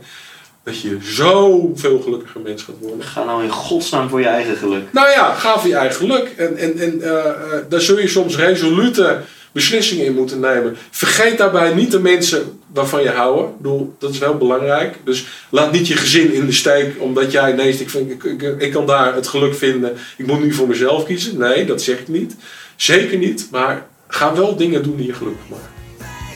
[0.65, 3.05] dat je zoveel gelukkiger mens gaat worden.
[3.05, 4.93] Ga nou in godsnaam voor je eigen geluk.
[4.93, 6.32] Nou ja, ga voor je eigen geluk.
[6.36, 7.24] En, en, en uh, uh,
[7.69, 9.20] daar zul je soms resolute
[9.53, 10.77] beslissingen in moeten nemen.
[10.91, 13.45] Vergeet daarbij niet de mensen waarvan je houden.
[13.45, 14.97] Ik bedoel, dat is wel belangrijk.
[15.05, 18.43] Dus laat niet je gezin in de steek omdat jij, nee, ik, vind, ik, ik,
[18.59, 19.97] ik kan daar het geluk vinden.
[20.16, 21.39] Ik moet nu voor mezelf kiezen.
[21.39, 22.36] Nee, dat zeg ik niet.
[22.77, 23.49] Zeker niet.
[23.51, 25.69] Maar ga wel dingen doen die je gelukkig maken.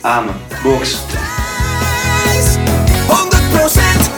[0.02, 0.34] Amen.
[0.62, 0.96] Box.
[3.08, 4.17] 100%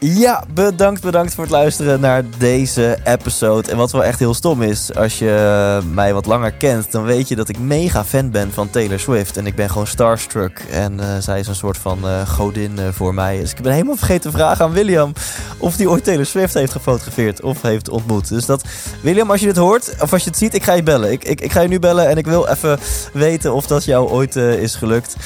[0.00, 3.70] Ja, bedankt, bedankt voor het luisteren naar deze episode.
[3.70, 7.28] En wat wel echt heel stom is, als je mij wat langer kent, dan weet
[7.28, 9.36] je dat ik mega fan ben van Taylor Swift.
[9.36, 10.64] En ik ben gewoon starstruck.
[10.70, 13.38] En uh, zij is een soort van uh, godin uh, voor mij.
[13.40, 15.12] Dus ik ben helemaal vergeten te vragen aan William
[15.58, 18.28] of hij ooit Taylor Swift heeft gefotografeerd of heeft ontmoet.
[18.28, 18.64] Dus dat,
[19.00, 21.10] William, als je dit hoort, of als je het ziet, ik ga je bellen.
[21.12, 22.78] Ik, ik, ik ga je nu bellen en ik wil even
[23.12, 25.16] weten of dat jou ooit is gelukt.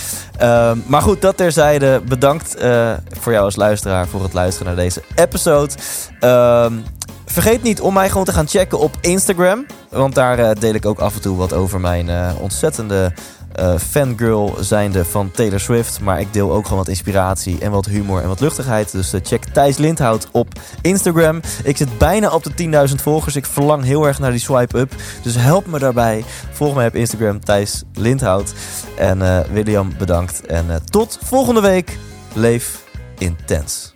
[0.42, 2.02] Um, maar goed, dat terzijde.
[2.09, 2.56] Bedankt
[3.20, 5.72] voor jou als luisteraar voor het luisteren naar deze episode.
[6.20, 6.84] Um,
[7.32, 9.66] vergeet niet om mij gewoon te gaan checken op Instagram.
[9.88, 13.12] Want daar uh, deel ik ook af en toe wat over mijn uh, ontzettende
[13.61, 16.01] uh, fangirl zijnde van Taylor Swift.
[16.01, 18.93] Maar ik deel ook gewoon wat inspiratie en wat humor en wat luchtigheid.
[18.93, 20.49] Dus check Thijs Lindhout op
[20.81, 21.41] Instagram.
[21.65, 23.37] Ik zit bijna op de 10.000 volgers.
[23.37, 24.95] Ik verlang heel erg naar die swipe-up.
[25.23, 26.24] Dus help me daarbij.
[26.53, 28.53] Volg mij op Instagram, Thijs Lindhout.
[28.97, 30.47] En William, bedankt.
[30.47, 31.99] En tot volgende week.
[32.35, 32.83] Leef
[33.19, 33.91] intens.